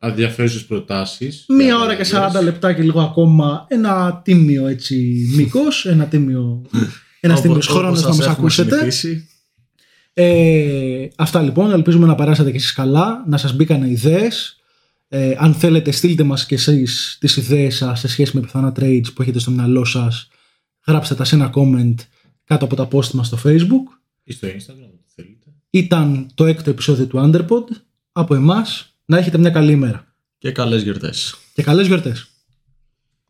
[0.00, 1.44] ε, ενδιαφέρουσες προτάσεις.
[1.48, 2.38] μία Για ώρα και αλλαγές.
[2.40, 3.66] 40 λεπτά και λίγο ακόμα.
[3.68, 5.86] Ένα τίμιο έτσι μήκος.
[5.86, 6.62] Ένα τίμιο.
[7.26, 8.76] Ένα Όπως- τίμιο όπως χρόνο να σας μας έχουμε ακούσετε.
[8.76, 9.28] συνηθίσει.
[10.12, 11.70] Ε, αυτά λοιπόν.
[11.70, 13.24] Ελπίζουμε να περάσατε και εσείς καλά.
[13.28, 14.56] Να σας μπήκανε ιδέες.
[15.08, 19.12] Ε, αν θέλετε στείλτε μας και εσείς τις ιδέες σας σε σχέση με πιθανά trades
[19.14, 20.28] που έχετε στο μυαλό σας.
[20.86, 21.94] γράψτε τα σε ένα comment
[22.44, 23.86] κάτω από τα post μας στο facebook.
[24.24, 25.46] Ή στο Instagram, ό,τι θέλετε.
[25.70, 27.76] Ήταν το έκτο επεισόδιο του Underpod.
[28.12, 30.14] Από εμάς να έχετε μια καλή ημέρα.
[30.38, 31.34] Και καλές γιορτές.
[31.54, 32.26] Και καλές γιορτές.